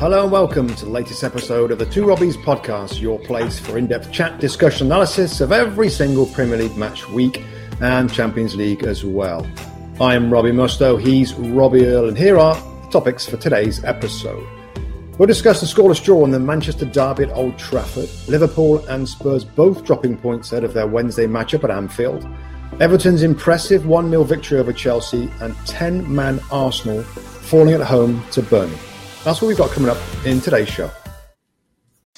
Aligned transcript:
Hello 0.00 0.22
and 0.22 0.32
welcome 0.32 0.66
to 0.66 0.86
the 0.86 0.90
latest 0.90 1.22
episode 1.22 1.70
of 1.70 1.78
the 1.78 1.84
Two 1.84 2.06
Robbies 2.06 2.34
podcast, 2.34 3.02
your 3.02 3.18
place 3.18 3.58
for 3.58 3.76
in 3.76 3.86
depth 3.86 4.10
chat, 4.10 4.40
discussion, 4.40 4.86
analysis 4.86 5.42
of 5.42 5.52
every 5.52 5.90
single 5.90 6.24
Premier 6.24 6.56
League 6.56 6.74
match 6.78 7.06
week 7.10 7.44
and 7.82 8.10
Champions 8.10 8.56
League 8.56 8.82
as 8.82 9.04
well. 9.04 9.46
I 10.00 10.14
am 10.14 10.32
Robbie 10.32 10.52
Mustoe, 10.52 10.98
he's 10.98 11.34
Robbie 11.34 11.84
Earle, 11.84 12.08
and 12.08 12.16
here 12.16 12.38
are 12.38 12.54
the 12.54 12.88
topics 12.90 13.26
for 13.26 13.36
today's 13.36 13.84
episode. 13.84 14.42
We'll 15.18 15.26
discuss 15.26 15.60
the 15.60 15.66
scoreless 15.66 16.02
draw 16.02 16.24
in 16.24 16.30
the 16.30 16.40
Manchester 16.40 16.86
Derby 16.86 17.24
at 17.24 17.36
Old 17.36 17.58
Trafford, 17.58 18.08
Liverpool 18.26 18.78
and 18.86 19.06
Spurs 19.06 19.44
both 19.44 19.84
dropping 19.84 20.16
points 20.16 20.50
ahead 20.50 20.64
of 20.64 20.72
their 20.72 20.86
Wednesday 20.86 21.26
matchup 21.26 21.62
at 21.62 21.70
Anfield, 21.70 22.26
Everton's 22.80 23.22
impressive 23.22 23.84
1 23.84 24.08
0 24.08 24.24
victory 24.24 24.60
over 24.60 24.72
Chelsea, 24.72 25.30
and 25.42 25.54
10 25.66 26.14
man 26.14 26.40
Arsenal 26.50 27.02
falling 27.02 27.74
at 27.74 27.82
home 27.82 28.24
to 28.30 28.40
Burnley. 28.40 28.78
That's 29.24 29.42
what 29.42 29.48
we've 29.48 29.58
got 29.58 29.70
coming 29.70 29.90
up 29.90 29.98
in 30.24 30.40
today's 30.40 30.68
show. 30.68 30.90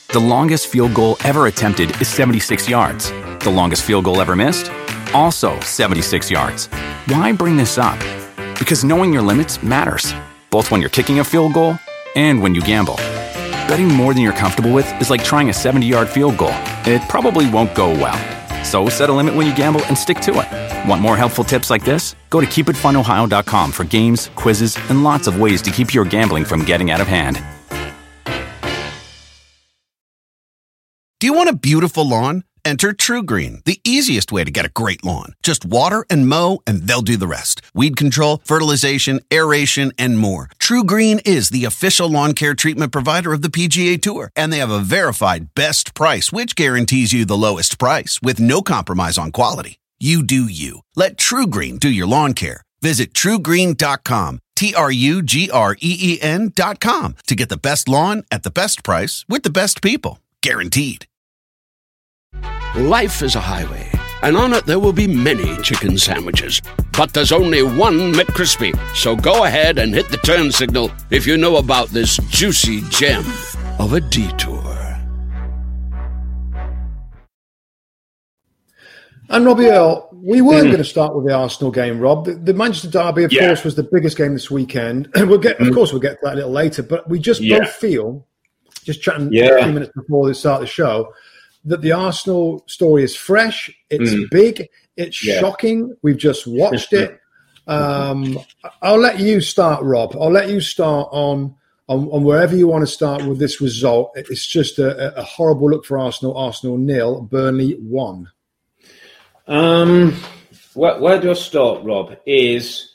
The 0.08 0.20
longest 0.20 0.69
field 0.69 0.95
goal 0.95 1.17
ever 1.25 1.47
attempted 1.47 2.00
is 2.00 2.09
76 2.09 2.69
yards. 2.69 3.11
The 3.41 3.50
longest 3.50 3.83
field 3.83 4.05
goal 4.05 4.20
ever 4.20 4.36
missed? 4.36 4.70
Also 5.14 5.59
76 5.61 6.31
yards. 6.31 6.67
Why 7.06 7.33
bring 7.33 7.56
this 7.56 7.78
up? 7.78 7.98
Because 8.59 8.84
knowing 8.84 9.12
your 9.12 9.22
limits 9.22 9.62
matters, 9.62 10.14
both 10.50 10.70
when 10.70 10.81
you're 10.81 10.91
kicking 10.91 11.19
a 11.19 11.25
field 11.25 11.55
goal 11.55 11.78
and 12.14 12.41
when 12.41 12.55
you 12.55 12.61
gamble. 12.61 12.97
Betting 13.66 13.89
more 13.89 14.12
than 14.12 14.22
you're 14.22 14.33
comfortable 14.33 14.72
with 14.72 14.91
is 15.00 15.11
like 15.11 15.25
trying 15.25 15.48
a 15.48 15.55
70 15.55 15.87
yard 15.87 16.09
field 16.09 16.37
goal. 16.37 16.55
It 16.84 17.03
probably 17.09 17.48
won't 17.50 17.75
go 17.75 17.89
well. 17.91 18.64
So 18.64 18.89
set 18.89 19.11
a 19.11 19.12
limit 19.12 19.34
when 19.34 19.47
you 19.47 19.55
gamble 19.56 19.84
and 19.87 19.97
stick 19.97 20.20
to 20.20 20.41
it. 20.41 20.72
Want 20.86 21.00
more 21.00 21.16
helpful 21.16 21.44
tips 21.44 21.70
like 21.70 21.84
this? 21.84 22.16
Go 22.28 22.41
to 22.41 22.47
keepitfunohio.com 22.47 23.72
for 23.72 23.84
games, 23.84 24.30
quizzes, 24.34 24.77
and 24.91 25.05
lots 25.05 25.27
of 25.27 25.41
ways 25.41 25.62
to 25.62 25.70
keep 25.70 25.94
your 25.94 26.05
gambling 26.05 26.44
from 26.44 26.64
getting 26.64 26.91
out 26.91 27.00
of 27.00 27.06
hand. 27.06 27.42
Do 31.20 31.27
you 31.27 31.34
want 31.34 31.50
a 31.50 31.55
beautiful 31.55 32.08
lawn? 32.08 32.42
Enter 32.64 32.92
TruGreen, 32.92 33.64
the 33.64 33.80
easiest 33.84 34.30
way 34.33 34.44
to 34.44 34.50
get 34.50 34.64
a 34.64 34.70
great 34.70 35.05
lawn. 35.05 35.34
Just 35.42 35.64
water 35.64 36.05
and 36.08 36.28
mow, 36.28 36.62
and 36.66 36.83
they'll 36.83 37.03
do 37.03 37.16
the 37.16 37.27
rest. 37.27 37.60
Weed 37.75 37.97
control, 37.97 38.41
fertilization, 38.44 39.20
aeration, 39.33 39.92
and 39.98 40.19
more. 40.19 40.48
TruGreen 40.60 41.20
is 41.25 41.50
the 41.50 41.64
official 41.64 42.08
lawn 42.08 42.34
care 42.34 42.55
treatment 42.55 42.92
provider 42.92 43.33
of 43.33 43.42
the 43.42 43.48
PGA 43.48 44.00
Tour, 44.00 44.30
and 44.34 44.53
they 44.53 44.58
have 44.58 44.70
a 44.70 44.80
verified 44.80 45.55
best 45.55 45.94
price, 45.94 46.33
which 46.33 46.56
guarantees 46.56 47.12
you 47.12 47.25
the 47.25 47.36
lowest 47.36 47.78
price 47.78 48.20
with 48.22 48.41
no 48.41 48.62
compromise 48.62 49.19
on 49.19 49.33
quality. 49.33 49.78
You 50.03 50.25
do 50.25 50.47
you. 50.48 50.81
Let 50.97 51.17
TruGreen 51.17 51.78
do 51.78 51.89
your 51.89 52.08
lawn 52.08 52.34
care. 52.34 52.62
Visit 52.81 53.14
trugreen.com, 53.14 54.41
T 54.56 54.75
R 54.75 54.91
U 54.91 55.22
G 55.22 55.48
R 55.48 55.77
E 55.81 55.97
E 56.00 56.19
N.com 56.20 57.14
to 57.28 57.36
get 57.36 57.48
the 57.48 57.56
best 57.56 57.88
lawn 57.88 58.25
at 58.28 58.43
the 58.43 58.50
best 58.50 58.82
price 58.82 59.25
with 59.28 59.44
the 59.44 59.50
best 59.50 59.81
people. 59.81 60.19
Guaranteed. 60.41 61.06
Life 62.75 63.22
is 63.22 63.37
a 63.37 63.41
highway, 63.41 63.88
and 64.22 64.37
on 64.37 64.53
it 64.54 64.66
there 64.66 64.81
will 64.81 64.93
be 64.93 65.06
many 65.06 65.56
chicken 65.59 65.97
sandwiches. 65.97 66.60
But 66.99 67.15
there's 67.15 67.31
only 67.31 67.62
one 67.62 68.12
McCrispy. 68.12 68.76
So 68.97 69.15
go 69.15 69.44
ahead 69.44 69.78
and 69.78 69.94
hit 69.94 70.09
the 70.09 70.16
turn 70.16 70.50
signal 70.50 70.91
if 71.10 71.28
you 71.28 71.37
know 71.37 71.59
about 71.59 71.91
this 71.91 72.16
juicy 72.28 72.81
gem 72.88 73.25
of 73.78 73.93
a 73.93 74.00
detour. 74.00 74.81
And 79.32 79.47
Robbie 79.47 79.65
Earle, 79.66 80.10
we 80.12 80.43
weren't 80.43 80.59
mm-hmm. 80.59 80.66
going 80.66 80.78
to 80.78 80.84
start 80.84 81.16
with 81.16 81.26
the 81.26 81.32
Arsenal 81.32 81.72
game, 81.72 81.98
Rob. 81.98 82.26
The, 82.26 82.34
the 82.34 82.53
Manchester 82.53 82.91
Derby, 82.91 83.25
of 83.25 83.32
Yeah. 83.32 83.47
course, 83.47 83.65
was 83.65 83.75
the 83.75 83.82
biggest 83.82 84.19
game 84.19 84.34
this 84.34 84.50
weekend. 84.50 85.09
we'll 85.16 85.38
get, 85.38 85.59
of 85.59 85.66
mm-hmm. 85.66 85.75
course, 85.75 85.91
we'll 85.91 86.03
get 86.03 86.20
to 86.20 86.25
that 86.25 86.34
a 86.34 86.37
little 86.37 86.50
later. 86.50 86.82
But 86.82 87.09
we 87.09 87.19
just 87.19 87.41
Yeah. 87.41 87.60
both 87.60 87.70
feel, 87.70 88.26
just 88.84 89.00
chatting 89.00 89.31
Yeah. 89.32 89.56
a 89.56 89.65
few 89.65 89.72
minutes 89.72 89.93
before 89.97 90.28
the 90.28 90.34
start 90.34 90.60
of 90.60 90.69
the 90.69 90.72
show, 90.72 91.09
that 91.65 91.81
the 91.81 91.93
Arsenal 91.93 92.62
story 92.66 93.04
is 93.04 93.16
fresh. 93.16 93.70
It's 93.88 94.12
mm-hmm. 94.12 94.25
big. 94.31 94.69
It's 94.98 95.16
shocking. 95.16 95.97
We've 96.03 96.19
just 96.19 96.47
watched 96.47 96.93
it. 96.93 97.19
Um, 97.69 98.41
I'll 98.82 98.99
let 98.99 99.20
you 99.20 99.41
start, 99.41 99.84
Rob. 99.84 100.16
I'll 100.20 100.32
let 100.32 100.50
you 100.50 100.60
start 100.60 101.09
on. 101.12 101.54
On, 101.88 102.09
on 102.10 102.25
wherever 102.25 102.56
you 102.56 102.66
want 102.66 102.82
to 102.82 102.87
start 102.87 103.25
with 103.25 103.38
this 103.38 103.60
result, 103.60 104.12
it's 104.14 104.47
just 104.47 104.78
a, 104.78 105.16
a 105.19 105.22
horrible 105.22 105.69
look 105.70 105.84
for 105.84 105.99
Arsenal. 105.99 106.37
Arsenal 106.37 106.78
nil, 106.78 107.22
Burnley 107.22 107.75
one. 107.81 108.31
Um, 109.52 110.16
where, 110.72 110.98
where 110.98 111.20
do 111.20 111.30
I 111.30 111.34
start, 111.34 111.84
Rob? 111.84 112.16
Is 112.24 112.94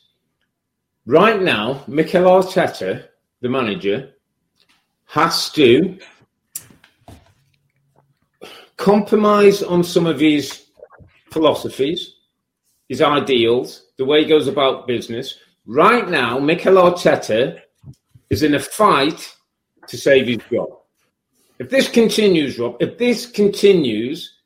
right 1.06 1.40
now, 1.40 1.84
Mikel 1.86 2.24
Arteta, 2.24 3.10
the 3.42 3.48
manager, 3.48 4.14
has 5.06 5.52
to 5.52 6.00
compromise 8.76 9.62
on 9.62 9.84
some 9.84 10.08
of 10.08 10.20
his 10.20 10.66
philosophies, 11.30 12.16
his 12.90 13.04
ideals, 13.04 13.84
the 14.00 14.06
way 14.06 14.24
he 14.24 14.28
goes 14.28 14.48
about 14.48 14.88
business. 14.88 15.36
Right 15.68 16.10
now, 16.10 16.40
Mikel 16.40 16.74
Arteta 16.74 17.60
is 18.32 18.42
in 18.42 18.56
a 18.56 18.60
fight 18.60 19.32
to 19.90 19.96
save 19.96 20.26
his 20.26 20.40
job. 20.52 20.70
If 21.60 21.70
this 21.70 21.88
continues, 21.88 22.58
Rob, 22.58 22.78
if 22.80 22.98
this 22.98 23.28
continues, 23.28 24.37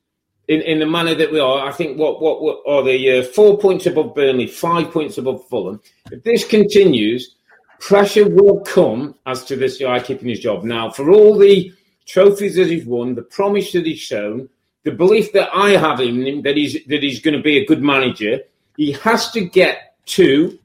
in, 0.48 0.60
in 0.62 0.78
the 0.78 0.86
manner 0.86 1.14
that 1.14 1.32
we 1.32 1.40
are, 1.40 1.66
I 1.66 1.72
think 1.72 1.98
what 1.98 2.20
what, 2.20 2.42
what 2.42 2.62
are 2.66 2.82
the 2.82 3.18
uh, 3.18 3.22
four 3.24 3.58
points 3.58 3.86
above 3.86 4.14
Burnley, 4.14 4.46
five 4.46 4.90
points 4.90 5.18
above 5.18 5.46
Fulham. 5.48 5.80
If 6.10 6.22
this 6.24 6.46
continues, 6.46 7.36
pressure 7.78 8.28
will 8.28 8.60
come 8.60 9.14
as 9.26 9.44
to 9.44 9.56
this 9.56 9.78
guy 9.78 10.00
keeping 10.00 10.28
his 10.28 10.40
job. 10.40 10.64
Now, 10.64 10.90
for 10.90 11.10
all 11.10 11.38
the 11.38 11.72
trophies 12.06 12.56
that 12.56 12.68
he's 12.68 12.84
won, 12.84 13.14
the 13.14 13.22
promise 13.22 13.72
that 13.72 13.86
he's 13.86 14.00
shown, 14.00 14.48
the 14.84 14.90
belief 14.90 15.32
that 15.32 15.48
I 15.54 15.70
have 15.70 16.00
in 16.00 16.26
him 16.26 16.42
that 16.42 16.56
he's 16.56 16.84
that 16.86 17.02
he's 17.02 17.20
going 17.20 17.36
to 17.36 17.42
be 17.42 17.58
a 17.58 17.66
good 17.66 17.82
manager, 17.82 18.40
he 18.76 18.92
has 18.92 19.30
to 19.32 19.44
get 19.44 19.94
to 20.06 20.58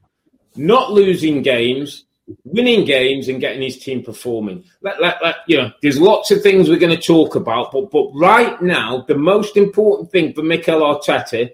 not 0.56 0.92
losing 0.92 1.42
games, 1.42 2.04
winning 2.44 2.84
games, 2.84 3.28
and 3.28 3.40
getting 3.40 3.62
his 3.62 3.78
team 3.78 4.02
performing. 4.02 4.64
Let, 4.82 5.00
let, 5.00 5.22
let, 5.22 5.36
you 5.46 5.56
know, 5.56 5.72
there's 5.82 6.00
lots 6.00 6.30
of 6.30 6.42
things 6.42 6.68
we're 6.68 6.78
going 6.78 6.94
to 6.96 7.02
talk 7.02 7.34
about, 7.34 7.72
but 7.72 7.90
but 7.90 8.10
right 8.14 8.60
now, 8.62 9.04
the 9.08 9.16
most 9.16 9.56
important 9.56 10.10
thing 10.12 10.32
for 10.34 10.42
Mikel 10.42 10.80
Arteta: 10.80 11.50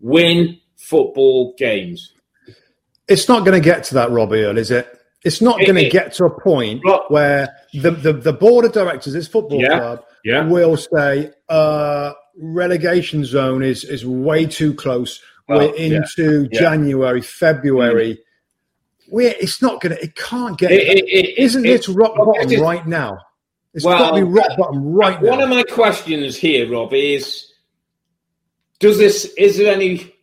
win 0.00 0.58
football 0.76 1.54
games. 1.58 2.12
It's 3.08 3.28
not 3.28 3.44
going 3.44 3.60
to 3.60 3.64
get 3.64 3.84
to 3.84 3.94
that, 3.94 4.10
Robbie 4.10 4.42
Earle, 4.42 4.58
is 4.58 4.70
it? 4.70 4.88
It's 5.24 5.40
not 5.40 5.60
It- 5.60 5.66
going 5.66 5.82
to 5.84 5.90
get 5.90 6.12
to 6.14 6.24
a 6.24 6.40
point 6.40 6.82
Rob- 6.84 7.04
where 7.10 7.54
the, 7.74 7.90
the, 7.90 8.12
the 8.12 8.32
board 8.32 8.64
of 8.64 8.72
directors, 8.72 9.12
this 9.12 9.28
football 9.28 9.60
Yeah, 9.60 9.78
club, 9.78 10.04
yeah. 10.24 10.46
will 10.46 10.76
say 10.76 11.30
uh, 11.48 12.12
relegation 12.36 13.24
zone 13.24 13.62
is, 13.62 13.84
is 13.84 14.04
way 14.06 14.46
too 14.46 14.72
close. 14.74 15.20
Well, 15.48 15.58
We're 15.70 15.74
into 15.74 16.48
yeah. 16.52 16.60
January, 16.60 17.20
February. 17.20 18.18
We're, 19.12 19.34
it's 19.38 19.60
not 19.60 19.82
going 19.82 19.94
to, 19.94 20.02
it 20.02 20.16
can't 20.16 20.56
get, 20.58 20.72
It- 20.72 20.88
it- 20.88 21.04
it- 21.06 21.38
isn't 21.38 21.66
it- 21.66 21.86
it, 21.86 21.94
rock 21.94 22.16
bottom 22.16 22.60
right 22.60 22.86
now? 22.86 23.18
It's 23.74 23.84
Well, 23.84 23.98
got 23.98 24.16
to 24.16 24.16
be 24.16 24.22
rock 24.22 24.56
bottom 24.56 24.82
right 24.84 25.20
One 25.20 25.24
now. 25.24 25.30
One 25.30 25.40
of 25.42 25.48
my 25.50 25.62
questions 25.64 26.36
here, 26.36 26.70
Rob, 26.70 26.92
is: 26.94 27.46
Does 28.80 28.98
this? 28.98 29.32
Is 29.36 29.58
there 29.58 29.72
any 29.72 30.14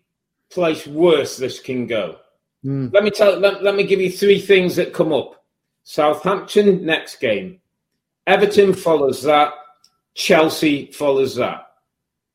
place 0.49 0.85
worse 0.87 1.37
this 1.37 1.59
can 1.59 1.87
go? 1.87 2.17
Hmm. 2.63 2.87
Let 2.91 3.03
me 3.03 3.11
tell. 3.11 3.39
Let, 3.39 3.63
let 3.63 3.75
me 3.75 3.83
give 3.85 4.01
you 4.01 4.11
three 4.11 4.39
things 4.39 4.75
that 4.75 4.93
come 4.93 5.13
up. 5.13 5.43
Southampton 5.83 6.85
next 6.85 7.19
game. 7.19 7.59
Everton 8.27 8.73
follows 8.73 9.23
that. 9.23 9.53
Chelsea 10.13 10.91
follows 10.91 11.35
that. 11.35 11.65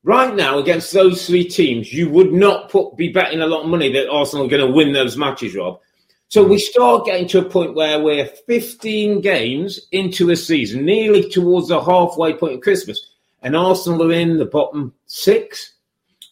Right 0.02 0.34
now, 0.34 0.58
against 0.58 0.92
those 0.92 1.26
three 1.26 1.44
teams, 1.44 1.92
you 1.92 2.08
would 2.10 2.32
not 2.32 2.70
put 2.70 2.96
be 2.96 3.08
betting 3.08 3.40
a 3.40 3.46
lot 3.46 3.62
of 3.64 3.68
money 3.70 3.92
that 3.92 4.08
Arsenal 4.10 4.46
are 4.46 4.48
going 4.50 4.66
to 4.66 4.72
win 4.72 4.92
those 4.92 5.16
matches, 5.16 5.54
Rob. 5.54 5.80
So 6.34 6.42
we 6.42 6.58
start 6.58 7.06
getting 7.06 7.28
to 7.28 7.38
a 7.38 7.48
point 7.48 7.76
where 7.76 8.00
we're 8.02 8.26
15 8.26 9.20
games 9.20 9.78
into 9.92 10.32
a 10.32 10.36
season, 10.36 10.84
nearly 10.84 11.30
towards 11.30 11.68
the 11.68 11.80
halfway 11.80 12.32
point 12.34 12.54
of 12.54 12.60
Christmas, 12.60 13.06
and 13.42 13.54
Arsenal 13.54 14.10
are 14.10 14.12
in 14.12 14.38
the 14.38 14.44
bottom 14.44 14.92
six. 15.06 15.74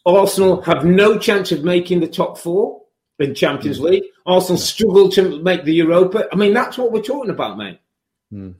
Arsenal 0.05 0.61
have 0.63 0.83
no 0.83 1.17
chance 1.17 1.53
of 1.53 1.63
making 1.63 2.01
the 2.01 2.09
top 2.09 2.37
four 2.37 2.81
in 3.17 3.33
Champions 3.33 3.79
mm. 3.79 3.91
League. 3.91 4.03
Arsenal 4.25 4.57
struggle 4.57 5.07
to 5.11 5.41
make 5.41 5.63
the 5.63 5.73
Europa. 5.73 6.27
I 6.33 6.35
mean, 6.35 6.53
that's 6.53 6.77
what 6.77 6.91
we're 6.91 7.01
talking 7.01 7.31
about, 7.31 7.57
mate. 7.57 7.79
Mm. 8.33 8.55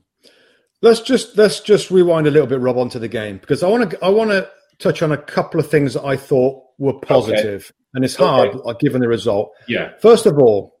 Let's 0.80 1.02
just 1.02 1.36
let's 1.36 1.60
just 1.60 1.90
rewind 1.90 2.26
a 2.26 2.30
little 2.30 2.48
bit, 2.48 2.60
Rob, 2.60 2.78
onto 2.78 2.98
the 2.98 3.06
game 3.06 3.36
because 3.36 3.62
I 3.62 3.68
want 3.68 3.90
to 3.90 4.02
I 4.02 4.08
want 4.08 4.30
to 4.30 4.48
touch 4.78 5.02
on 5.02 5.12
a 5.12 5.18
couple 5.18 5.60
of 5.60 5.68
things 5.70 5.92
that 5.92 6.06
I 6.06 6.16
thought 6.16 6.64
were 6.78 6.94
positive, 6.94 7.64
okay. 7.66 7.88
and 7.92 8.02
it's 8.02 8.16
hard 8.16 8.48
okay. 8.54 8.78
Given 8.80 9.02
the 9.02 9.08
result. 9.08 9.52
Yeah. 9.68 9.92
First 10.00 10.24
of 10.24 10.38
all, 10.38 10.73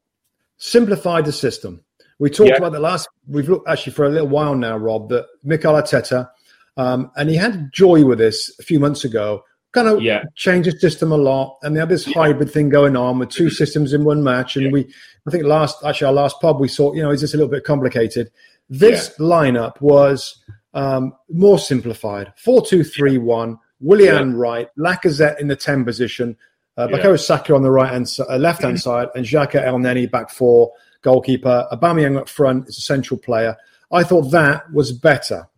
simplified 0.56 1.24
the 1.24 1.32
system. 1.32 1.82
We 2.18 2.30
talked 2.30 2.50
yeah. 2.50 2.56
about 2.56 2.72
the 2.72 2.80
last. 2.80 3.08
We've 3.26 3.48
looked 3.48 3.68
actually 3.68 3.92
for 3.92 4.04
a 4.04 4.08
little 4.08 4.28
while 4.28 4.54
now, 4.54 4.76
Rob. 4.76 5.08
That 5.08 5.26
Mikel 5.42 5.74
Arteta, 5.74 6.30
um, 6.76 7.10
and 7.16 7.28
he 7.28 7.36
had 7.36 7.70
joy 7.72 8.04
with 8.04 8.18
this 8.18 8.54
a 8.58 8.62
few 8.62 8.78
months 8.78 9.04
ago. 9.04 9.42
Kind 9.72 9.88
of 9.88 10.02
yeah. 10.02 10.22
changed 10.36 10.70
the 10.70 10.78
system 10.78 11.10
a 11.10 11.16
lot, 11.16 11.58
and 11.62 11.74
they 11.74 11.80
had 11.80 11.88
this 11.88 12.06
yeah. 12.06 12.14
hybrid 12.14 12.50
thing 12.50 12.68
going 12.68 12.96
on 12.96 13.18
with 13.18 13.30
two 13.30 13.50
systems 13.50 13.92
in 13.92 14.04
one 14.04 14.22
match. 14.22 14.56
And 14.56 14.72
we, 14.72 14.88
I 15.26 15.30
think 15.30 15.44
last 15.44 15.84
actually 15.84 16.06
our 16.06 16.12
last 16.12 16.40
pub 16.40 16.60
we 16.60 16.68
saw, 16.68 16.94
you 16.94 17.02
know, 17.02 17.10
is 17.10 17.20
this 17.20 17.34
a 17.34 17.36
little 17.36 17.50
bit 17.50 17.64
complicated? 17.64 18.30
This 18.70 19.12
yeah. 19.18 19.26
lineup 19.26 19.80
was 19.80 20.40
um, 20.74 21.12
more 21.28 21.58
simplified 21.58 22.32
4 22.36 22.64
2 22.66 22.84
3 22.84 23.18
1. 23.18 23.58
Willian 23.80 24.30
yeah. 24.30 24.36
right, 24.36 24.68
Lacazette 24.78 25.40
in 25.40 25.48
the 25.48 25.56
10 25.56 25.84
position, 25.84 26.36
uh, 26.76 26.88
Bukayo 26.88 27.10
yeah. 27.10 27.16
Saka 27.16 27.54
on 27.54 27.62
the 27.62 27.70
right 27.70 27.92
hand 27.92 28.10
uh, 28.28 28.36
left 28.36 28.62
hand 28.62 28.80
side, 28.80 29.08
and 29.14 29.24
Xhaka 29.24 29.64
Elneny 29.64 30.10
back 30.10 30.30
four, 30.30 30.72
goalkeeper. 31.02 31.66
Aubameyang 31.72 32.16
up 32.16 32.28
front 32.28 32.68
is 32.68 32.78
a 32.78 32.82
central 32.82 33.18
player. 33.18 33.56
I 33.92 34.02
thought 34.02 34.30
that 34.30 34.72
was 34.72 34.92
better. 34.92 35.48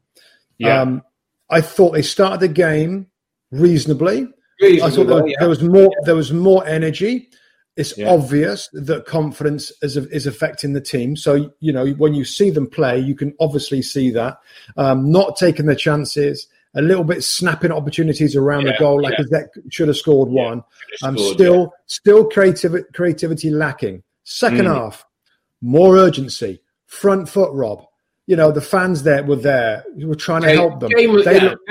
Yeah. 0.58 0.80
Um, 0.80 1.02
I 1.48 1.60
thought 1.60 1.92
they 1.92 2.02
started 2.02 2.40
the 2.40 2.48
game 2.48 3.06
reasonably. 3.50 4.26
reasonably 4.60 4.82
I 4.82 4.90
thought 4.90 5.06
there, 5.06 5.28
yeah. 5.28 5.36
there 5.38 5.48
was 5.48 5.62
more. 5.62 5.90
There 6.04 6.16
was 6.16 6.32
more 6.32 6.66
energy 6.66 7.30
it's 7.76 7.96
yeah. 7.96 8.08
obvious 8.08 8.68
that 8.72 9.04
confidence 9.04 9.70
is, 9.82 9.96
is 9.96 10.26
affecting 10.26 10.72
the 10.72 10.80
team. 10.80 11.14
So, 11.14 11.52
you 11.60 11.72
know, 11.72 11.88
when 11.92 12.14
you 12.14 12.24
see 12.24 12.50
them 12.50 12.66
play, 12.66 12.98
you 12.98 13.14
can 13.14 13.34
obviously 13.38 13.82
see 13.82 14.10
that. 14.12 14.38
Um, 14.78 15.10
not 15.12 15.36
taking 15.36 15.66
the 15.66 15.76
chances, 15.76 16.48
a 16.76 16.82
little 16.82 17.04
bit 17.04 17.24
snapping 17.24 17.72
opportunities 17.72 18.36
around 18.36 18.66
yeah, 18.66 18.72
the 18.72 18.78
goal, 18.78 19.02
like 19.02 19.14
yeah. 19.30 19.40
should 19.70 19.88
have 19.88 19.96
scored 19.96 20.28
one. 20.28 20.62
Um, 21.02 21.16
scored, 21.16 21.34
still, 21.34 21.72
still 21.86 22.28
creativity, 22.28 22.84
creativity 22.94 23.50
lacking. 23.50 24.02
Second 24.24 24.66
mm. 24.66 24.74
half, 24.74 25.04
more 25.62 25.96
urgency, 25.96 26.60
front 26.86 27.28
foot, 27.28 27.50
Rob. 27.52 27.84
You 28.26 28.36
know, 28.36 28.52
the 28.52 28.60
fans 28.60 29.02
there 29.04 29.22
were 29.24 29.36
there. 29.36 29.84
We 29.96 30.04
were 30.04 30.16
trying 30.16 30.42
to 30.42 30.52
help 30.52 30.80
them. 30.80 30.90
Game, 30.90 31.22
they, 31.24 31.40
looked, 31.40 31.70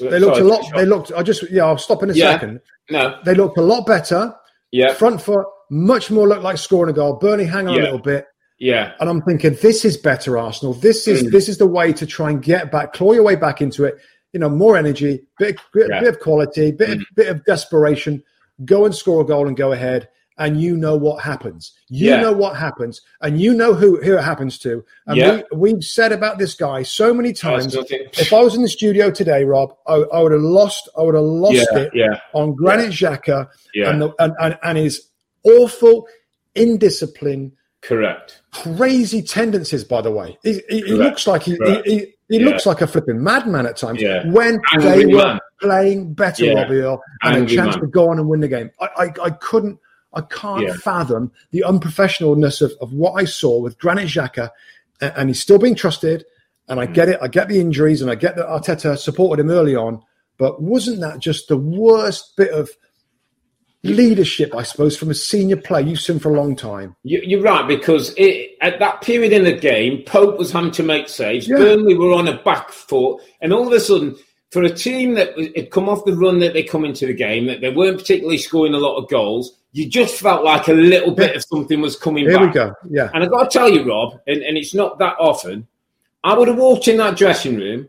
they 0.00 0.18
looked 0.18 0.38
a 0.38 0.44
lot. 0.44 0.64
They 0.74 0.86
looked. 0.86 1.12
I 1.12 1.22
just 1.22 1.50
yeah. 1.50 1.66
I'll 1.66 1.78
stop 1.78 2.02
in 2.02 2.10
a 2.10 2.14
second. 2.14 2.60
No, 2.90 3.18
they 3.24 3.34
looked 3.34 3.58
a 3.58 3.62
lot 3.62 3.86
better. 3.86 4.34
Yeah. 4.72 4.94
Front 4.94 5.20
foot, 5.20 5.46
much 5.70 6.10
more 6.10 6.26
look 6.26 6.42
like 6.42 6.56
scoring 6.56 6.90
a 6.90 6.94
goal. 6.94 7.14
Burnley, 7.14 7.44
hang 7.44 7.68
on 7.68 7.74
yeah. 7.74 7.82
a 7.82 7.84
little 7.84 7.98
bit. 7.98 8.26
Yeah. 8.60 8.92
And 9.00 9.08
I'm 9.08 9.22
thinking, 9.22 9.56
this 9.60 9.84
is 9.84 9.96
better, 9.96 10.38
Arsenal. 10.38 10.74
This 10.74 11.08
is 11.08 11.24
mm. 11.24 11.32
this 11.32 11.48
is 11.48 11.58
the 11.58 11.66
way 11.66 11.92
to 11.94 12.06
try 12.06 12.30
and 12.30 12.42
get 12.42 12.70
back, 12.70 12.92
claw 12.92 13.12
your 13.12 13.24
way 13.24 13.34
back 13.34 13.60
into 13.60 13.84
it. 13.84 13.98
You 14.32 14.38
know, 14.38 14.48
more 14.48 14.76
energy, 14.76 15.24
bit, 15.38 15.58
bit, 15.72 15.88
yeah. 15.90 16.00
bit 16.00 16.08
of 16.10 16.20
quality, 16.20 16.70
bit, 16.70 17.00
mm. 17.00 17.04
bit 17.16 17.28
of 17.28 17.44
desperation. 17.44 18.22
Go 18.64 18.84
and 18.84 18.94
score 18.94 19.22
a 19.22 19.24
goal 19.24 19.48
and 19.48 19.56
go 19.56 19.72
ahead 19.72 20.08
and 20.40 20.60
you 20.60 20.76
know 20.76 20.96
what 20.96 21.22
happens. 21.22 21.72
You 21.88 22.10
yeah. 22.10 22.20
know 22.20 22.32
what 22.32 22.56
happens, 22.56 23.02
and 23.20 23.40
you 23.40 23.54
know 23.54 23.74
who, 23.74 24.02
who 24.02 24.16
it 24.16 24.22
happens 24.22 24.58
to. 24.60 24.84
And 25.06 25.16
yeah. 25.16 25.42
we, 25.52 25.72
we've 25.72 25.84
said 25.84 26.12
about 26.12 26.38
this 26.38 26.54
guy 26.54 26.82
so 26.82 27.12
many 27.12 27.32
times. 27.32 27.74
if 27.74 28.32
I 28.32 28.40
was 28.40 28.54
in 28.54 28.62
the 28.62 28.68
studio 28.68 29.10
today, 29.10 29.44
Rob, 29.44 29.76
I, 29.86 29.94
I 29.94 30.22
would 30.22 30.32
have 30.32 30.40
lost. 30.40 30.88
I 30.98 31.02
would 31.02 31.14
have 31.14 31.24
lost 31.24 31.54
yeah, 31.54 31.86
it 31.92 32.20
on 32.34 32.54
Granit 32.54 32.90
Xhaka 32.90 33.48
and, 33.74 34.02
the, 34.02 34.14
and, 34.18 34.34
and 34.40 34.58
and 34.62 34.78
his 34.78 35.08
awful 35.44 36.08
indiscipline. 36.54 37.52
Correct. 37.82 38.42
Crazy 38.52 39.22
tendencies, 39.22 39.84
by 39.84 40.02
the 40.02 40.10
way. 40.10 40.38
He, 40.42 40.60
he, 40.68 40.82
he 40.82 40.92
looks 40.92 41.26
like 41.26 41.42
he, 41.42 41.56
he, 41.84 42.14
he 42.28 42.38
looks 42.40 42.66
like 42.66 42.80
a 42.80 42.86
flipping 42.86 43.22
madman 43.22 43.66
at 43.66 43.76
times. 43.76 44.02
Yeah. 44.02 44.26
When 44.30 44.60
Angry 44.72 44.90
they 44.90 45.04
man. 45.06 45.14
were 45.14 45.40
playing 45.60 46.14
better, 46.14 46.44
yeah. 46.44 46.62
Robbie 46.62 46.80
Earle, 46.80 47.02
and 47.22 47.36
Angry 47.36 47.54
a 47.54 47.56
chance 47.56 47.76
man. 47.76 47.84
to 47.84 47.86
go 47.86 48.10
on 48.10 48.18
and 48.18 48.28
win 48.28 48.40
the 48.40 48.48
game, 48.48 48.70
I, 48.80 48.88
I, 48.96 49.24
I 49.24 49.30
couldn't 49.30 49.78
I 50.12 50.22
can't 50.22 50.66
yeah. 50.66 50.74
fathom 50.74 51.30
the 51.52 51.64
unprofessionalness 51.66 52.62
of, 52.62 52.72
of 52.80 52.92
what 52.92 53.12
I 53.12 53.24
saw 53.24 53.60
with 53.60 53.78
Granit 53.78 54.08
Xhaka, 54.08 54.50
and, 55.00 55.12
and 55.16 55.28
he's 55.30 55.40
still 55.40 55.58
being 55.58 55.74
trusted. 55.74 56.24
And 56.68 56.78
I 56.78 56.86
mm. 56.86 56.94
get 56.94 57.08
it. 57.08 57.18
I 57.20 57.28
get 57.28 57.48
the 57.48 57.60
injuries, 57.60 58.02
and 58.02 58.10
I 58.10 58.14
get 58.14 58.36
that 58.36 58.46
Arteta 58.46 58.96
supported 58.98 59.42
him 59.42 59.50
early 59.50 59.74
on. 59.74 60.02
But 60.38 60.62
wasn't 60.62 61.00
that 61.00 61.18
just 61.18 61.48
the 61.48 61.56
worst 61.56 62.36
bit 62.36 62.50
of 62.50 62.70
leadership, 63.82 64.54
I 64.54 64.62
suppose, 64.62 64.96
from 64.96 65.10
a 65.10 65.14
senior 65.14 65.56
player 65.56 65.86
you've 65.86 66.00
seen 66.00 66.18
for 66.18 66.30
a 66.30 66.36
long 66.36 66.56
time? 66.56 66.96
You're 67.02 67.42
right 67.42 67.66
because 67.66 68.14
it, 68.16 68.56
at 68.60 68.78
that 68.78 69.00
period 69.02 69.32
in 69.32 69.44
the 69.44 69.52
game, 69.52 70.02
Pope 70.04 70.38
was 70.38 70.52
having 70.52 70.70
to 70.72 70.82
make 70.82 71.08
saves. 71.08 71.48
Yeah. 71.48 71.56
Burnley 71.56 71.96
were 71.96 72.12
on 72.12 72.28
a 72.28 72.42
back 72.42 72.70
foot, 72.70 73.22
and 73.40 73.52
all 73.52 73.66
of 73.66 73.72
a 73.72 73.80
sudden, 73.80 74.16
for 74.50 74.62
a 74.62 74.70
team 74.70 75.14
that 75.14 75.38
had 75.56 75.70
come 75.70 75.88
off 75.88 76.04
the 76.04 76.16
run 76.16 76.40
that 76.40 76.52
they 76.52 76.62
come 76.62 76.84
into 76.84 77.06
the 77.06 77.14
game, 77.14 77.46
that 77.46 77.60
they 77.60 77.70
weren't 77.70 77.98
particularly 77.98 78.38
scoring 78.38 78.74
a 78.74 78.78
lot 78.78 78.96
of 78.96 79.08
goals, 79.08 79.56
you 79.72 79.88
just 79.88 80.20
felt 80.20 80.44
like 80.44 80.68
a 80.68 80.72
little 80.72 81.14
bit 81.14 81.36
of 81.36 81.44
something 81.44 81.80
was 81.80 81.96
coming 81.96 82.24
Here 82.24 82.38
back. 82.38 82.46
we 82.46 82.52
go. 82.52 82.74
Yeah. 82.88 83.10
And 83.14 83.22
I've 83.22 83.30
got 83.30 83.50
to 83.50 83.58
tell 83.58 83.68
you, 83.68 83.84
Rob, 83.84 84.20
and, 84.26 84.42
and 84.42 84.56
it's 84.56 84.74
not 84.74 84.98
that 84.98 85.16
often, 85.20 85.68
I 86.24 86.36
would 86.36 86.48
have 86.48 86.58
walked 86.58 86.88
in 86.88 86.96
that 86.98 87.16
dressing 87.16 87.56
room 87.56 87.88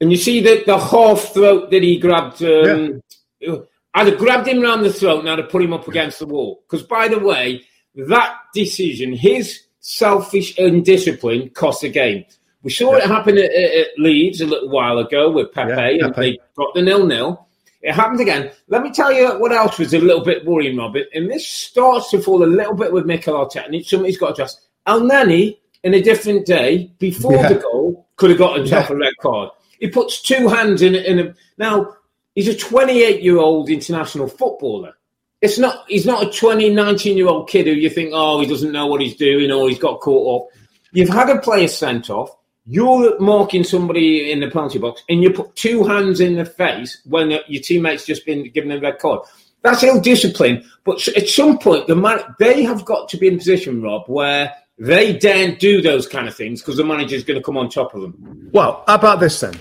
and 0.00 0.10
you 0.10 0.16
see 0.16 0.40
the, 0.40 0.62
the 0.66 0.78
half 0.78 1.32
throat 1.32 1.70
that 1.70 1.82
he 1.82 1.98
grabbed. 1.98 2.42
Um, 2.42 3.02
yeah. 3.40 3.56
I'd 3.94 4.08
have 4.08 4.18
grabbed 4.18 4.48
him 4.48 4.62
around 4.62 4.82
the 4.82 4.92
throat 4.92 5.20
and 5.20 5.30
I'd 5.30 5.38
have 5.38 5.50
put 5.50 5.62
him 5.62 5.72
up 5.72 5.86
against 5.86 6.18
the 6.18 6.26
wall. 6.26 6.62
Because, 6.68 6.84
by 6.84 7.08
the 7.08 7.18
way, 7.18 7.62
that 7.94 8.36
decision, 8.52 9.12
his 9.12 9.60
selfish 9.80 10.56
indiscipline, 10.58 11.50
cost 11.50 11.82
the 11.82 11.90
game. 11.90 12.24
We 12.62 12.70
saw 12.70 12.96
yeah. 12.96 13.04
it 13.04 13.06
happen 13.06 13.38
at, 13.38 13.52
at, 13.52 13.88
Leeds 13.98 14.40
a 14.40 14.46
little 14.46 14.70
while 14.70 14.98
ago 14.98 15.30
with 15.30 15.52
Pepe, 15.52 15.70
yeah, 15.70 16.06
and 16.06 16.14
they 16.14 16.38
got 16.56 16.74
the 16.74 16.82
nil 16.82 17.06
nil. 17.06 17.46
It 17.82 17.94
happened 17.94 18.20
again. 18.20 18.50
Let 18.68 18.82
me 18.82 18.90
tell 18.90 19.12
you 19.12 19.38
what 19.38 19.52
else 19.52 19.78
was 19.78 19.92
a 19.92 19.98
little 19.98 20.24
bit 20.24 20.46
worrying, 20.46 20.78
Robert. 20.78 21.06
And 21.12 21.30
this 21.30 21.46
starts 21.46 22.10
to 22.10 22.22
fall 22.22 22.42
a 22.42 22.46
little 22.46 22.74
bit 22.74 22.90
with 22.90 23.04
Mikel 23.04 23.34
Arteta, 23.34 23.66
and 23.66 23.84
somebody's 23.84 24.16
got 24.16 24.28
to 24.28 24.32
address. 24.32 24.66
Elneny, 24.86 25.58
in 25.82 25.92
a 25.92 26.00
different 26.00 26.46
day, 26.46 26.90
before 26.98 27.34
yeah. 27.34 27.48
the 27.50 27.56
goal, 27.56 28.08
could 28.16 28.30
have 28.30 28.38
got 28.38 28.56
himself 28.56 28.88
a 28.88 28.96
red 28.96 29.12
card. 29.20 29.50
He 29.78 29.88
puts 29.88 30.22
two 30.22 30.48
hands 30.48 30.80
in, 30.80 30.94
it. 30.94 31.04
in 31.04 31.18
a. 31.18 31.34
Now, 31.58 31.94
he's 32.34 32.48
a 32.48 32.56
28 32.56 33.22
year 33.22 33.38
old 33.38 33.70
international 33.70 34.28
footballer. 34.28 34.94
It's 35.40 35.58
not. 35.58 35.84
He's 35.88 36.06
not 36.06 36.26
a 36.26 36.30
20, 36.30 36.70
19 36.70 37.16
year 37.16 37.28
old 37.28 37.48
kid 37.48 37.66
who 37.66 37.72
you 37.72 37.90
think, 37.90 38.10
oh, 38.12 38.40
he 38.40 38.46
doesn't 38.46 38.72
know 38.72 38.86
what 38.86 39.00
he's 39.00 39.16
doing 39.16 39.50
or 39.50 39.68
he's 39.68 39.78
got 39.78 40.00
caught 40.00 40.42
up. 40.42 40.48
You've 40.92 41.08
had 41.08 41.28
a 41.28 41.40
player 41.40 41.68
sent 41.68 42.08
off 42.08 42.36
you're 42.66 43.18
marking 43.20 43.64
somebody 43.64 44.30
in 44.30 44.40
the 44.40 44.50
penalty 44.50 44.78
box 44.78 45.02
and 45.08 45.22
you 45.22 45.30
put 45.30 45.54
two 45.54 45.84
hands 45.84 46.20
in 46.20 46.36
the 46.36 46.44
face 46.44 47.00
when 47.04 47.30
your 47.30 47.62
teammate's 47.62 48.06
just 48.06 48.24
been 48.24 48.50
given 48.50 48.72
a 48.72 48.80
red 48.80 48.98
card. 48.98 49.20
That's 49.62 49.82
ill 49.82 50.00
discipline. 50.00 50.64
But 50.84 51.06
at 51.08 51.28
some 51.28 51.58
point, 51.58 51.86
the 51.86 51.96
man, 51.96 52.20
they 52.38 52.62
have 52.62 52.84
got 52.84 53.08
to 53.10 53.16
be 53.16 53.28
in 53.28 53.34
a 53.34 53.38
position, 53.38 53.82
Rob, 53.82 54.04
where 54.06 54.54
they 54.78 55.16
daren't 55.16 55.60
do 55.60 55.80
those 55.80 56.06
kind 56.06 56.26
of 56.26 56.34
things 56.34 56.60
because 56.60 56.76
the 56.76 56.84
manager's 56.84 57.24
going 57.24 57.38
to 57.38 57.44
come 57.44 57.56
on 57.56 57.68
top 57.68 57.94
of 57.94 58.02
them. 58.02 58.50
Well, 58.52 58.82
how 58.86 58.94
about 58.94 59.20
this 59.20 59.40
then? 59.40 59.58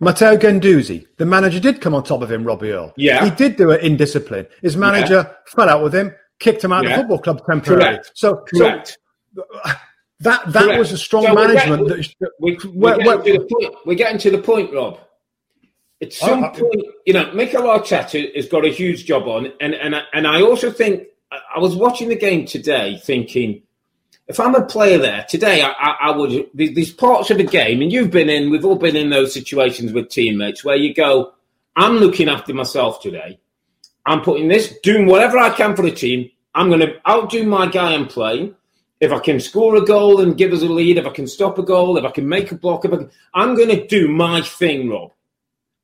Matteo 0.00 0.36
Guendouzi, 0.36 1.06
the 1.16 1.26
manager 1.26 1.60
did 1.60 1.80
come 1.80 1.94
on 1.94 2.04
top 2.04 2.22
of 2.22 2.30
him, 2.30 2.44
Robbie 2.44 2.72
Earle. 2.72 2.92
Yeah. 2.96 3.24
He 3.24 3.30
did 3.30 3.56
do 3.56 3.70
it 3.70 3.82
in 3.82 3.96
discipline. 3.96 4.46
His 4.62 4.76
manager 4.76 5.26
yeah. 5.26 5.32
fell 5.46 5.68
out 5.68 5.82
with 5.82 5.94
him, 5.94 6.14
kicked 6.38 6.62
him 6.62 6.72
out 6.72 6.84
yeah. 6.84 6.90
of 6.90 6.96
the 6.96 7.02
football 7.02 7.18
club 7.18 7.46
temporarily. 7.46 7.84
Correct. 7.86 8.12
So, 8.14 8.44
Correct. 8.48 8.98
So, 9.34 9.44
that 10.20 10.50
that 10.52 10.64
Correct. 10.64 10.78
was 10.78 10.92
a 10.92 10.98
strong 10.98 11.24
so 11.24 11.34
management. 11.34 11.82
We're, 11.82 11.96
getting, 11.96 12.14
we, 12.40 12.58
we're, 12.74 12.98
we're, 13.04 13.22
getting 13.22 13.34
to 13.34 13.38
the 13.38 13.46
point, 13.48 13.74
we're 13.84 13.94
getting 13.94 14.18
to 14.18 14.30
the 14.30 14.38
point, 14.38 14.72
Rob. 14.72 15.00
At 16.02 16.12
some 16.12 16.44
uh, 16.44 16.50
point, 16.50 16.82
you 17.06 17.14
know, 17.14 17.32
Mikel 17.32 17.62
Arteta 17.62 18.34
has 18.36 18.48
got 18.48 18.66
a 18.66 18.68
huge 18.68 19.06
job 19.06 19.26
on, 19.28 19.52
and 19.60 19.74
and 19.74 19.94
and 20.12 20.26
I 20.26 20.42
also 20.42 20.70
think 20.70 21.04
I 21.54 21.58
was 21.58 21.74
watching 21.74 22.08
the 22.08 22.16
game 22.16 22.46
today, 22.46 22.98
thinking 23.02 23.62
if 24.28 24.40
I'm 24.40 24.54
a 24.54 24.64
player 24.64 24.98
there 24.98 25.24
today, 25.28 25.62
I, 25.62 25.68
I, 25.68 25.96
I 26.02 26.16
would. 26.16 26.50
These 26.54 26.92
parts 26.92 27.30
of 27.30 27.38
the 27.38 27.44
game, 27.44 27.82
and 27.82 27.92
you've 27.92 28.10
been 28.10 28.28
in, 28.28 28.50
we've 28.50 28.64
all 28.64 28.76
been 28.76 28.96
in 28.96 29.10
those 29.10 29.32
situations 29.32 29.92
with 29.92 30.08
teammates 30.08 30.64
where 30.64 30.76
you 30.76 30.94
go, 30.94 31.32
I'm 31.76 31.96
looking 31.96 32.28
after 32.28 32.54
myself 32.54 33.00
today. 33.00 33.38
I'm 34.04 34.22
putting 34.22 34.48
this, 34.48 34.78
doing 34.82 35.06
whatever 35.06 35.38
I 35.38 35.50
can 35.50 35.76
for 35.76 35.82
the 35.82 35.90
team. 35.90 36.30
I'm 36.54 36.68
going 36.68 36.80
to 36.80 36.94
outdo 37.08 37.44
my 37.44 37.66
guy 37.66 37.92
I'm 37.92 38.06
playing 38.06 38.54
if 39.00 39.12
I 39.12 39.18
can 39.18 39.40
score 39.40 39.76
a 39.76 39.84
goal 39.84 40.20
and 40.20 40.38
give 40.38 40.52
us 40.52 40.62
a 40.62 40.66
lead, 40.66 40.96
if 40.98 41.06
I 41.06 41.10
can 41.10 41.26
stop 41.26 41.58
a 41.58 41.62
goal, 41.62 41.98
if 41.98 42.04
I 42.04 42.10
can 42.10 42.28
make 42.28 42.50
a 42.50 42.54
block, 42.54 42.84
if 42.84 42.92
I 42.92 42.96
can, 42.96 43.10
I'm 43.34 43.54
going 43.54 43.68
to 43.68 43.86
do 43.86 44.08
my 44.08 44.40
thing, 44.40 44.88
Rob. 44.88 45.12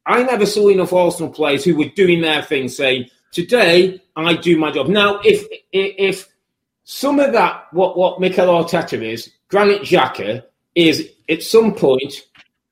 I 0.07 0.23
never 0.23 0.47
saw 0.47 0.69
enough 0.69 0.93
Arsenal 0.93 1.31
players 1.31 1.65
who 1.65 1.77
were 1.77 1.91
doing 1.95 2.23
their 2.23 2.43
thing 2.43 2.69
saying, 2.69 3.09
today 3.31 4.03
I 4.17 4.35
do 4.35 4.59
my 4.59 4.71
job. 4.71 4.89
Now, 4.89 5.21
if 5.23 5.47
if 5.73 6.29
some 6.93 7.19
of 7.19 7.33
that, 7.33 7.69
what, 7.73 7.97
what 7.97 8.21
Mikel 8.21 8.47
Arteta 8.49 9.03
is, 9.03 9.31
Granit 9.49 9.81
Xhaka 9.81 10.45
is 10.75 11.09
at 11.27 11.43
some 11.43 11.75
point, 11.75 12.13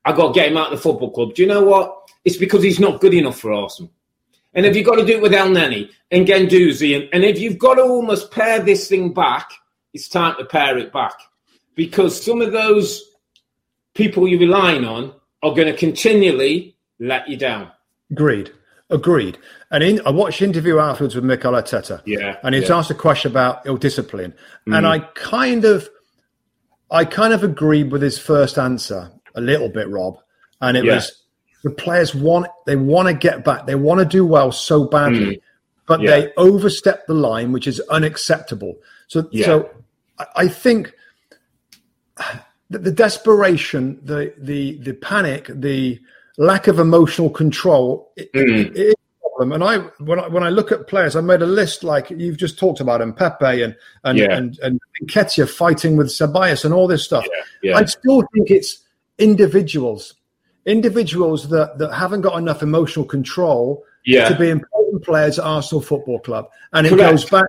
I 0.05 0.13
got 0.13 0.27
to 0.27 0.39
get 0.39 0.51
him 0.51 0.57
out 0.57 0.71
of 0.71 0.77
the 0.77 0.83
football 0.83 1.09
club. 1.09 1.33
Do 1.33 1.41
you 1.41 1.47
know 1.47 1.63
what? 1.63 2.07
It's 2.23 2.37
because 2.37 2.61
he's 2.61 2.79
not 2.79 3.01
good 3.01 3.15
enough 3.15 3.39
for 3.39 3.51
Arsenal. 3.51 3.91
And 4.53 4.67
if 4.67 4.75
you've 4.75 4.85
got 4.85 4.97
to 4.97 5.05
do 5.05 5.13
it 5.13 5.23
with 5.23 5.33
El 5.33 5.47
Elneny 5.47 5.89
and 6.11 6.27
Guendouzi, 6.27 6.95
and, 6.95 7.09
and 7.11 7.23
if 7.23 7.39
you've 7.39 7.57
got 7.57 7.75
to 7.75 7.81
almost 7.81 8.29
pare 8.29 8.59
this 8.59 8.87
thing 8.87 9.11
back, 9.11 9.49
it's 9.91 10.07
time 10.07 10.35
to 10.37 10.45
pare 10.45 10.77
it 10.77 10.93
back. 10.93 11.15
Because 11.73 12.23
some 12.23 12.41
of 12.41 12.51
those 12.51 13.03
people 13.95 14.27
you're 14.27 14.39
relying 14.39 14.85
on 14.85 15.15
are 15.41 15.55
going 15.55 15.67
to 15.67 15.75
continually 15.75 16.75
let 16.99 17.27
you 17.27 17.37
down. 17.37 17.71
Agreed. 18.11 18.51
Agreed. 18.91 19.37
And 19.71 19.83
in, 19.83 20.01
I 20.05 20.09
watched 20.11 20.41
interview 20.41 20.77
afterwards 20.77 21.15
with 21.15 21.23
Mikel 21.23 21.53
Arteta. 21.53 22.01
Yeah. 22.05 22.35
And 22.43 22.53
he's 22.53 22.67
yeah. 22.67 22.77
asked 22.77 22.91
a 22.91 22.95
question 22.95 23.31
about 23.31 23.65
ill 23.65 23.77
discipline. 23.77 24.33
Mm. 24.67 24.77
And 24.77 24.87
I 24.87 24.99
kind 25.15 25.63
of 25.65 25.89
I 26.91 27.05
kind 27.05 27.33
of 27.33 27.41
agreed 27.41 27.89
with 27.89 28.01
his 28.01 28.19
first 28.19 28.57
answer 28.57 29.09
a 29.33 29.39
little 29.39 29.69
bit, 29.69 29.87
Rob. 29.89 30.17
And 30.59 30.75
it 30.75 30.83
Yeah. 30.83 30.95
was 30.95 31.23
the 31.63 31.71
players 31.71 32.13
want 32.13 32.47
they 32.65 32.75
want 32.75 33.07
to 33.07 33.13
get 33.13 33.45
back. 33.45 33.65
They 33.65 33.75
want 33.75 33.99
to 33.99 34.05
do 34.05 34.25
well 34.25 34.51
so 34.51 34.83
badly, 34.83 35.41
but 35.87 36.01
Mm. 36.01 36.03
Yeah. 36.03 36.11
they 36.11 36.33
overstep 36.35 37.07
the 37.07 37.13
line, 37.13 37.53
which 37.53 37.67
is 37.67 37.79
unacceptable. 37.89 38.75
So 39.07 39.29
so 39.43 39.69
I, 40.19 40.25
I 40.35 40.47
think 40.49 40.93
the, 42.69 42.79
the 42.79 42.91
desperation, 42.91 43.99
the 44.03 44.33
the 44.37 44.77
the 44.79 44.93
panic, 44.93 45.49
the 45.53 45.99
lack 46.41 46.67
of 46.67 46.79
emotional 46.79 47.29
control, 47.29 48.11
it, 48.15 48.31
Mm. 48.33 48.71
it 48.71 48.75
is 48.77 48.93
a 48.93 49.29
problem. 49.29 49.51
And 49.53 49.63
I 49.63 49.77
when 50.03 50.19
I 50.19 50.27
when 50.27 50.43
I 50.43 50.49
look 50.49 50.71
at 50.71 50.87
players, 50.87 51.15
I 51.15 51.21
made 51.21 51.41
a 51.41 51.45
list 51.45 51.83
like 51.83 52.09
you've 52.09 52.37
just 52.37 52.57
talked 52.57 52.79
about, 52.79 53.01
and 53.01 53.15
Pepe 53.15 53.61
and 53.63 53.75
and 54.03 54.17
Yeah. 54.17 54.35
and, 54.37 54.57
and 54.63 54.79
Nketiah 55.03 55.47
fighting 55.49 55.97
with 55.97 56.07
Ceballos 56.07 56.65
and 56.65 56.73
all 56.73 56.87
this 56.87 57.03
stuff. 57.03 57.25
yeah. 57.63 57.77
I 57.77 57.85
still 57.85 58.23
think 58.33 58.49
it's 58.49 58.79
individuals, 59.17 60.15
individuals 60.65 61.49
that 61.49 61.77
that 61.79 61.93
haven't 61.93 62.21
got 62.21 62.37
enough 62.37 62.61
emotional 62.63 63.05
control 63.05 63.83
Yeah. 64.05 64.29
to 64.29 64.35
be 64.37 64.49
important 64.49 65.03
players 65.03 65.39
at 65.39 65.45
Arsenal 65.45 65.81
Football 65.81 66.19
Club, 66.19 66.49
and 66.73 66.87
it 66.87 66.91
Correct. 66.91 67.11
goes 67.11 67.25
back 67.29 67.45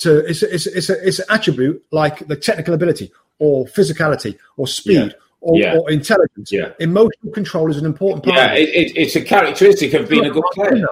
to 0.00 0.18
it's 0.30 0.42
it's 0.42 0.66
it's, 0.66 0.90
a, 0.90 1.06
it's 1.08 1.18
an 1.18 1.26
attribute 1.30 1.82
like 1.90 2.26
the 2.28 2.36
technical 2.36 2.74
ability 2.74 3.10
or 3.38 3.64
physicality 3.66 4.36
or 4.56 4.66
speed. 4.66 5.14
Or, 5.46 5.58
Yeah. 5.60 5.76
or 5.76 5.90
intelligence. 5.90 6.50
Yeah. 6.50 6.70
Emotional 6.80 7.30
control 7.32 7.70
is 7.70 7.76
an 7.76 7.84
important 7.84 8.24
part. 8.24 8.36
Yeah, 8.36 8.54
it. 8.54 8.68
it, 8.70 8.86
it, 8.92 8.96
it's 8.96 9.14
a 9.16 9.20
characteristic 9.20 9.92
of 9.92 10.08
being 10.08 10.24
a 10.24 10.30
good 10.30 10.44
player. 10.54 10.74
enough. 10.74 10.90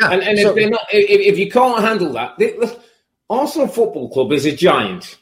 Yeah. 0.00 0.10
And, 0.12 0.22
and 0.22 0.38
so- 0.38 0.56
if, 0.56 0.70
not, 0.70 0.86
if, 0.90 1.20
if 1.34 1.38
you 1.38 1.50
can't 1.50 1.82
handle 1.82 2.10
that, 2.14 2.38
they, 2.38 2.54
Arsenal 3.28 3.68
Football 3.68 4.08
Club 4.10 4.32
is 4.32 4.46
a 4.46 4.56
giant. 4.56 5.18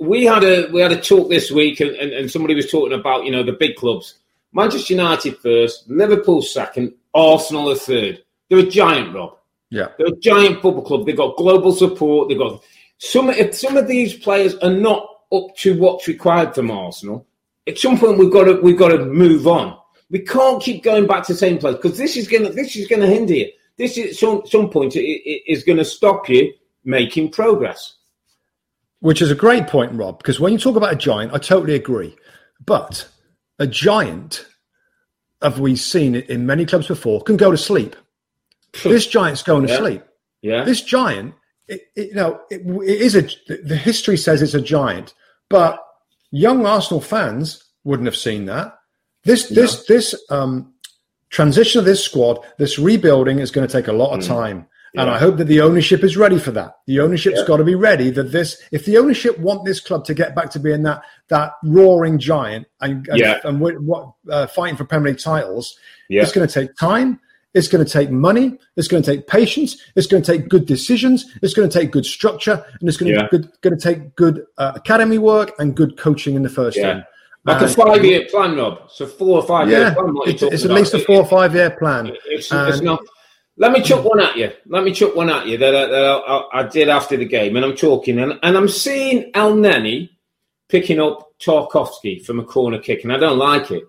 We 0.00 0.24
had 0.24 0.42
a 0.44 0.68
we 0.72 0.80
had 0.80 0.92
a 0.92 1.00
talk 1.00 1.28
this 1.28 1.50
week, 1.50 1.80
and, 1.80 1.90
and, 1.90 2.10
and 2.12 2.30
somebody 2.30 2.54
was 2.54 2.70
talking 2.70 2.98
about 2.98 3.24
you 3.26 3.30
know 3.30 3.42
the 3.42 3.52
big 3.52 3.76
clubs. 3.76 4.14
Manchester 4.54 4.94
United 4.94 5.36
first, 5.38 5.88
Liverpool 5.90 6.40
second, 6.40 6.94
Arsenal 7.14 7.70
a 7.70 7.76
third. 7.76 8.22
They're 8.48 8.60
a 8.60 8.66
giant, 8.66 9.14
Rob. 9.14 9.36
yeah. 9.68 9.88
They're 9.98 10.06
a 10.08 10.16
giant 10.20 10.62
football 10.62 10.82
club. 10.82 11.04
They've 11.04 11.16
got 11.16 11.36
global 11.36 11.72
support. 11.72 12.30
They've 12.30 12.38
got 12.38 12.62
some. 12.96 13.28
If 13.28 13.54
some 13.54 13.76
of 13.76 13.86
these 13.86 14.14
players 14.14 14.54
are 14.56 14.70
not 14.72 15.06
up 15.30 15.54
to 15.58 15.78
what's 15.78 16.08
required 16.08 16.54
from 16.54 16.70
Arsenal, 16.70 17.26
at 17.66 17.78
some 17.78 17.98
point 17.98 18.18
we've 18.18 18.32
got 18.32 18.44
to 18.44 18.60
we've 18.60 18.78
got 18.78 18.88
to 18.88 19.04
move 19.04 19.46
on. 19.46 19.76
We 20.10 20.20
can't 20.20 20.62
keep 20.62 20.82
going 20.84 21.06
back 21.06 21.26
to 21.26 21.32
the 21.32 21.38
same 21.38 21.58
place 21.58 21.76
because 21.76 21.98
this 21.98 22.16
is 22.16 22.28
gonna 22.28 22.50
this 22.50 22.76
is 22.76 22.86
gonna 22.86 23.06
hinder 23.06 23.34
you. 23.34 23.50
This 23.76 23.98
is 23.98 24.18
some 24.18 24.42
some 24.46 24.70
point 24.70 24.96
it, 24.96 25.00
it 25.02 25.42
is 25.46 25.64
going 25.64 25.78
to 25.78 25.84
stop 25.84 26.28
you 26.28 26.52
making 26.84 27.30
progress. 27.30 27.94
Which 29.00 29.20
is 29.20 29.30
a 29.30 29.34
great 29.34 29.66
point, 29.66 29.92
Rob, 29.92 30.18
because 30.18 30.40
when 30.40 30.52
you 30.52 30.58
talk 30.58 30.76
about 30.76 30.92
a 30.92 30.96
giant, 30.96 31.34
I 31.34 31.38
totally 31.38 31.74
agree. 31.74 32.16
But 32.64 33.06
a 33.58 33.66
giant, 33.66 34.46
have 35.42 35.60
we 35.60 35.76
seen 35.76 36.14
it 36.14 36.30
in 36.30 36.46
many 36.46 36.64
clubs 36.64 36.88
before, 36.88 37.20
can 37.22 37.36
go 37.36 37.50
to 37.50 37.58
sleep. 37.58 37.94
this 38.82 39.06
giant's 39.06 39.42
going 39.42 39.66
to 39.66 39.72
Yeah. 39.72 39.78
sleep. 39.78 40.02
Yeah, 40.42 40.64
This 40.64 40.80
giant, 40.80 41.34
it, 41.68 41.82
it, 41.94 42.08
you 42.08 42.14
know, 42.14 42.40
it, 42.50 42.62
it 42.62 43.00
is 43.02 43.14
a. 43.16 43.22
The 43.62 43.76
history 43.76 44.16
says 44.16 44.40
it's 44.40 44.54
a 44.54 44.60
giant, 44.60 45.12
but 45.50 45.85
young 46.30 46.66
Arsenal 46.66 47.00
fans 47.00 47.62
wouldn't 47.84 48.06
have 48.06 48.16
seen 48.16 48.46
that. 48.46 48.74
This 49.24 49.48
this 49.48 49.84
this 49.86 50.14
um, 50.30 50.72
transition 51.30 51.78
of 51.78 51.84
this 51.84 52.02
squad, 52.04 52.38
this 52.58 52.78
rebuilding 52.78 53.40
is 53.40 53.50
going 53.50 53.66
to 53.66 53.72
take 53.72 53.88
a 53.88 53.92
lot 53.92 54.16
of 54.18 54.24
time. 54.24 54.58
And 54.58 54.66
Mm. 54.94 55.06
Yeah. 55.08 55.14
I 55.14 55.18
hope 55.18 55.36
that 55.38 55.44
the 55.44 55.60
ownership 55.60 56.02
is 56.04 56.16
ready 56.16 56.38
for 56.38 56.52
that. 56.52 56.76
The 56.86 57.00
ownership's 57.00 57.42
got 57.44 57.58
to 57.58 57.64
be 57.64 57.74
ready 57.74 58.08
that 58.10 58.32
this, 58.32 58.62
if 58.72 58.86
the 58.86 58.96
ownership 58.96 59.36
want 59.38 59.66
this 59.66 59.78
club 59.80 60.04
to 60.06 60.14
get 60.14 60.34
back 60.34 60.48
to 60.50 60.60
being 60.60 60.84
that 60.84 61.02
that 61.28 61.52
roaring 61.64 62.18
giant 62.18 62.66
and 62.80 63.06
and, 63.08 63.18
Yeah. 63.18 63.40
and 63.44 63.58
wi- 63.58 63.78
what 63.78 64.12
uh, 64.30 64.46
fighting 64.46 64.76
for 64.76 64.84
Premier 64.84 65.10
League 65.12 65.20
titles, 65.20 65.76
Yeah. 66.08 66.22
it's 66.22 66.32
going 66.32 66.46
to 66.48 66.54
take 66.60 66.76
time. 66.76 67.20
It's 67.56 67.68
going 67.68 67.82
to 67.84 67.90
take 67.90 68.10
money. 68.10 68.58
It's 68.76 68.86
going 68.86 69.02
to 69.02 69.10
take 69.10 69.26
patience. 69.26 69.78
It's 69.96 70.06
going 70.06 70.22
to 70.22 70.32
take 70.32 70.48
good 70.48 70.66
decisions. 70.66 71.24
It's 71.40 71.54
going 71.54 71.68
to 71.68 71.78
take 71.80 71.90
good 71.90 72.04
structure, 72.04 72.62
and 72.78 72.86
it's 72.88 72.98
going 72.98 73.12
to 73.12 73.18
Yeah. 73.18 73.28
good, 73.30 73.50
going 73.62 73.76
to 73.76 73.82
take 73.82 74.14
good 74.14 74.44
uh, 74.58 74.72
academy 74.76 75.16
work 75.16 75.52
and 75.58 75.74
good 75.74 75.96
coaching 75.96 76.34
in 76.36 76.42
the 76.42 76.50
first 76.50 76.76
Yeah. 76.76 76.92
team. 76.94 77.04
like 77.46 77.62
a 77.62 77.68
five 77.68 78.04
year 78.04 78.26
plan, 78.30 78.56
Rob. 78.56 78.90
So 78.90 79.06
four 79.06 79.40
or 79.40 79.46
five 79.46 79.70
year 79.70 79.80
Yeah, 79.80 79.94
plan. 79.94 80.14
what 80.14 80.28
it's, 80.28 80.42
it's 80.42 80.64
at 80.66 80.70
least 80.72 80.92
a 80.94 80.98
four 80.98 81.20
or 81.20 81.26
five 81.26 81.54
year 81.54 81.70
plan. 81.70 82.12
It's, 82.26 82.52
And- 82.52 82.68
it's 82.68 82.82
not. 82.82 83.00
Let 83.56 83.72
me 83.72 83.80
chuck 83.80 84.04
one 84.04 84.20
at 84.20 84.36
you. 84.36 84.50
Let 84.66 84.84
me 84.84 84.92
chuck 84.92 85.16
one 85.16 85.30
at 85.30 85.46
you 85.46 85.56
that, 85.56 85.74
I, 85.74 85.86
that 85.86 86.04
I, 86.04 86.44
I, 86.52 86.62
did 86.64 86.90
after 86.90 87.16
the 87.16 87.24
game, 87.24 87.56
and 87.56 87.64
I'm 87.64 87.74
talking, 87.74 88.18
and, 88.18 88.38
and 88.42 88.54
I'm 88.54 88.68
seeing 88.68 89.32
Elneny 89.32 90.10
picking 90.68 91.00
up 91.00 91.30
Tarkowski 91.40 92.22
from 92.22 92.38
a 92.38 92.44
corner 92.44 92.78
kick, 92.78 93.02
and 93.04 93.12
I 93.14 93.16
don't 93.16 93.38
like 93.38 93.70
it. 93.70 93.84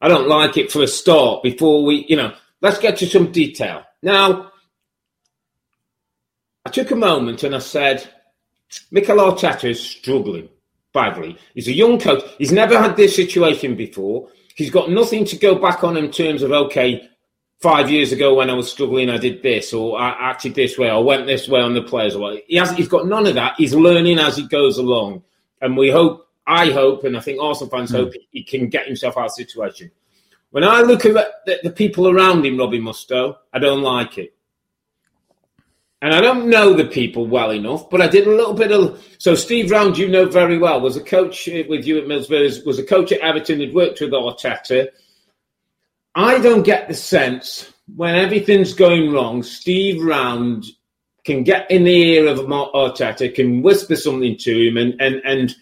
I 0.00 0.06
don't 0.06 0.28
like 0.28 0.56
it 0.56 0.70
for 0.70 0.82
a 0.82 0.86
start. 0.86 1.42
Before 1.42 1.82
we, 1.84 2.04
you 2.08 2.14
know, 2.16 2.32
let's 2.64 2.78
get 2.78 2.96
to 2.96 3.06
some 3.06 3.30
detail. 3.30 3.84
Now, 4.02 4.50
I 6.64 6.70
took 6.70 6.90
a 6.92 6.96
moment 6.96 7.42
and 7.42 7.54
I 7.54 7.58
said, 7.58 8.08
Mikel 8.90 9.18
Arteta 9.18 9.68
is 9.68 9.78
struggling 9.78 10.48
badly. 10.94 11.36
He's 11.54 11.68
a 11.68 11.74
young 11.74 12.00
coach. 12.00 12.24
He's 12.38 12.52
never 12.52 12.78
had 12.78 12.96
this 12.96 13.14
situation 13.14 13.76
before. 13.76 14.30
He's 14.54 14.70
got 14.70 14.90
nothing 14.90 15.26
to 15.26 15.36
go 15.36 15.56
back 15.56 15.84
on 15.84 15.98
in 15.98 16.10
terms 16.10 16.40
of, 16.40 16.52
okay, 16.52 17.06
five 17.60 17.90
years 17.90 18.12
ago 18.12 18.34
when 18.34 18.48
I 18.48 18.54
was 18.54 18.72
struggling, 18.72 19.10
I 19.10 19.18
did 19.18 19.42
this, 19.42 19.74
or 19.74 20.00
I 20.00 20.30
acted 20.30 20.54
this 20.54 20.78
way, 20.78 20.90
or 20.90 21.04
went 21.04 21.26
this 21.26 21.46
way 21.46 21.60
on 21.60 21.74
the 21.74 21.82
players. 21.82 22.16
Or. 22.16 22.38
He 22.46 22.56
has, 22.56 22.70
he's 22.70 22.88
got 22.88 23.06
none 23.06 23.26
of 23.26 23.34
that. 23.34 23.56
He's 23.58 23.74
learning 23.74 24.18
as 24.18 24.38
he 24.38 24.48
goes 24.48 24.78
along. 24.78 25.22
And 25.60 25.76
we 25.76 25.90
hope, 25.90 26.26
I 26.46 26.70
hope, 26.70 27.04
and 27.04 27.14
I 27.14 27.20
think 27.20 27.42
Arsenal 27.42 27.68
fans 27.68 27.90
hmm. 27.90 27.96
hope 27.96 28.12
he 28.30 28.42
can 28.42 28.70
get 28.70 28.86
himself 28.86 29.18
out 29.18 29.26
of 29.26 29.36
the 29.36 29.44
situation. 29.44 29.90
When 30.54 30.62
I 30.62 30.82
look 30.82 31.04
at 31.04 31.14
the, 31.46 31.58
the 31.64 31.70
people 31.70 32.08
around 32.08 32.46
him, 32.46 32.56
Robbie 32.56 32.78
Mustoe, 32.78 33.36
I 33.52 33.58
don't 33.58 33.82
like 33.82 34.18
it. 34.18 34.36
And 36.00 36.14
I 36.14 36.20
don't 36.20 36.48
know 36.48 36.74
the 36.74 36.84
people 36.84 37.26
well 37.26 37.50
enough, 37.50 37.90
but 37.90 38.00
I 38.00 38.06
did 38.06 38.28
a 38.28 38.36
little 38.36 38.54
bit 38.54 38.70
of. 38.70 39.04
So 39.18 39.34
Steve 39.34 39.72
Round, 39.72 39.98
you 39.98 40.06
know 40.06 40.26
very 40.26 40.56
well, 40.56 40.80
was 40.80 40.96
a 40.96 41.02
coach 41.02 41.48
with 41.48 41.84
you 41.84 41.98
at 41.98 42.04
Middlesbrough, 42.04 42.64
was 42.64 42.78
a 42.78 42.84
coach 42.84 43.10
at 43.10 43.18
Everton, 43.18 43.58
had 43.58 43.74
worked 43.74 44.00
with 44.00 44.12
Arteta. 44.12 44.90
I 46.14 46.38
don't 46.38 46.62
get 46.62 46.86
the 46.86 46.94
sense 46.94 47.72
when 47.96 48.14
everything's 48.14 48.74
going 48.74 49.12
wrong, 49.12 49.42
Steve 49.42 50.04
Round 50.04 50.64
can 51.24 51.42
get 51.42 51.68
in 51.68 51.82
the 51.82 52.12
ear 52.12 52.28
of 52.28 52.38
Arteta, 52.38 53.34
can 53.34 53.60
whisper 53.60 53.96
something 53.96 54.36
to 54.36 54.68
him, 54.68 54.76
and 54.76 54.94
and 55.00 55.20
and 55.24 55.56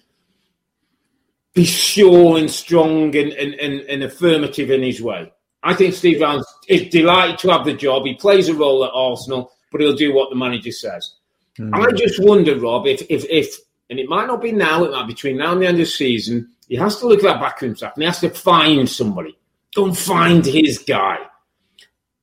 be 1.55 1.65
sure 1.65 2.39
and 2.39 2.51
strong 2.51 3.15
and, 3.17 3.33
and, 3.33 3.55
and, 3.55 3.81
and 3.83 4.03
affirmative 4.03 4.71
in 4.71 4.83
his 4.83 5.03
way. 5.03 5.33
I 5.63 5.75
think 5.75 5.95
Steve 5.95 6.21
Round 6.21 6.45
is 6.69 6.91
delighted 6.91 7.39
to 7.41 7.51
have 7.51 7.65
the 7.65 7.75
job. 7.75 8.05
He 8.05 8.15
plays 8.15 8.49
a 8.49 8.55
role 8.55 8.85
at 8.85 8.91
Arsenal, 8.95 9.53
but 9.71 9.81
he'll 9.81 9.95
do 9.95 10.15
what 10.15 10.31
the 10.31 10.37
manager 10.37 10.73
says. 10.73 11.15
Hmm. 11.57 11.75
I 11.75 11.93
just 11.93 12.23
wonder, 12.23 12.59
Rob, 12.59 12.87
if, 12.87 13.03
if, 13.09 13.25
if, 13.29 13.57
and 13.91 13.99
it 13.99 14.09
might 14.09 14.27
not 14.27 14.41
be 14.41 14.53
now, 14.53 14.85
it 14.85 14.91
might 14.91 15.07
be 15.07 15.13
between 15.13 15.37
now 15.37 15.53
and 15.53 15.63
the 15.63 15.67
end 15.67 15.77
of 15.77 15.87
the 15.87 15.87
season, 15.87 16.51
he 16.69 16.77
has 16.77 16.97
to 16.99 17.07
look 17.07 17.19
at 17.19 17.25
that 17.25 17.41
backroom 17.41 17.77
staff 17.77 17.93
and 17.95 18.03
he 18.03 18.07
has 18.07 18.21
to 18.21 18.31
find 18.31 18.89
somebody. 18.89 19.37
Go 19.75 19.87
and 19.87 19.97
find 19.97 20.45
his 20.45 20.79
guy. 20.79 21.19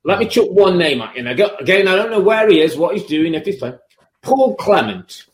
Let 0.04 0.20
me 0.20 0.28
chuck 0.28 0.50
one 0.50 0.78
name 0.78 1.02
at 1.02 1.14
you. 1.14 1.20
And 1.20 1.30
I 1.30 1.34
go, 1.34 1.56
again, 1.60 1.88
I 1.88 1.96
don't 1.96 2.12
know 2.12 2.20
where 2.20 2.50
he 2.50 2.62
is, 2.62 2.78
what 2.78 2.96
he's 2.96 3.06
doing, 3.06 3.34
if 3.36 3.46
he's 3.46 3.58
playing. 3.58 3.78
Paul 4.22 4.56
Clement 4.56 5.26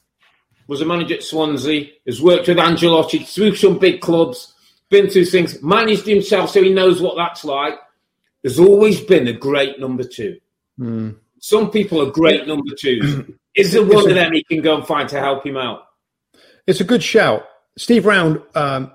was 0.67 0.81
a 0.81 0.85
manager 0.85 1.15
at 1.15 1.23
Swansea, 1.23 1.87
has 2.05 2.21
worked 2.21 2.47
with 2.47 2.57
Ancelotti 2.57 3.27
through 3.27 3.55
some 3.55 3.77
big 3.77 4.01
clubs, 4.01 4.53
been 4.89 5.09
through 5.09 5.25
things, 5.25 5.61
managed 5.61 6.05
himself 6.05 6.49
so 6.51 6.61
he 6.63 6.73
knows 6.73 7.01
what 7.01 7.15
that's 7.15 7.43
like. 7.45 7.75
There's 8.43 8.59
always 8.59 9.01
been 9.01 9.27
a 9.27 9.33
great 9.33 9.79
number 9.79 10.03
two. 10.03 10.37
Some 11.39 11.71
people 11.71 12.01
are 12.01 12.11
great 12.11 12.47
number 12.47 12.73
twos. 12.77 13.21
Is 13.55 13.71
there 13.71 13.83
one 13.85 14.09
of 14.09 14.15
them 14.15 14.33
he 14.33 14.43
can 14.43 14.61
go 14.61 14.75
and 14.75 14.85
find 14.85 15.07
to 15.09 15.19
help 15.19 15.45
him 15.45 15.55
out? 15.57 15.83
It's 16.67 16.81
a 16.81 16.83
good 16.83 17.01
shout. 17.03 17.45
Steve 17.77 18.05
Round 18.05 18.41
um, 18.55 18.91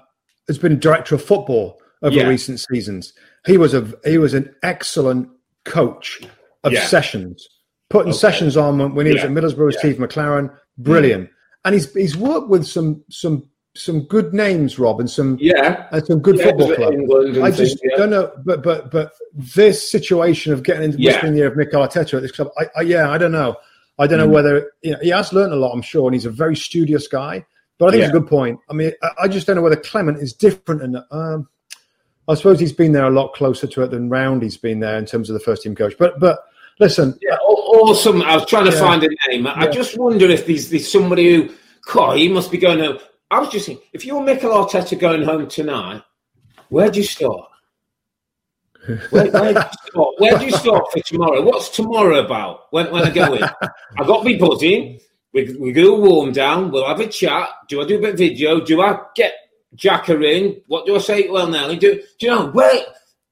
has 0.48 0.58
been 0.58 0.78
director 0.78 1.14
of 1.14 1.24
football 1.24 1.80
over 2.02 2.14
Yeah. 2.14 2.28
recent 2.28 2.60
seasons. 2.60 3.12
He 3.46 3.56
was 3.56 3.72
a 3.74 3.86
he 4.04 4.18
was 4.18 4.34
an 4.34 4.54
excellent 4.62 5.28
coach 5.64 6.20
of 6.64 6.72
Yeah. 6.72 6.84
sessions, 6.86 7.46
putting 7.88 8.12
sessions 8.12 8.56
on 8.56 8.94
when, 8.94 9.06
he 9.06 9.12
was 9.12 9.22
Yeah. 9.22 9.28
at 9.28 9.32
Middlesbrough. 9.32 9.66
with 9.66 9.76
Steve 9.78 9.96
McClaren, 9.96 10.54
brilliant. 10.76 11.30
And 11.64 11.74
he's 11.74 11.92
he's 11.92 12.16
worked 12.16 12.48
with 12.48 12.66
some 12.66 13.04
some 13.10 13.48
some 13.74 14.00
good 14.04 14.34
names, 14.34 14.78
Rob, 14.78 14.98
and 15.00 15.08
some 15.10 15.36
yeah, 15.40 15.86
and 15.92 16.04
some 16.06 16.20
good 16.20 16.36
yeah, 16.38 16.44
football 16.46 16.74
clubs. 16.74 17.38
I 17.38 17.50
just 17.50 17.78
things, 17.78 17.92
yeah. 17.92 17.96
don't 17.98 18.10
know, 18.10 18.32
but 18.44 18.62
but 18.62 18.90
but 18.90 19.12
this 19.34 19.88
situation 19.90 20.52
of 20.52 20.62
getting 20.62 20.84
into 20.84 20.96
the 20.96 21.02
Yeah. 21.04 21.24
yeah. 21.24 21.32
year 21.32 21.46
of 21.48 21.56
Mikel 21.56 21.80
Arteta 21.86 22.14
at 22.14 22.22
this 22.22 22.32
club, 22.32 22.48
I, 22.58 22.66
I, 22.76 22.80
yeah, 22.82 23.10
I 23.10 23.18
don't 23.18 23.32
know. 23.32 23.56
I 23.98 24.06
don't 24.06 24.18
know 24.18 24.26
Mm. 24.28 24.32
whether 24.32 24.72
you 24.82 24.92
know 24.92 24.98
he 25.02 25.10
has 25.10 25.32
learned 25.32 25.52
a 25.52 25.56
lot, 25.56 25.72
I'm 25.72 25.82
sure, 25.82 26.06
and 26.06 26.14
he's 26.14 26.24
a 26.26 26.30
very 26.30 26.56
studious 26.56 27.06
guy. 27.06 27.44
But 27.78 27.86
I 27.86 27.90
think 27.92 28.02
it's 28.04 28.10
a 28.10 28.18
good 28.18 28.28
point. 28.28 28.58
I 28.68 28.72
mean, 28.74 28.92
I, 29.02 29.10
I 29.22 29.28
just 29.28 29.46
don't 29.46 29.56
know 29.56 29.62
whether 29.62 29.76
Clement 29.76 30.18
is 30.18 30.32
different, 30.32 30.82
and 30.82 30.96
um, 31.10 31.48
I 32.28 32.34
suppose 32.34 32.58
he's 32.60 32.72
been 32.72 32.92
there 32.92 33.06
a 33.06 33.10
lot 33.10 33.34
closer 33.34 33.66
to 33.66 33.82
it 33.82 33.90
than 33.90 34.08
Roundy's 34.10 34.56
been 34.56 34.80
there 34.80 34.98
in 34.98 35.04
terms 35.06 35.30
of 35.30 35.34
the 35.34 35.40
first 35.40 35.62
team 35.62 35.74
coach. 35.74 35.94
But 35.98 36.18
but 36.18 36.40
listen, 36.78 37.18
Yeah, 37.22 37.36
or. 37.70 38.24
I 38.26 38.36
was 38.36 38.46
trying 38.46 38.66
to 38.66 38.72
Yeah. 38.72 38.80
find 38.80 39.02
a 39.04 39.08
name. 39.28 39.46
I 39.46 39.64
Yeah. 39.64 39.70
just 39.70 39.98
wonder 39.98 40.26
if 40.28 40.46
there's, 40.46 40.70
there's 40.70 40.90
somebody 40.90 41.34
who, 41.34 41.50
God, 41.92 42.18
he 42.18 42.28
must 42.28 42.50
be 42.50 42.58
going 42.58 42.78
to. 42.78 43.00
I 43.30 43.38
was 43.38 43.48
just 43.48 43.66
thinking, 43.66 43.84
if 43.92 44.04
you're 44.04 44.22
Mikel 44.22 44.50
Arteta 44.50 44.98
going 44.98 45.22
home 45.22 45.46
tonight, 45.48 46.02
where 46.68 46.90
do 46.90 47.00
you 47.00 47.06
start? 47.06 47.48
Where, 49.10 49.30
where, 49.30 49.52
do 49.52 49.60
you 49.60 49.70
start? 49.90 50.14
where 50.18 50.38
do 50.38 50.44
you 50.46 50.52
start 50.52 50.84
for 50.92 51.00
tomorrow? 51.00 51.42
What's 51.42 51.68
tomorrow 51.68 52.24
about 52.24 52.62
when, 52.70 52.90
when 52.90 53.02
I 53.02 53.10
go 53.10 53.34
in? 53.34 53.42
I've 53.98 54.06
got 54.06 54.24
be 54.24 54.36
buzzing. 54.36 55.00
We, 55.32 55.54
we 55.60 55.86
a 55.86 55.92
warm 55.92 56.32
down. 56.32 56.70
We'll 56.70 56.88
have 56.88 56.98
a 57.00 57.06
chat. 57.06 57.50
Do 57.68 57.82
I 57.82 57.86
do 57.86 57.98
a 57.98 58.00
bit 58.00 58.10
of 58.14 58.18
video? 58.18 58.60
Do 58.60 58.80
I 58.80 58.98
get 59.14 59.34
Xhaka 59.76 60.24
in? 60.24 60.60
What 60.66 60.86
do 60.86 60.96
I 60.96 60.98
say? 60.98 61.28
Well, 61.28 61.46
Nelly, 61.46 61.76
do, 61.76 61.94
do 62.18 62.26
you 62.26 62.28
know 62.28 62.48
where? 62.48 62.82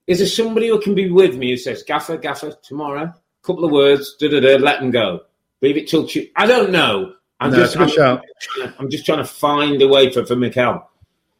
Is 0.07 0.19
there 0.19 0.27
somebody 0.27 0.69
who 0.69 0.79
can 0.79 0.95
be 0.95 1.09
with 1.09 1.35
me 1.35 1.51
who 1.51 1.57
says, 1.57 1.83
Gaffer, 1.83 2.17
Gaffer, 2.17 2.53
tomorrow, 2.63 3.13
couple 3.43 3.65
of 3.65 3.71
words, 3.71 4.15
da 4.19 4.29
da 4.29 4.39
da, 4.39 4.57
let 4.57 4.79
them 4.79 4.91
go. 4.91 5.21
Leave 5.61 5.77
it 5.77 5.87
till 5.87 6.07
Tu 6.07 6.27
I 6.35 6.45
don't 6.47 6.71
know. 6.71 7.13
I'm 7.39 7.51
No, 7.51 7.57
just, 7.57 7.77
good 7.77 7.89
shout. 7.91 8.21
I'm, 8.61 8.73
I'm 8.79 8.89
just 8.89 9.05
trying 9.05 9.19
to 9.19 9.25
find 9.25 9.81
a 9.81 9.87
way 9.87 10.11
for, 10.11 10.25
for 10.25 10.35
Mikel. 10.35 10.85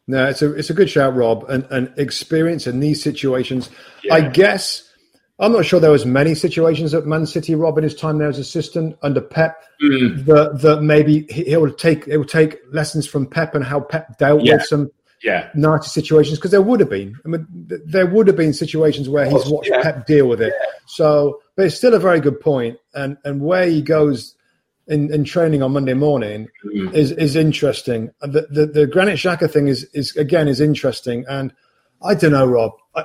No, 0.06 0.26
it's 0.26 0.42
a 0.42 0.52
it's 0.54 0.70
a 0.70 0.74
good 0.74 0.90
shout, 0.90 1.14
Rob, 1.14 1.44
and, 1.48 1.64
and 1.70 1.92
experience 1.96 2.66
in 2.66 2.80
these 2.80 3.02
situations. 3.02 3.70
Yeah. 4.02 4.14
I 4.14 4.20
guess 4.22 4.88
I'm 5.38 5.52
not 5.52 5.64
sure 5.66 5.78
there 5.78 5.90
was 5.90 6.04
many 6.04 6.34
situations 6.34 6.92
at 6.94 7.06
Man 7.06 7.26
City, 7.26 7.54
Rob, 7.54 7.78
in 7.78 7.84
his 7.84 7.94
time 7.94 8.18
there 8.18 8.28
as 8.28 8.38
assistant 8.38 8.96
under 9.02 9.20
Pep. 9.20 9.56
Mm. 9.82 10.24
That 10.26 10.60
that 10.62 10.82
maybe 10.82 11.26
he, 11.30 11.44
he 11.44 11.56
will 11.56 11.72
take 11.72 12.08
it 12.08 12.16
will 12.16 12.24
take 12.24 12.58
lessons 12.72 13.06
from 13.06 13.26
Pep 13.26 13.54
and 13.54 13.64
how 13.64 13.80
Pep 13.80 14.18
dealt 14.18 14.42
Yeah. 14.42 14.54
with 14.54 14.64
some 14.66 14.90
Yeah. 15.22 15.50
nasty 15.54 15.88
situations 15.90 16.38
because 16.38 16.50
there 16.50 16.62
would 16.62 16.80
have 16.80 16.88
been. 16.90 17.14
I 17.24 17.28
mean, 17.28 17.46
th- 17.68 17.80
there 17.84 18.06
would 18.06 18.26
have 18.26 18.36
been 18.36 18.52
situations 18.54 19.08
where 19.08 19.28
he's 19.28 19.46
watched 19.48 19.70
yeah. 19.70 19.82
Pep 19.82 20.06
deal 20.06 20.26
with 20.28 20.40
it. 20.40 20.52
So, 20.86 21.40
but 21.56 21.66
it's 21.66 21.76
still 21.76 21.94
a 21.94 21.98
very 21.98 22.20
good 22.20 22.40
point, 22.40 22.78
and 22.94 23.16
and 23.24 23.40
where 23.42 23.66
he 23.66 23.82
goes 23.82 24.34
in, 24.86 25.12
in 25.12 25.24
training 25.24 25.62
on 25.62 25.72
Monday 25.72 25.94
morning 25.94 26.48
Mm. 26.64 26.92
is 26.94 27.12
is 27.12 27.36
interesting. 27.36 28.10
The, 28.22 28.46
the 28.50 28.66
the 28.66 28.86
Granit 28.86 29.16
Xhaka 29.18 29.50
thing 29.50 29.68
is 29.68 29.84
is 29.92 30.16
again 30.16 30.48
is 30.48 30.60
interesting, 30.60 31.24
and 31.28 31.52
I 32.02 32.14
don't 32.14 32.32
know, 32.32 32.46
Rob. 32.46 32.72
I- 32.94 33.04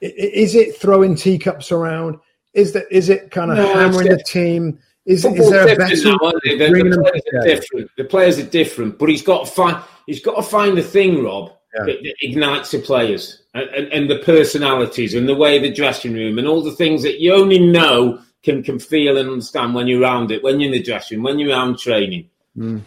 is 0.00 0.54
it 0.54 0.76
throwing 0.76 1.14
teacups 1.16 1.72
around? 1.72 2.18
Is 2.52 2.72
that 2.74 2.84
is 2.90 3.08
it 3.08 3.30
kind 3.30 3.50
of 3.50 3.56
No, 3.56 3.74
hammering 3.74 4.08
the 4.10 4.22
team? 4.22 4.78
Is, 5.06 5.24
is 5.24 5.50
there 5.50 5.64
a 5.64 5.76
different 5.76 5.90
better 5.90 6.10
now. 6.12 6.32
The, 6.42 6.56
the 6.56 6.96
players 7.02 7.22
are 7.34 7.44
different. 7.46 7.90
The 7.96 8.04
players 8.04 8.38
are 8.38 8.46
different, 8.46 8.98
but 8.98 9.08
he's 9.10 9.22
got 9.22 9.44
to 9.46 9.50
find 9.52 9.76
he's 10.06 10.20
got 10.22 10.36
to 10.36 10.42
find 10.42 10.76
the 10.78 10.82
thing, 10.82 11.22
Rob, 11.22 11.52
Yeah. 11.74 11.84
that, 11.86 12.02
that 12.02 12.14
ignites 12.22 12.70
the 12.70 12.78
players 12.78 13.42
and, 13.52 13.68
and, 13.70 13.88
and 13.92 14.10
the 14.10 14.18
personalities 14.20 15.14
and 15.14 15.28
the 15.28 15.34
way 15.34 15.58
the 15.58 15.72
dressing 15.72 16.14
room 16.14 16.38
and 16.38 16.46
all 16.48 16.62
the 16.62 16.72
things 16.72 17.02
that 17.02 17.20
you 17.20 17.34
only 17.34 17.58
know 17.58 18.18
can 18.42 18.62
can 18.62 18.78
feel 18.78 19.18
and 19.18 19.28
understand 19.28 19.74
when 19.74 19.86
you're 19.86 20.00
around 20.00 20.30
it, 20.30 20.42
when 20.42 20.58
you're 20.60 20.72
in 20.72 20.78
the 20.78 20.82
dressing 20.82 21.18
room, 21.18 21.24
when 21.24 21.38
you're 21.38 21.50
around 21.50 21.78
training. 21.78 22.28
Hmm. 22.56 22.78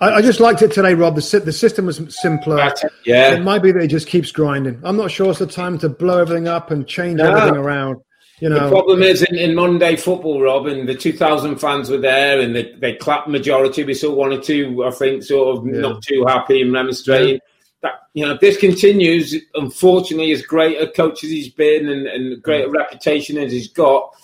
I, 0.00 0.14
I 0.14 0.22
just 0.22 0.40
liked 0.40 0.60
it 0.62 0.72
today, 0.72 0.94
Rob. 0.94 1.16
The 1.16 1.40
the 1.44 1.52
system 1.52 1.86
was 1.86 2.00
simpler. 2.20 2.70
Yeah, 3.04 3.34
It 3.34 3.42
might 3.42 3.62
be 3.62 3.72
that 3.72 3.82
it 3.82 3.88
just 3.88 4.06
keeps 4.06 4.30
grinding. 4.30 4.78
I'm 4.84 4.96
not 4.96 5.10
sure 5.10 5.30
it's 5.30 5.38
the 5.38 5.46
time 5.46 5.78
to 5.78 5.88
blow 5.88 6.18
everything 6.18 6.48
up 6.48 6.70
and 6.70 6.86
change 6.86 7.18
No. 7.18 7.30
everything 7.34 7.56
around. 7.58 8.00
You 8.40 8.50
The 8.50 8.68
problem 8.68 9.02
is 9.02 9.22
in, 9.22 9.36
in 9.36 9.54
Monday 9.54 9.96
football, 9.96 10.42
Rob, 10.42 10.66
and 10.66 10.86
the 10.86 10.94
2,000 10.94 11.56
fans 11.56 11.88
were 11.88 11.96
there 11.98 12.38
and 12.40 12.54
they, 12.54 12.70
they 12.72 12.94
clapped 12.94 13.28
majority. 13.28 13.82
We 13.82 13.94
saw 13.94 14.12
one 14.12 14.32
or 14.32 14.40
two, 14.40 14.84
I 14.84 14.90
think, 14.90 15.22
sort 15.22 15.56
of 15.56 15.66
Yeah. 15.66 15.80
not 15.80 16.02
too 16.02 16.24
happy 16.26 16.60
and 16.60 16.72
remonstrating. 16.72 17.40
That 17.82 17.92
you 18.14 18.26
know, 18.26 18.32
if 18.34 18.40
this 18.40 18.58
continues, 18.58 19.34
unfortunately, 19.54 20.32
as 20.32 20.42
great 20.42 20.80
a 20.80 20.90
coach 20.90 21.24
as 21.24 21.30
he's 21.30 21.48
been 21.48 21.88
and, 21.88 22.06
and 22.06 22.42
great 22.42 22.66
a 22.66 22.70
reputation 22.70 23.38
as 23.38 23.52
he's 23.52 23.68
got, 23.68 24.14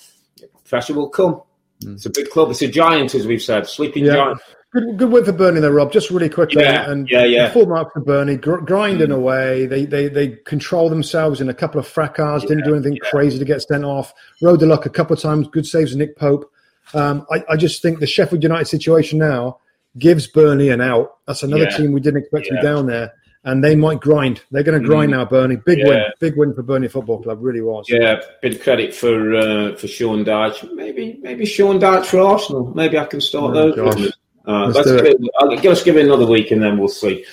pressure 0.65 0.95
will 0.95 1.09
come. 1.09 1.41
It's 1.85 2.07
a 2.07 2.11
big 2.11 2.29
club. 2.31 2.51
It's 2.51 2.63
a 2.63 2.69
giant, 2.69 3.15
as 3.15 3.27
we've 3.27 3.43
said, 3.43 3.67
sleeping 3.67 4.05
Mm. 4.05 4.07
Yeah. 4.09 4.15
giant. 4.15 4.41
Good, 4.73 4.97
good 4.97 5.11
win 5.11 5.25
for 5.25 5.33
Burnley 5.33 5.61
there, 5.61 5.73
Rob. 5.73 5.93
Just 5.93 6.11
really 6.11 6.29
quickly, 6.29 6.63
Yeah, 6.63 6.91
and 6.91 7.09
yeah, 7.11 7.25
yeah. 7.25 7.51
full 7.51 7.67
mark 7.67 7.93
for 7.93 8.01
Burnley. 8.01 8.37
Gr- 8.37 8.57
grinding 8.59 9.11
away, 9.11 9.67
they 9.67 9.85
they 9.85 10.09
they 10.09 10.29
control 10.47 10.89
themselves 10.89 11.41
in 11.41 11.49
a 11.49 11.55
couple 11.55 11.79
of 11.81 11.87
fracas. 11.87 12.43
didn't 12.43 12.65
do 12.65 12.75
anything 12.75 12.99
crazy 13.03 13.39
to 13.39 13.45
get 13.45 13.63
sent 13.63 13.85
off. 13.85 14.13
Rode 14.41 14.61
the 14.61 14.67
luck 14.67 14.87
a 14.87 14.91
couple 14.91 15.15
of 15.15 15.21
times. 15.21 15.49
Good 15.49 15.67
saves 15.67 15.95
Nick 15.97 16.17
Pope. 16.17 16.51
Um, 16.95 17.25
I, 17.31 17.45
I 17.51 17.57
just 17.57 17.81
think 17.81 18.01
the 18.01 18.07
Sheffield 18.07 18.43
United 18.43 18.67
situation 18.67 19.19
now 19.19 19.59
gives 19.99 20.27
Burnley 20.27 20.71
an 20.71 20.81
out. 20.81 21.17
That's 21.27 21.43
another 21.43 21.65
Yeah. 21.65 21.77
team 21.77 21.93
we 21.93 22.01
didn't 22.01 22.21
expect 22.23 22.47
to 22.47 22.55
be 22.55 22.61
down 22.63 22.87
there, 22.87 23.13
and 23.45 23.63
they 23.63 23.77
might 23.77 24.01
grind. 24.01 24.43
They're 24.51 24.63
going 24.63 24.81
to 24.81 24.87
grind 24.87 25.11
now. 25.13 25.25
Burnley, 25.25 25.57
big 25.65 25.87
win, 25.87 26.03
big 26.19 26.37
win 26.37 26.55
for 26.55 26.63
Burnley 26.63 26.89
Football 26.89 27.23
Club. 27.23 27.39
Really 27.41 27.61
was. 27.61 27.87
Yeah, 27.89 28.21
big 28.41 28.61
credit 28.63 28.95
for 28.95 29.35
uh, 29.35 29.77
for 29.77 29.87
Sean 29.87 30.25
Dyche. 30.25 30.71
Maybe 30.75 31.19
maybe 31.23 31.47
Sean 31.47 31.79
Dyche 31.79 32.07
for 32.07 32.21
Arsenal. 32.21 32.73
Maybe 32.75 32.99
I 32.99 33.05
can 33.05 33.21
start 33.21 33.57
Oh, 33.57 33.73
those. 33.73 34.13
Uh, 34.47 34.67
Let's 34.67 34.77
let's 34.77 34.89
do 34.89 34.97
it. 34.97 35.21
give, 35.21 35.31
I'll, 35.39 35.49
let's 35.49 35.83
give 35.85 35.97
it 35.97 36.05
another 36.05 36.27
week 36.27 36.51
and 36.51 36.63
then 36.63 36.79
we'll 36.79 36.89
see. 36.89 37.25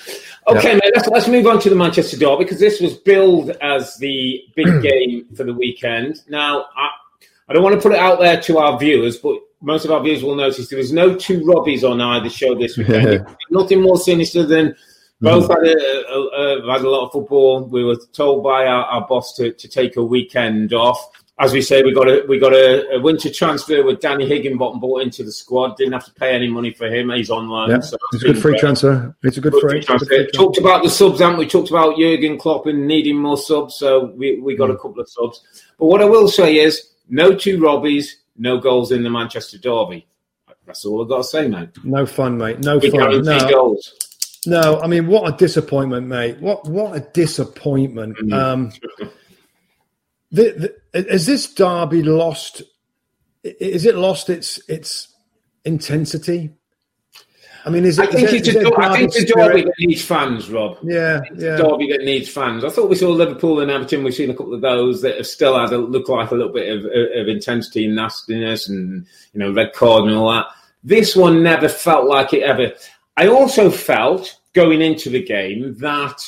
Okay, 0.46 0.74
mate. 0.74 0.92
Let's 0.94 1.08
let's 1.08 1.28
move 1.28 1.46
on 1.46 1.60
to 1.60 1.70
the 1.70 1.76
Manchester 1.76 2.16
Derby 2.16 2.44
because 2.44 2.60
this 2.60 2.80
was 2.80 2.94
billed 2.94 3.50
as 3.60 3.96
the 3.96 4.42
big 4.54 4.66
game 4.82 5.26
for 5.34 5.44
the 5.44 5.52
weekend. 5.52 6.22
Now, 6.28 6.66
I, 6.76 6.88
I 7.48 7.52
don't 7.52 7.62
want 7.62 7.74
to 7.74 7.80
put 7.80 7.92
it 7.92 7.98
out 7.98 8.20
there 8.20 8.40
to 8.42 8.58
our 8.58 8.78
viewers, 8.78 9.18
but 9.18 9.38
most 9.60 9.84
of 9.84 9.90
our 9.90 10.02
viewers 10.02 10.22
will 10.22 10.36
notice 10.36 10.68
there 10.68 10.78
was 10.78 10.92
no 10.92 11.14
two 11.14 11.40
Robbies 11.40 11.88
on 11.88 12.00
either 12.00 12.30
show 12.30 12.54
this 12.54 12.76
weekend. 12.76 13.26
Nothing 13.50 13.82
more 13.82 13.98
sinister 13.98 14.46
than 14.46 14.74
both 15.20 15.48
had 15.48 15.58
a, 15.58 16.06
a, 16.08 16.62
a, 16.62 16.72
had 16.72 16.82
a 16.82 16.88
lot 16.88 17.06
of 17.06 17.12
football. 17.12 17.64
We 17.64 17.84
were 17.84 17.98
told 18.12 18.42
by 18.42 18.66
our, 18.66 18.84
our 18.84 19.06
boss 19.06 19.34
to, 19.36 19.52
to 19.52 19.68
take 19.68 19.96
a 19.96 20.04
weekend 20.04 20.72
off. 20.72 21.10
As 21.42 21.52
we 21.54 21.62
say, 21.62 21.82
we 21.82 21.94
got 21.94 22.06
a 22.06 22.22
we 22.28 22.38
got 22.38 22.52
a, 22.52 22.96
a 22.96 23.00
winter 23.00 23.30
transfer 23.30 23.82
with 23.82 24.00
Danny 24.00 24.28
Higginbotham 24.28 24.78
bought 24.78 25.00
into 25.02 25.24
the 25.24 25.32
squad. 25.32 25.76
Didn't 25.78 25.94
have 25.94 26.04
to 26.04 26.12
pay 26.12 26.34
any 26.34 26.48
money 26.48 26.70
for 26.70 26.86
him. 26.86 27.08
He's 27.10 27.30
on 27.30 27.48
loan. 27.48 27.70
Yeah, 27.70 27.80
so 27.80 27.96
it's 28.12 28.22
a 28.22 28.26
good 28.26 28.38
free 28.42 28.58
transfer. 28.58 29.16
It's 29.22 29.38
a 29.38 29.40
good 29.40 29.52
Good 29.52 29.62
free. 29.62 29.70
free 29.70 29.78
it's 29.78 29.88
a 29.88 29.92
good 29.92 29.98
transfer. 30.08 30.16
transfer. 30.16 30.36
Talked 30.38 30.58
about 30.58 30.82
the 30.82 30.90
subs, 30.90 31.20
haven't 31.20 31.38
we? 31.38 31.46
Talked 31.48 31.70
about 31.70 31.96
Jurgen 31.98 32.36
Klopp 32.38 32.66
and 32.66 32.86
needing 32.86 33.16
more 33.16 33.38
subs, 33.38 33.76
so 33.76 34.12
we, 34.16 34.38
we 34.40 34.54
Mm. 34.54 34.58
got 34.58 34.70
a 34.70 34.76
couple 34.76 35.00
of 35.00 35.08
subs. 35.08 35.40
But 35.78 35.86
what 35.86 36.02
I 36.02 36.04
will 36.04 36.28
say 36.28 36.56
is, 36.58 36.90
no 37.08 37.34
two 37.34 37.56
Robbies, 37.58 38.10
no 38.36 38.58
goals 38.58 38.92
in 38.92 39.02
the 39.02 39.10
Manchester 39.10 39.56
Derby. 39.56 40.06
That's 40.66 40.84
all 40.84 41.02
I've 41.02 41.08
got 41.08 41.18
to 41.18 41.24
say, 41.24 41.48
mate. 41.48 41.70
No 41.84 42.04
fun, 42.04 42.36
mate. 42.36 42.60
No 42.60 42.76
We 42.78 42.90
fun. 42.90 43.22
No. 43.22 43.50
goals. 43.50 43.94
No, 44.46 44.78
I 44.80 44.86
mean, 44.86 45.06
what 45.06 45.32
a 45.32 45.36
disappointment, 45.36 46.06
mate. 46.06 46.38
What 46.40 46.66
what 46.68 46.96
a 46.96 47.00
disappointment. 47.14 48.16
Mm. 48.18 48.32
Um, 48.34 48.72
the, 50.30 50.74
the, 50.92 51.08
has 51.08 51.26
this 51.26 51.52
derby 51.54 52.02
lost? 52.02 52.62
Is 53.42 53.86
it 53.86 53.94
lost 53.96 54.28
its 54.30 54.58
its 54.68 55.14
intensity? 55.64 56.50
I 57.64 57.68
mean, 57.70 57.84
is 57.84 57.98
it? 57.98 58.08
I 58.08 58.12
think 58.12 58.28
it- 58.28 58.34
it's 58.36 58.48
is 58.48 58.56
a, 58.56 58.60
derby 58.60 58.76
think 58.96 59.08
it's 59.08 59.16
a 59.16 59.26
spirit? 59.26 59.48
derby 59.48 59.62
that 59.64 59.74
needs 59.78 60.02
fans, 60.04 60.48
Rob. 60.50 60.78
Yeah, 60.82 61.20
It's 61.30 61.42
a 61.42 61.46
yeah. 61.46 61.56
derby 61.56 61.92
that 61.92 62.02
needs 62.04 62.28
fans. 62.28 62.64
I 62.64 62.70
thought 62.70 62.88
we 62.88 62.96
saw 62.96 63.10
Liverpool 63.10 63.60
and 63.60 63.70
Everton. 63.70 64.02
We've 64.02 64.14
seen 64.14 64.30
a 64.30 64.34
couple 64.34 64.54
of 64.54 64.62
those 64.62 65.02
that 65.02 65.16
have 65.18 65.26
still 65.26 65.58
had 65.58 65.70
a 65.72 65.78
look 65.78 66.08
like 66.08 66.30
a 66.30 66.34
little 66.34 66.52
bit 66.52 66.74
of, 66.74 66.84
of 66.86 67.28
intensity 67.28 67.84
and 67.84 67.96
nastiness, 67.96 68.68
and 68.68 69.04
you 69.34 69.40
know, 69.40 69.52
red 69.52 69.74
card 69.74 70.04
and 70.04 70.14
all 70.14 70.30
that. 70.32 70.46
This 70.82 71.14
one 71.14 71.42
never 71.42 71.68
felt 71.68 72.06
like 72.06 72.32
it 72.32 72.42
ever. 72.42 72.72
I 73.18 73.26
also 73.28 73.68
felt 73.70 74.38
going 74.54 74.80
into 74.80 75.10
the 75.10 75.22
game 75.22 75.76
that, 75.80 76.18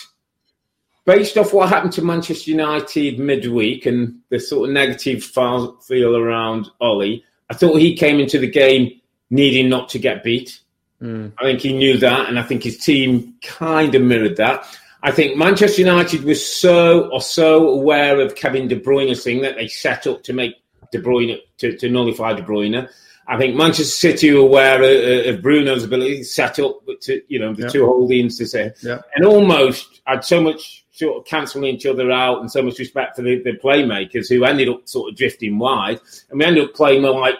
based 1.05 1.37
off 1.37 1.53
what 1.53 1.69
happened 1.69 1.93
to 1.95 2.03
Manchester 2.03 2.51
United 2.51 3.19
midweek 3.19 3.87
and 3.87 4.19
the 4.29 4.39
sort 4.39 4.69
of 4.69 4.75
negative 4.75 5.25
feel 5.25 6.17
around 6.17 6.69
Ole, 6.81 7.23
I 7.51 7.55
thought 7.55 7.77
he 7.77 7.97
came 7.97 8.21
into 8.21 8.39
the 8.39 8.51
game 8.51 9.01
needing 9.31 9.69
not 9.69 9.89
to 9.91 9.99
get 9.99 10.23
beat. 10.23 10.61
Mm. 11.03 11.33
I 11.39 11.43
think 11.45 11.61
he 11.61 11.73
knew 11.73 11.97
that, 11.99 12.29
and 12.29 12.39
I 12.39 12.43
think 12.43 12.63
his 12.63 12.79
team 12.79 13.35
kind 13.43 13.95
of 13.95 14.03
mirrored 14.03 14.37
that. 14.37 14.65
I 15.03 15.11
think 15.11 15.37
Manchester 15.37 15.81
United 15.83 16.23
was 16.23 16.45
so 16.47 17.09
or 17.11 17.21
so 17.21 17.69
aware 17.69 18.21
of 18.21 18.37
Kevin 18.37 18.69
De 18.69 18.79
Bruyne's 18.79 19.25
thing 19.25 19.43
that 19.43 19.57
they 19.57 19.67
set 19.67 20.07
up 20.07 20.23
to 20.25 20.33
make 20.33 20.55
De 20.93 21.01
Bruyne 21.03 21.39
to, 21.59 21.77
to 21.77 21.89
nullify 21.89 22.35
De 22.35 22.43
Bruyne. 22.43 22.89
I 23.27 23.37
think 23.37 23.57
Manchester 23.57 23.85
City 23.85 24.33
were 24.33 24.41
aware 24.41 24.81
of, 24.83 25.35
of 25.35 25.43
Bruno's 25.43 25.83
ability, 25.83 26.23
set 26.23 26.61
up 26.61 26.77
to 27.01 27.21
you 27.27 27.41
know 27.41 27.53
the 27.53 27.63
Yeah. 27.63 27.69
two 27.69 27.87
holdings 27.87 28.39
to 28.39 28.47
say, 28.47 28.73
Yeah. 28.83 29.01
and 29.17 29.25
almost 29.25 30.01
had 30.07 30.25
so 30.25 30.41
much 30.41 30.82
sort 30.93 31.17
of 31.17 31.25
cancelling 31.25 31.75
each 31.75 31.87
other 31.87 32.11
out 32.11 32.41
and 32.41 32.53
so 32.53 32.63
much 32.63 32.79
respect 32.79 33.17
for 33.17 33.23
the, 33.23 33.43
the 33.43 33.53
playmakers 33.53 34.29
who 34.29 34.45
ended 34.45 34.69
up 34.69 34.87
sort 34.89 35.11
of 35.11 35.17
drifting 35.17 35.59
wide, 35.59 35.99
and 36.31 36.39
we 36.39 36.45
ended 36.45 36.65
up 36.65 36.75
playing 36.75 37.03
more 37.03 37.19
like 37.19 37.35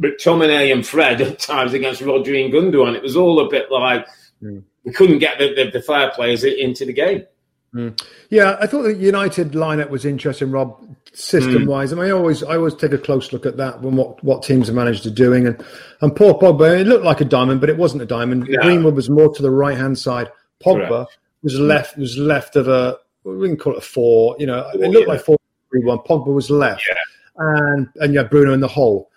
McTominay 0.00 0.72
and 0.72 0.86
Fred 0.86 1.20
at 1.20 1.38
times 1.38 1.72
against 1.72 2.02
Rodri 2.02 2.44
and 2.44 2.52
Gundogan. 2.52 2.88
And 2.88 2.96
it 2.96 3.02
was 3.02 3.16
all 3.16 3.40
a 3.40 3.48
bit 3.48 3.70
like 3.70 4.06
mm. 4.42 4.62
we 4.84 4.92
couldn't 4.92 5.20
get 5.20 5.38
the, 5.38 5.54
the, 5.54 5.70
the 5.70 5.82
fire 5.82 6.10
players 6.10 6.42
into 6.42 6.84
the 6.84 6.92
game. 6.92 7.24
Mm. 7.72 8.00
Yeah, 8.30 8.56
I 8.60 8.66
thought 8.66 8.82
the 8.82 8.94
United 8.94 9.52
lineup 9.52 9.90
was 9.90 10.04
interesting, 10.04 10.50
Rob, 10.50 10.82
system 11.12 11.66
wise. 11.66 11.92
Mm. 11.92 11.98
I 11.98 12.00
mean, 12.00 12.10
I 12.10 12.14
always 12.14 12.42
I 12.42 12.56
always 12.56 12.74
take 12.74 12.92
a 12.92 12.98
close 12.98 13.32
look 13.32 13.46
at 13.46 13.58
that 13.58 13.80
when 13.82 13.94
what, 13.94 14.22
what 14.24 14.42
teams 14.42 14.66
have 14.66 14.74
managed 14.74 15.04
to 15.04 15.10
doing. 15.10 15.46
And 15.46 15.64
and 16.00 16.16
poor 16.16 16.34
Pogba, 16.34 16.80
it 16.80 16.86
looked 16.86 17.04
like 17.04 17.20
a 17.20 17.24
diamond, 17.24 17.60
but 17.60 17.70
it 17.70 17.76
wasn't 17.76 18.02
a 18.02 18.06
diamond. 18.06 18.48
No. 18.48 18.62
Greenwood 18.62 18.94
was 18.94 19.08
more 19.08 19.32
to 19.32 19.42
the 19.42 19.50
right 19.50 19.76
hand 19.76 19.98
side. 19.98 20.32
Pogba 20.64 20.88
Correct. 20.88 21.18
Was 21.46 21.60
left 21.60 21.96
was 21.96 22.18
left 22.18 22.56
of 22.56 22.66
a 22.66 22.98
we 23.22 23.46
can 23.46 23.56
call 23.56 23.74
it 23.74 23.78
a 23.78 23.82
four. 23.82 24.34
You 24.38 24.46
know, 24.46 24.68
four, 24.72 24.82
it 24.82 24.90
looked 24.90 25.06
yeah. 25.06 25.12
like 25.14 25.24
four 25.24 25.38
three 25.70 25.84
one. 25.84 25.98
Pogba 25.98 26.26
was 26.34 26.50
left, 26.50 26.84
yeah. 26.88 26.96
and 27.36 27.88
and 27.96 28.12
you 28.12 28.18
had 28.18 28.30
Bruno 28.30 28.52
in 28.52 28.60
the 28.60 28.68
hole. 28.68 29.10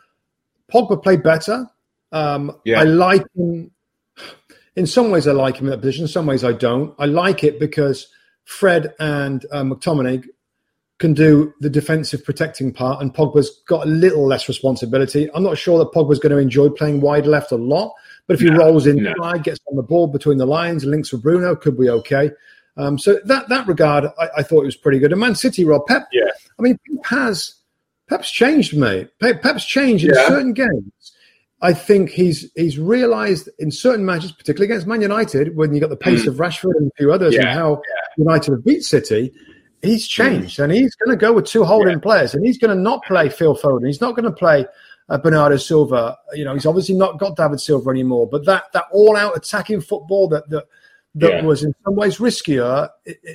Pogba 0.72 1.02
played 1.02 1.24
better. 1.24 1.68
Um, 2.12 2.56
yeah. 2.66 2.82
I 2.82 2.84
like 2.84 3.26
him. 3.36 3.72
In 4.76 4.86
some 4.86 5.10
ways, 5.10 5.28
I 5.28 5.32
like 5.32 5.58
him 5.58 5.66
in 5.66 5.72
that 5.72 5.82
position. 5.82 6.04
In 6.04 6.08
some 6.08 6.28
ways, 6.28 6.44
I 6.44 6.52
don't. 6.52 6.94
I 7.00 7.06
like 7.06 7.44
it 7.44 7.60
because 7.60 8.08
Fred 8.46 8.94
and 9.00 9.44
uh, 9.52 9.64
McTominay 9.64 10.24
can 11.00 11.14
do 11.14 11.52
the 11.62 11.70
defensive 11.70 12.24
protecting 12.24 12.72
part, 12.72 13.02
and 13.02 13.12
Pogba's 13.14 13.62
got 13.68 13.88
a 13.88 13.90
little 13.90 14.28
less 14.28 14.48
responsibility. 14.48 15.30
I'm 15.34 15.44
not 15.44 15.58
sure 15.58 15.80
that 15.80 15.92
Pogba's 15.92 16.20
going 16.20 16.34
to 16.34 16.38
enjoy 16.38 16.70
playing 16.70 17.02
wide 17.02 17.26
left 17.26 17.52
a 17.52 17.56
lot, 17.56 17.94
but 18.30 18.36
if 18.36 18.42
he 18.42 18.50
no, 18.52 18.58
rolls 18.58 18.86
in 18.86 19.02
no. 19.02 19.40
gets 19.40 19.60
on 19.72 19.76
the 19.76 19.82
ball 19.82 20.06
between 20.06 20.38
the 20.38 20.46
lines, 20.46 20.86
links 20.86 21.12
with 21.12 21.24
Bruno, 21.24 21.56
could 21.56 21.76
be 21.76 21.90
okay. 21.90 22.30
Um, 22.78 23.00
so 23.00 23.20
that 23.26 23.50
that 23.50 23.66
regard, 23.66 24.06
I, 24.20 24.30
I, 24.38 24.44
thought 24.44 24.62
it 24.62 24.66
was 24.66 24.78
pretty 24.78 25.00
good. 25.00 25.12
And 25.12 25.20
Man 25.20 25.34
City, 25.34 25.66
Rob 25.66 25.88
Pep, 25.88 26.08
yeah, 26.12 26.30
I 26.60 26.62
mean, 26.62 26.78
Pep 26.86 27.06
has 27.08 27.56
Pep's 28.08 28.30
changed, 28.30 28.78
mate. 28.78 29.10
Pep, 29.20 29.42
Pep's 29.42 29.66
changed 29.66 30.06
in 30.06 30.14
yeah. 30.14 30.28
certain 30.28 30.54
games. 30.54 30.92
I 31.64 31.74
think 31.74 32.12
he's 32.12 32.52
he's 32.56 32.78
realised 32.78 33.50
in 33.58 33.72
certain 33.72 34.06
matches, 34.06 34.32
particularly 34.32 34.72
against 34.72 34.86
Man 34.86 35.02
United, 35.02 35.56
when 35.56 35.74
you 35.74 35.82
got 35.82 35.90
the 35.90 35.98
pace 35.98 36.26
mm. 36.26 36.28
of 36.28 36.36
Rashford 36.36 36.76
and 36.78 36.92
a 36.92 36.98
few 36.98 37.12
others, 37.12 37.34
yeah, 37.34 37.42
and 37.42 37.50
how 37.50 37.72
yeah. 37.72 38.24
United 38.24 38.52
have 38.52 38.64
beat 38.64 38.84
City, 38.84 39.34
he's 39.82 40.06
mm. 40.06 40.12
changed, 40.12 40.60
mm. 40.60 40.66
and 40.66 40.72
he's 40.72 40.94
going 40.94 41.18
to 41.18 41.20
go 41.20 41.34
with 41.34 41.46
two 41.46 41.64
holding 41.64 42.00
players, 42.00 42.36
and 42.36 42.46
he's 42.46 42.60
going 42.60 42.78
to 42.78 42.80
not 42.80 43.04
play 43.06 43.28
Phil 43.28 43.58
Foden. 43.58 43.88
He's 43.88 44.02
not 44.02 44.16
going 44.16 44.26
to 44.26 44.32
play 44.32 44.68
uh, 45.10 45.18
Bernardo 45.18 45.58
Silva. 45.58 46.18
You 46.34 46.46
know, 46.46 46.54
he's 46.54 46.66
obviously 46.66 46.96
not 46.96 47.20
got 47.20 47.36
David 47.36 47.60
Silva 47.60 47.90
anymore. 47.90 48.28
But 48.28 48.46
that 48.46 48.72
that 48.74 48.86
all 48.92 49.16
out 49.16 49.36
attacking 49.36 49.82
football 49.82 50.28
that 50.30 50.50
that 50.50 50.66
that 51.16 51.44
was 51.44 51.64
in 51.64 51.74
some 51.84 51.96
ways 51.96 52.18
riskier 52.18 52.90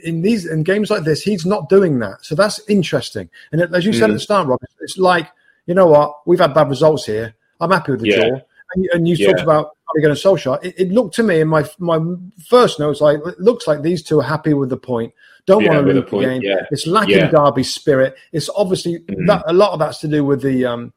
in 0.05 0.23
these 0.23 0.47
in 0.47 0.63
games 0.63 0.91
like 0.91 1.05
this, 1.05 1.23
he's 1.23 1.45
not 1.45 1.69
doing 1.69 1.99
that. 1.99 2.25
So 2.25 2.35
that's 2.35 2.61
interesting. 2.69 3.29
And 3.53 3.61
as 3.61 3.85
you 3.85 3.93
mm. 3.93 3.99
said 3.99 4.11
at 4.11 4.15
the 4.15 4.21
start, 4.21 4.47
Rob, 4.47 4.61
it's 4.81 4.99
like 4.99 5.31
you 5.67 5.75
know 5.75 5.87
what, 5.87 6.27
we've 6.27 6.39
had 6.39 6.55
bad 6.55 6.69
results 6.69 7.07
here 7.07 7.35
I'm 7.61 7.71
happy 7.71 7.93
with 7.93 8.01
the 8.01 8.09
yeah. 8.09 8.29
draw. 8.29 8.41
And, 8.75 8.89
and 8.93 9.09
you 9.09 9.17
yeah. 9.17 9.29
talked 9.29 9.41
about 9.41 9.77
Ole 9.95 10.03
Gunnar 10.03 10.15
Solskjaer. 10.15 10.65
It, 10.65 10.75
it 10.79 10.89
looked 10.93 11.15
to 11.17 11.23
me 11.23 11.41
in 11.41 11.49
my 11.49 11.65
my 11.79 11.99
first 12.47 12.79
notes 12.79 13.01
like 13.01 13.19
it 13.25 13.41
looks 13.41 13.67
like 13.67 13.83
these 13.83 14.03
two 14.03 14.21
are 14.21 14.25
happy 14.25 14.55
with 14.55 14.71
the 14.71 14.77
point. 14.77 15.13
Don't 15.47 15.63
yeah, 15.63 15.75
want 15.75 15.87
to 15.87 15.93
lose 15.93 16.11
the, 16.11 16.19
game. 16.21 16.43
Yeah. 16.43 16.67
It's 16.71 16.87
lacking 16.87 17.17
yeah. 17.17 17.31
Derby 17.31 17.63
spirit. 17.63 18.17
It's 18.33 18.49
obviously 18.57 19.01
mm-hmm. 19.01 19.27
that, 19.27 19.45
a 19.47 19.53
lot 19.53 19.73
of 19.73 19.79
that's 19.79 19.99
to 19.99 20.09
do 20.09 20.25
with 20.25 20.43
the 20.43 20.65
um, 20.65 20.93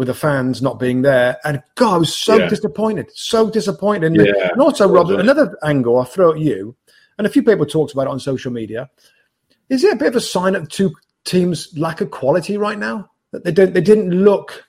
with 0.00 0.06
the 0.06 0.14
fans 0.14 0.62
not 0.62 0.78
being 0.78 1.02
there. 1.02 1.36
And 1.44 1.62
God, 1.74 1.94
I 1.94 1.98
was 1.98 2.16
so 2.16 2.38
yeah. 2.38 2.48
disappointed, 2.48 3.10
so 3.14 3.50
disappointed. 3.50 4.04
And, 4.04 4.16
yeah. 4.16 4.48
and 4.50 4.62
also, 4.62 4.88
Rob, 4.88 5.10
another 5.10 5.58
angle 5.62 5.98
I'll 5.98 6.06
throw 6.06 6.32
at 6.32 6.38
you, 6.38 6.74
and 7.18 7.26
a 7.26 7.30
few 7.30 7.42
people 7.42 7.66
talked 7.66 7.92
about 7.92 8.06
it 8.06 8.08
on 8.08 8.18
social 8.18 8.50
media. 8.50 8.88
Is 9.68 9.84
it 9.84 9.92
a 9.92 9.96
bit 9.96 10.08
of 10.08 10.16
a 10.16 10.20
sign 10.22 10.54
of 10.54 10.70
two 10.70 10.94
teams' 11.26 11.76
lack 11.76 12.00
of 12.00 12.10
quality 12.10 12.56
right 12.56 12.78
now? 12.78 13.10
That 13.32 13.44
they 13.44 13.52
don't, 13.52 13.74
they 13.74 13.82
didn't 13.82 14.08
look 14.08 14.64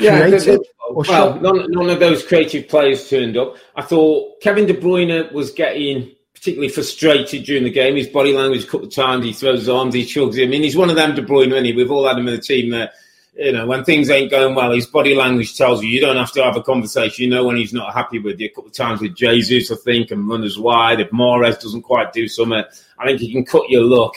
creative? 0.00 0.46
Yeah, 0.48 0.58
well, 0.90 1.40
none, 1.40 1.70
none, 1.70 1.90
of 1.90 2.00
those 2.00 2.26
creative 2.26 2.66
players 2.66 3.08
turned 3.08 3.36
up. 3.36 3.54
I 3.76 3.82
thought 3.82 4.40
Kevin 4.40 4.66
De 4.66 4.74
Bruyne 4.74 5.32
was 5.32 5.52
getting 5.52 6.10
particularly 6.34 6.70
frustrated 6.70 7.44
during 7.44 7.62
the 7.62 7.70
game. 7.70 7.94
His 7.94 8.08
body 8.08 8.32
language 8.32 8.64
a 8.64 8.66
couple 8.66 8.88
of 8.88 8.92
times, 8.92 9.24
he 9.24 9.32
throws 9.32 9.60
his 9.60 9.68
arms, 9.68 9.94
he 9.94 10.02
chugs 10.02 10.34
him. 10.34 10.48
I 10.48 10.50
mean, 10.50 10.64
he's 10.64 10.76
one 10.76 10.90
of 10.90 10.96
them, 10.96 11.14
De 11.14 11.22
Bruyne, 11.22 11.52
is? 11.52 11.76
We've 11.76 11.92
all 11.92 12.08
had 12.08 12.18
him 12.18 12.26
in 12.26 12.34
the 12.34 12.40
team 12.40 12.70
there. 12.70 12.90
You 13.36 13.52
know, 13.52 13.66
when 13.66 13.84
things 13.84 14.10
ain't 14.10 14.30
going 14.30 14.54
well, 14.54 14.70
his 14.70 14.86
body 14.86 15.14
language 15.14 15.56
tells 15.56 15.82
you 15.82 15.88
you 15.88 16.00
don't 16.00 16.16
have 16.16 16.30
to 16.32 16.44
have 16.44 16.56
a 16.56 16.62
conversation. 16.62 17.24
You 17.24 17.30
know 17.30 17.44
when 17.44 17.56
he's 17.56 17.72
not 17.72 17.92
happy 17.92 18.20
with 18.20 18.38
you. 18.38 18.46
A 18.46 18.50
couple 18.50 18.68
of 18.68 18.74
times 18.76 19.00
with 19.00 19.16
Jesus, 19.16 19.72
I 19.72 19.76
think, 19.82 20.12
and 20.12 20.28
runners 20.28 20.58
wide. 20.58 21.00
If 21.00 21.10
Mahrez 21.10 21.60
doesn't 21.60 21.82
quite 21.82 22.12
do 22.12 22.28
something, 22.28 22.62
I 22.98 23.04
think 23.04 23.20
he 23.20 23.32
can 23.32 23.44
cut 23.44 23.68
your 23.68 23.82
luck. 23.82 24.14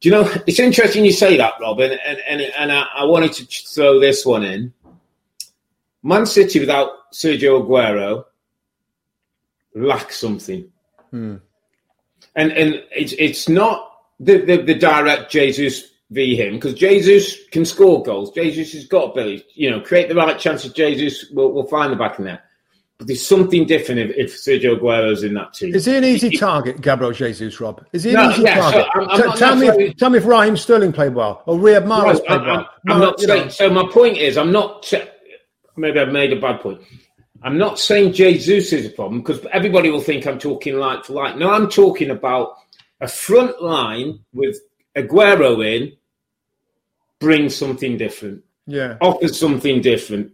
Do 0.00 0.08
you 0.10 0.14
know, 0.14 0.30
it's 0.46 0.58
interesting 0.58 1.06
you 1.06 1.12
say 1.12 1.38
that, 1.38 1.54
Robin, 1.60 1.98
and, 2.04 2.18
and, 2.28 2.40
and 2.42 2.70
I, 2.70 2.86
I 2.96 3.04
wanted 3.04 3.32
to 3.32 3.46
throw 3.46 3.98
this 3.98 4.26
one 4.26 4.44
in 4.44 4.74
Man 6.02 6.26
City 6.26 6.60
without 6.60 7.10
Sergio 7.12 7.66
Aguero 7.66 8.26
lack 9.74 10.12
something. 10.12 10.70
Hmm. 11.10 11.36
And 12.34 12.52
and 12.52 12.82
it's 12.90 13.14
it's 13.18 13.48
not 13.48 14.00
the, 14.20 14.38
the, 14.38 14.56
the 14.58 14.74
direct 14.74 15.30
Jesus 15.30 15.90
v 16.10 16.36
him 16.36 16.54
because 16.54 16.74
Jesus 16.74 17.36
can 17.50 17.64
score 17.64 18.02
goals. 18.02 18.30
Jesus 18.30 18.72
has 18.72 18.86
got 18.86 19.10
ability. 19.10 19.44
You 19.54 19.70
know, 19.70 19.80
create 19.80 20.08
the 20.08 20.14
right 20.14 20.38
chances. 20.38 20.72
Jesus 20.72 21.30
will 21.30 21.52
will 21.52 21.66
find 21.66 21.92
the 21.92 21.96
back 21.96 22.18
in 22.18 22.26
there. 22.26 22.42
But 22.98 23.08
there's 23.08 23.26
something 23.26 23.66
different 23.66 24.00
if, 24.00 24.16
if 24.16 24.34
Sergio 24.34 24.78
Aguero's 24.78 25.22
in 25.22 25.34
that 25.34 25.52
team. 25.52 25.74
Is 25.74 25.84
he 25.84 25.96
an 25.96 26.04
easy 26.04 26.30
target, 26.30 26.80
Gabriel 26.80 27.12
Jesus, 27.12 27.60
Rob? 27.60 27.84
Is 27.92 28.04
he 28.04 28.10
an 28.10 28.16
no, 28.16 28.30
easy 28.30 28.42
yeah, 28.42 28.54
target? 28.54 28.86
So 28.94 29.00
I'm, 29.02 29.30
I'm 29.30 29.36
tell, 29.36 29.56
me, 29.56 29.68
if, 29.68 29.96
tell 29.98 30.08
me 30.08 30.18
if 30.18 30.24
Raheem 30.24 30.56
Sterling 30.56 30.92
played 30.92 31.14
well 31.14 31.42
or 31.44 31.58
Riyad 31.58 31.84
Mahrez 31.84 32.24
played 32.24 32.40
I'm, 32.40 32.46
well. 32.46 32.70
I'm, 32.88 32.98
no, 33.00 33.06
not 33.06 33.20
saying, 33.20 33.50
so 33.50 33.68
my 33.68 33.86
point 33.92 34.16
is, 34.16 34.38
I'm 34.38 34.50
not 34.50 34.90
maybe 35.76 36.00
I've 36.00 36.08
made 36.08 36.32
a 36.32 36.40
bad 36.40 36.60
point. 36.60 36.80
I'm 37.42 37.58
not 37.58 37.78
saying 37.78 38.14
Jesus 38.14 38.72
is 38.72 38.86
a 38.86 38.90
problem 38.90 39.20
because 39.20 39.44
everybody 39.52 39.90
will 39.90 40.00
think 40.00 40.26
I'm 40.26 40.38
talking 40.38 40.76
like 40.76 41.04
for 41.04 41.12
like. 41.12 41.36
No, 41.36 41.50
I'm 41.50 41.68
talking 41.68 42.10
about 42.10 42.56
a 43.02 43.08
front 43.08 43.62
line 43.62 44.20
with 44.32 44.58
Aguero 44.96 45.64
in 45.64 45.92
brings 47.18 47.54
something 47.54 47.96
different. 47.96 48.42
Yeah. 48.66 48.96
Offers 49.00 49.38
something 49.38 49.80
different. 49.80 50.32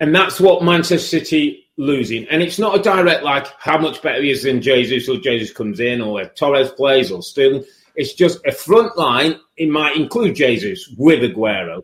And 0.00 0.14
that's 0.14 0.40
what 0.40 0.62
Manchester 0.62 0.98
City 0.98 1.66
losing. 1.76 2.26
And 2.28 2.42
it's 2.42 2.58
not 2.58 2.78
a 2.78 2.82
direct 2.82 3.24
like 3.24 3.46
how 3.58 3.78
much 3.78 4.02
better 4.02 4.22
he 4.22 4.30
is 4.30 4.42
than 4.42 4.60
Jesus 4.60 5.08
or 5.08 5.16
Jesus 5.16 5.50
comes 5.52 5.80
in 5.80 6.00
or 6.00 6.20
if 6.20 6.34
Torres 6.34 6.70
plays 6.72 7.10
or 7.10 7.22
Sterling. 7.22 7.64
It's 7.96 8.12
just 8.12 8.44
a 8.46 8.52
front 8.52 8.96
line. 8.96 9.40
It 9.56 9.68
might 9.68 9.96
include 9.96 10.36
Jesus 10.36 10.92
with 10.98 11.20
Aguero 11.20 11.82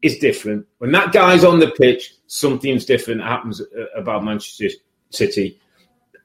is 0.00 0.18
different. 0.18 0.66
When 0.78 0.92
that 0.92 1.12
guy's 1.12 1.44
on 1.44 1.60
the 1.60 1.70
pitch, 1.70 2.14
something's 2.26 2.84
different 2.84 3.22
happens 3.22 3.60
uh, 3.60 3.84
about 3.96 4.24
Manchester 4.24 4.68
City. 5.10 5.60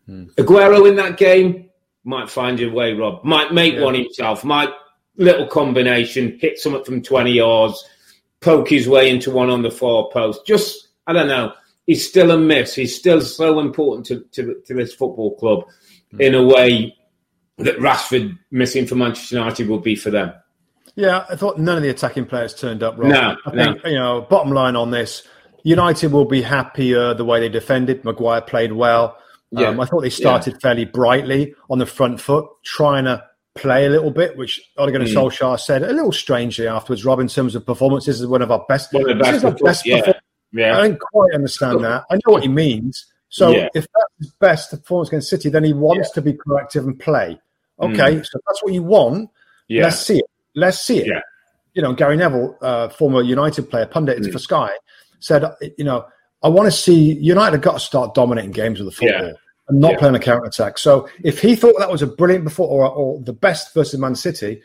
Mm. 0.10 0.34
Aguero 0.36 0.88
in 0.88 0.96
that 0.96 1.18
game 1.18 1.70
might 2.04 2.30
find 2.30 2.60
a 2.62 2.68
way, 2.68 2.94
Rob. 2.94 3.24
Might 3.24 3.54
make 3.54 3.76
yeah. 3.76 3.84
one 3.84 3.96
himself. 3.96 4.44
Might 4.44 4.70
little 5.18 5.48
combination, 5.48 6.38
hit 6.40 6.60
something 6.60 6.84
from 6.84 7.02
20 7.02 7.32
yards, 7.32 7.84
poke 8.40 8.70
his 8.70 8.88
way 8.88 9.10
into 9.10 9.32
one 9.32 9.50
on 9.50 9.62
the 9.62 9.72
far 9.72 10.10
post. 10.12 10.46
Just, 10.46 10.90
I 11.08 11.14
don't 11.14 11.28
know. 11.28 11.54
He's 11.86 12.08
still 12.08 12.32
a 12.32 12.38
miss. 12.38 12.76
He's 12.76 12.96
still 12.96 13.22
so 13.22 13.60
important 13.60 14.06
to, 14.08 14.20
to, 14.34 14.62
to 14.66 14.74
this 14.74 14.94
football 14.94 15.36
club 15.36 15.66
mm. 16.14 16.22
in 16.22 16.36
a 16.36 16.44
way 16.44 16.96
that 17.58 17.78
Rashford 17.78 18.38
missing 18.52 18.86
for 18.86 18.96
Manchester 18.96 19.36
United 19.36 19.68
will 19.68 19.80
be 19.80 19.96
for 19.96 20.12
them. 20.12 20.34
Yeah, 20.96 21.26
I 21.30 21.36
thought 21.36 21.60
none 21.60 21.78
of 21.78 21.84
the 21.84 21.90
attacking 21.90 22.26
players 22.26 22.54
turned 22.54 22.82
up 22.84 22.98
right. 22.98 23.10
No, 23.10 23.36
I 23.46 23.52
think, 23.52 23.84
no. 23.84 23.90
you 23.90 23.98
know, 23.98 24.22
bottom 24.22 24.52
line 24.52 24.76
on 24.76 24.92
this, 24.92 25.24
United 25.64 26.12
will 26.12 26.26
be 26.26 26.42
happier 26.42 27.14
the 27.14 27.26
way 27.26 27.40
they 27.40 27.50
defended. 27.50 28.04
Maguire 28.04 28.42
played 28.42 28.74
well. 28.74 29.18
Yeah. 29.52 29.68
Um, 29.68 29.80
I 29.80 29.86
thought 29.86 30.02
they 30.02 30.10
started 30.10 30.54
yeah. 30.54 30.60
fairly 30.62 30.86
brightly 30.86 31.54
on 31.70 31.78
the 31.80 31.86
front 31.86 32.20
foot, 32.20 32.48
trying 32.64 33.06
to 33.06 33.24
play 33.58 33.86
a 33.86 33.90
little 33.90 34.12
bit, 34.12 34.38
which 34.38 34.62
Ole 34.78 34.92
Gunnar 34.92 35.06
mm. 35.06 35.14
Solskjaer 35.14 35.60
said 35.60 35.84
a 35.84 35.94
little 35.94 36.12
strangely 36.12 36.68
afterwards. 36.68 37.04
Rob, 37.04 37.20
in 37.20 37.28
terms 37.28 37.56
of 37.56 37.66
performance, 37.66 38.06
this 38.06 38.20
is 38.20 38.28
one 38.28 38.42
of 38.42 38.52
our 38.52 38.66
best. 38.68 38.94
One 38.94 39.10
of 39.10 39.18
the 39.18 39.24
best, 39.24 39.44
before, 39.44 39.66
best 39.66 39.86
yeah. 39.86 40.14
yeah. 40.52 40.78
I 40.78 40.88
don't 40.88 41.00
quite 41.00 41.34
understand 41.34 41.84
that. 41.84 42.06
I 42.10 42.16
know 42.16 42.34
what 42.34 42.44
he 42.44 42.48
means. 42.48 43.06
So 43.30 43.50
yeah. 43.50 43.68
if 43.74 43.86
that's 43.94 44.14
his 44.20 44.32
best 44.40 44.72
performance 44.72 45.10
against 45.10 45.30
City, 45.30 45.50
then 45.50 45.64
he 45.64 45.74
wants 45.74 46.10
yeah. 46.10 46.14
to 46.16 46.22
be 46.22 46.34
proactive 46.34 46.86
and 46.86 47.00
play. 47.00 47.40
Okay, 47.80 48.16
mm. 48.16 48.26
so 48.26 48.40
that's 48.48 48.64
what 48.64 48.74
you 48.74 48.84
want. 48.84 49.30
Yeah. 49.68 49.84
Let's 49.84 50.00
see 50.00 50.20
it. 50.20 50.26
Let's 50.56 50.82
see 50.82 51.00
it. 51.00 51.08
Yeah. 51.08 51.22
You 51.74 51.82
know, 51.84 51.94
Gary 51.94 52.18
Neville, 52.18 52.58
uh, 52.62 52.90
former 52.90 53.22
United 53.22 53.70
player, 53.70 53.86
pundit 53.86 54.20
mm. 54.20 54.32
for 54.32 54.40
Sky, 54.40 54.72
said, 55.20 55.44
you 55.78 55.84
know, 55.84 56.06
I 56.42 56.50
want 56.50 56.68
to 56.68 56.72
see 56.72 57.14
United 57.14 57.54
have 57.54 57.62
got 57.62 57.74
to 57.74 57.80
start 57.80 58.14
dominating 58.14 58.52
games 58.52 58.80
with 58.80 58.88
the 58.88 58.96
football. 58.96 59.34
And 59.70 59.82
not 59.82 59.94
yeah. 59.94 59.98
playing 59.98 60.16
a 60.16 60.20
counter 60.20 60.46
attack. 60.46 60.78
So 60.78 61.10
if 61.24 61.42
he 61.42 61.56
thought 61.56 61.76
that 61.78 61.92
was 61.92 62.02
a 62.02 62.08
brilliant 62.08 62.46
before 62.46 62.68
or, 62.68 62.90
or 62.90 63.20
the 63.22 63.34
best 63.34 63.74
versus 63.74 64.00
Man 64.00 64.16
City, 64.16 64.62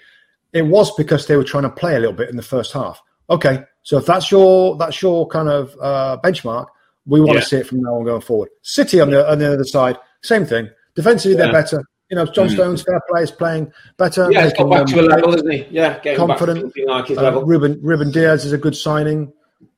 it 0.53 0.63
was 0.63 0.95
because 0.95 1.27
they 1.27 1.37
were 1.37 1.45
trying 1.45 1.65
to 1.65 1.71
play 1.71 1.97
a 1.97 1.99
little 1.99 2.15
bit 2.15 2.31
in 2.31 2.37
the 2.37 2.43
first 2.43 2.73
half. 2.73 3.03
Okay, 3.29 3.65
so 3.83 3.99
if 3.99 4.07
that's 4.07 4.31
your 4.31 4.77
that's 4.77 5.01
your 5.03 5.27
kind 5.27 5.49
of 5.49 5.75
uh, 5.81 6.19
benchmark, 6.23 6.67
we 7.07 7.21
want 7.21 7.35
yeah. 7.35 7.41
to 7.41 7.47
see 7.47 7.57
it 7.57 7.67
from 7.67 7.81
now 7.81 7.95
on 7.95 8.05
going 8.05 8.21
forward. 8.21 8.51
City 8.63 9.01
on 9.01 9.11
the 9.11 9.29
on 9.31 9.39
the 9.39 9.53
other 9.53 9.65
side, 9.65 9.97
same 10.23 10.45
thing. 10.47 10.69
Defensively, 10.95 11.37
yeah. 11.37 11.45
they're 11.45 11.53
better. 11.53 11.83
You 12.11 12.17
know, 12.17 12.27
John 12.27 12.49
mm. 12.49 12.55
Stones, 12.55 12.83
fair 12.83 13.01
play, 13.09 13.23
is 13.23 13.31
playing 13.31 13.73
better. 13.97 14.31
Yeah, 14.31 14.45
he's 14.45 14.53
got 14.53 14.69
back 14.71 14.87
to 14.87 15.01
a 15.01 15.03
level, 15.03 15.35
isn't 15.35 15.51
he? 15.51 15.67
Yeah, 15.71 15.99
confident. 16.15 16.73
like 16.87 17.07
his 17.07 17.19
uh. 17.19 17.43
Ruben 17.43 17.81
Ruben 17.83 18.11
Dias 18.11 18.45
is 18.45 18.53
a 18.53 18.59
good 18.59 18.77
signing. 18.77 19.33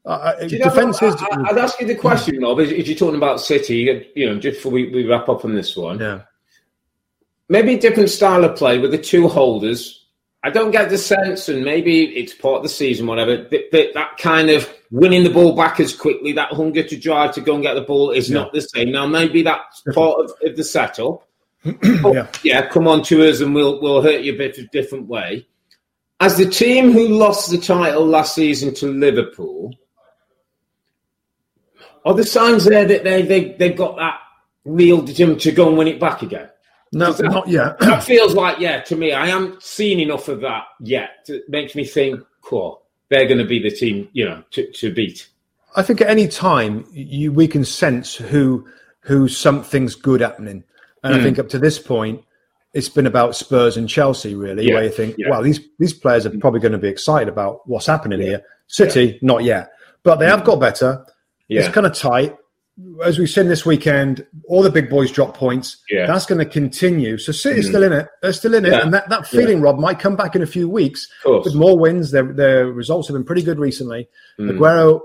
Uh, 0.04 0.34
know, 0.38 0.44
is. 0.46 1.02
I, 1.02 1.52
would 1.52 1.58
ask 1.58 1.80
you 1.80 1.86
the 1.86 1.94
question, 1.94 2.42
Rob. 2.42 2.60
If, 2.60 2.70
if 2.70 2.86
you're 2.88 2.96
talking 2.96 3.16
about 3.16 3.40
City, 3.40 4.06
you 4.14 4.26
know, 4.26 4.38
just 4.38 4.58
before 4.58 4.72
we, 4.72 4.90
we 4.90 5.06
wrap 5.06 5.28
up 5.30 5.44
on 5.44 5.54
this 5.54 5.76
one, 5.76 5.98
Yeah. 5.98 6.22
maybe 7.48 7.74
a 7.74 7.80
different 7.80 8.10
style 8.10 8.44
of 8.44 8.56
play 8.56 8.78
with 8.78 8.90
the 8.90 8.98
two 8.98 9.28
holders. 9.28 10.02
I 10.42 10.50
don't 10.50 10.72
get 10.72 10.90
the 10.90 10.98
sense, 10.98 11.48
and 11.48 11.64
maybe 11.64 12.04
it's 12.18 12.34
part 12.34 12.56
of 12.58 12.62
the 12.64 12.68
season, 12.68 13.06
whatever, 13.06 13.34
that, 13.38 13.70
that, 13.72 13.94
that 13.94 14.18
kind 14.18 14.50
of 14.50 14.68
winning 14.90 15.24
the 15.24 15.30
ball 15.30 15.56
back 15.56 15.80
as 15.80 15.96
quickly, 15.96 16.32
that 16.34 16.52
hunger 16.52 16.82
to 16.82 16.96
drive 16.98 17.32
to 17.36 17.40
go 17.40 17.54
and 17.54 17.62
get 17.62 17.72
the 17.72 17.80
ball 17.80 18.10
is 18.10 18.28
Yeah. 18.28 18.40
not 18.40 18.52
the 18.52 18.60
same. 18.60 18.92
Now, 18.92 19.06
maybe 19.06 19.42
that's 19.42 19.80
part 19.94 20.20
of, 20.20 20.32
of 20.44 20.54
the 20.56 20.64
setup. 20.64 21.26
Yeah. 22.04 22.26
yeah, 22.42 22.66
come 22.68 22.86
on 22.86 23.02
to 23.04 23.26
us 23.26 23.40
and 23.40 23.54
we'll 23.54 23.80
we'll 23.80 24.02
hurt 24.02 24.20
you 24.20 24.34
a 24.34 24.36
bit 24.36 24.58
a 24.58 24.66
different 24.66 25.06
way. 25.08 25.46
As 26.20 26.36
the 26.36 26.44
team 26.44 26.92
who 26.92 27.08
lost 27.08 27.50
the 27.50 27.56
title 27.56 28.04
last 28.06 28.34
season 28.34 28.74
to 28.74 28.86
Liverpool, 28.92 29.72
are 32.04 32.14
the 32.14 32.24
signs 32.24 32.64
there 32.64 32.84
that 32.84 33.04
they 33.04 33.22
they 33.22 33.52
they've 33.52 33.76
got 33.76 33.96
that 33.96 34.18
real 34.64 35.02
determination 35.02 35.50
to 35.50 35.52
go 35.56 35.68
and 35.68 35.76
win 35.78 35.88
it 35.88 36.00
back 36.00 36.22
again? 36.22 36.48
No, 36.92 37.12
that- 37.12 37.24
not 37.30 37.48
yet. 37.48 37.78
That 37.80 38.04
feels 38.04 38.34
like 38.34 38.58
yeah 38.60 38.80
to 38.82 38.96
me. 38.96 39.12
I 39.12 39.26
haven't 39.28 39.62
seen 39.62 40.00
enough 40.00 40.28
of 40.28 40.40
that 40.42 40.64
yet. 40.80 41.10
It 41.28 41.48
makes 41.48 41.74
me 41.74 41.84
think, 41.84 42.20
cool, 42.42 42.82
they're 43.10 43.26
going 43.26 43.38
to 43.38 43.44
be 43.46 43.60
the 43.62 43.70
team 43.70 44.08
you 44.12 44.24
know 44.26 44.42
to, 44.52 44.70
to 44.72 44.92
beat. 44.94 45.28
I 45.76 45.82
think 45.82 46.00
at 46.00 46.08
any 46.08 46.28
time 46.28 46.86
you 46.92 47.32
we 47.32 47.48
can 47.48 47.64
sense 47.64 48.14
who 48.14 48.66
who 49.00 49.28
something's 49.28 49.94
good 49.94 50.20
happening, 50.20 50.64
and 51.02 51.14
I 51.14 51.18
Mm. 51.18 51.22
think 51.22 51.38
up 51.38 51.48
to 51.50 51.58
this 51.58 51.78
point, 51.78 52.22
it's 52.74 52.88
been 52.88 53.06
about 53.06 53.36
Spurs 53.36 53.76
and 53.76 53.88
Chelsea 53.88 54.34
really, 54.34 54.66
Yeah, 54.66 54.74
where 54.74 54.84
you 54.84 54.90
think, 54.90 55.16
yeah. 55.18 55.28
wow, 55.30 55.42
these 55.42 55.60
these 55.78 55.92
players 55.92 56.24
are 56.26 56.30
probably 56.38 56.60
going 56.60 56.72
to 56.72 56.78
be 56.78 56.88
excited 56.88 57.28
about 57.28 57.68
what's 57.68 57.86
happening 57.86 58.20
here. 58.20 58.42
City, 58.68 59.18
not 59.20 59.42
yet, 59.44 59.72
but 60.04 60.16
they 60.20 60.26
have 60.26 60.44
got 60.44 60.60
better. 60.60 61.04
Yeah. 61.48 61.62
It's 61.62 61.74
kind 61.74 61.86
of 61.86 61.94
tight. 61.94 62.36
As 63.04 63.18
we've 63.18 63.30
seen 63.30 63.46
this 63.46 63.64
weekend, 63.64 64.26
all 64.48 64.62
the 64.62 64.70
big 64.70 64.90
boys 64.90 65.12
drop 65.12 65.36
points. 65.36 65.76
Yeah. 65.88 66.06
That's 66.06 66.26
going 66.26 66.40
to 66.40 66.44
continue. 66.44 67.18
So 67.18 67.30
City's 67.30 67.66
mm-hmm. 67.66 67.70
still 67.70 67.82
in 67.84 67.92
it. 67.92 68.08
They're 68.20 68.32
still 68.32 68.54
in 68.54 68.64
it. 68.64 68.72
Yeah. 68.72 68.80
And 68.82 68.92
that, 68.92 69.08
that 69.10 69.28
feeling, 69.28 69.60
Rob, 69.60 69.78
might 69.78 70.00
come 70.00 70.16
back 70.16 70.34
in 70.34 70.42
a 70.42 70.46
few 70.46 70.68
weeks 70.68 71.08
with 71.24 71.54
more 71.54 71.78
wins. 71.78 72.10
Their, 72.10 72.32
their 72.32 72.66
results 72.66 73.06
have 73.06 73.14
been 73.14 73.24
pretty 73.24 73.42
good 73.42 73.60
recently. 73.60 74.08
Mm. 74.40 74.58
Aguero 74.58 75.02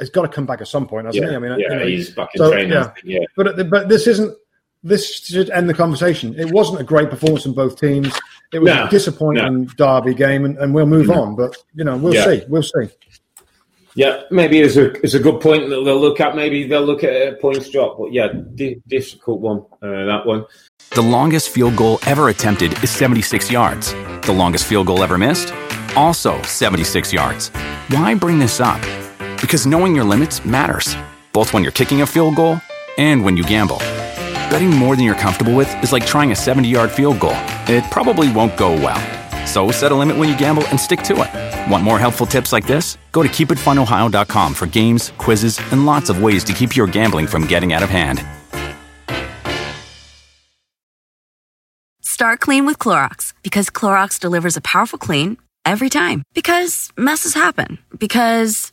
has 0.00 0.08
got 0.08 0.22
to 0.22 0.28
come 0.28 0.46
back 0.46 0.62
at 0.62 0.68
some 0.68 0.86
point, 0.86 1.06
hasn't 1.06 1.22
Yeah, 1.22 1.30
he? 1.30 1.36
I 1.36 1.38
mean, 1.38 1.58
yeah, 1.58 1.72
you 1.72 1.78
know, 1.80 1.86
he's 1.86 2.10
back 2.10 2.30
in 2.34 2.38
so, 2.38 2.50
training. 2.50 2.72
yeah. 2.72 2.92
Yeah. 3.04 3.20
But 3.36 3.68
but 3.68 3.88
this 3.88 4.06
isn't. 4.06 4.36
This 4.82 5.24
should 5.24 5.50
end 5.50 5.68
the 5.68 5.74
conversation. 5.74 6.38
It 6.38 6.52
wasn't 6.52 6.80
a 6.80 6.84
great 6.84 7.10
performance 7.10 7.42
from 7.42 7.54
both 7.54 7.80
teams. 7.80 8.14
It 8.52 8.60
was 8.60 8.72
No, 8.72 8.84
a 8.84 8.88
disappointing 8.88 9.64
derby 9.76 10.14
game, 10.14 10.44
and, 10.44 10.56
and 10.58 10.72
we'll 10.72 10.86
move 10.86 11.08
mm-hmm. 11.08 11.18
on. 11.18 11.34
But 11.34 11.56
you 11.74 11.82
know, 11.82 11.96
we'll 11.96 12.14
Yeah. 12.14 12.24
see. 12.24 12.42
We'll 12.48 12.62
see. 12.62 12.88
Yeah, 13.96 14.20
maybe 14.30 14.60
it's 14.60 14.76
a 14.76 14.92
it's 15.02 15.14
a 15.14 15.18
good 15.18 15.40
point 15.40 15.70
that 15.70 15.82
they'll 15.82 15.98
look 15.98 16.20
at. 16.20 16.36
Maybe 16.36 16.66
they'll 16.68 16.84
look 16.84 17.02
at 17.02 17.14
a 17.14 17.36
points 17.36 17.70
drop, 17.70 17.96
but 17.98 18.12
yeah, 18.12 18.28
di- 18.54 18.82
difficult 18.86 19.40
one. 19.40 19.64
Uh, 19.82 20.04
that 20.04 20.26
one. 20.26 20.44
The 20.90 21.00
longest 21.00 21.48
field 21.48 21.76
goal 21.76 21.98
ever 22.06 22.28
attempted 22.28 22.72
is 22.84 22.90
76 22.90 23.50
yards. 23.50 23.92
The 24.26 24.34
longest 24.36 24.66
field 24.66 24.86
goal 24.86 25.02
ever 25.02 25.16
missed? 25.16 25.52
Also 25.96 26.40
76 26.42 27.10
yards. 27.12 27.48
Why 27.88 28.14
bring 28.14 28.38
this 28.38 28.60
up? 28.60 28.82
Because 29.40 29.66
knowing 29.66 29.96
your 29.96 30.04
limits 30.04 30.44
matters, 30.44 30.94
both 31.32 31.54
when 31.54 31.62
you're 31.62 31.72
kicking 31.72 32.02
a 32.02 32.06
field 32.06 32.36
goal 32.36 32.60
and 32.98 33.24
when 33.24 33.36
you 33.36 33.44
gamble. 33.44 33.78
Betting 34.50 34.70
more 34.70 34.94
than 34.94 35.06
you're 35.06 35.14
comfortable 35.14 35.54
with 35.54 35.72
is 35.82 35.92
like 35.92 36.04
trying 36.04 36.32
a 36.32 36.36
70 36.36 36.68
yard 36.68 36.90
field 36.90 37.18
goal. 37.18 37.36
It 37.66 37.90
probably 37.90 38.30
won't 38.30 38.58
go 38.58 38.72
well. 38.72 39.00
So 39.46 39.70
set 39.70 39.92
a 39.92 39.94
limit 39.94 40.16
when 40.16 40.28
you 40.28 40.36
gamble 40.36 40.66
and 40.68 40.78
stick 40.78 41.00
to 41.04 41.14
it. 41.22 41.70
Want 41.70 41.82
more 41.84 41.98
helpful 41.98 42.26
tips 42.26 42.52
like 42.52 42.66
this? 42.66 42.98
Go 43.12 43.22
to 43.22 43.28
keepitfunohio.com 43.28 44.54
for 44.54 44.66
games, 44.66 45.12
quizzes, 45.16 45.58
and 45.72 45.86
lots 45.86 46.10
of 46.10 46.22
ways 46.22 46.44
to 46.44 46.52
keep 46.52 46.76
your 46.76 46.86
gambling 46.86 47.26
from 47.26 47.46
getting 47.46 47.72
out 47.72 47.82
of 47.82 47.88
hand. 47.88 48.24
Start 52.02 52.40
clean 52.40 52.64
with 52.64 52.78
Clorox 52.78 53.34
because 53.42 53.68
Clorox 53.68 54.18
delivers 54.18 54.56
a 54.56 54.62
powerful 54.62 54.98
clean 54.98 55.36
every 55.66 55.90
time. 55.90 56.22
Because 56.34 56.90
messes 56.96 57.34
happen. 57.34 57.78
Because. 57.98 58.72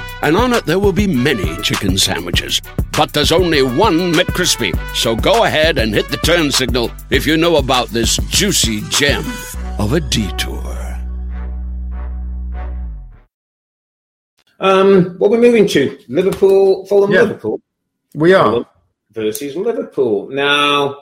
and 0.21 0.35
on 0.37 0.53
it 0.53 0.65
there 0.65 0.79
will 0.79 0.93
be 0.93 1.07
many 1.07 1.55
chicken 1.61 1.97
sandwiches. 1.97 2.61
But 2.97 3.13
there's 3.13 3.31
only 3.31 3.61
one 3.61 4.13
McCrispy. 4.13 4.77
So 4.95 5.15
go 5.15 5.43
ahead 5.45 5.77
and 5.77 5.93
hit 5.93 6.09
the 6.09 6.17
turn 6.17 6.51
signal 6.51 6.91
if 7.09 7.25
you 7.25 7.37
know 7.37 7.57
about 7.57 7.89
this 7.89 8.17
juicy 8.29 8.81
gem 8.89 9.23
of 9.79 9.93
a 9.93 9.99
detour. 9.99 10.61
Um, 14.59 15.15
what 15.17 15.31
we're 15.31 15.41
moving 15.41 15.67
to 15.69 15.97
Liverpool, 16.07 16.85
Fulham, 16.85 17.11
Yeah. 17.11 17.21
Liverpool. 17.23 17.61
We 18.13 18.33
are. 18.33 18.45
Fulham 18.51 18.65
versus 19.11 19.55
Liverpool. 19.55 20.29
Now, 20.29 20.97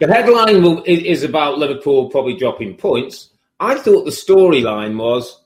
the 0.00 0.06
headline 0.06 0.62
will, 0.62 0.82
is, 0.84 1.02
is 1.02 1.22
about 1.24 1.58
Liverpool 1.58 2.08
probably 2.08 2.34
dropping 2.36 2.76
points. 2.76 3.30
I 3.60 3.74
thought 3.74 4.04
the 4.04 4.10
storyline 4.10 4.96
was 4.96 5.42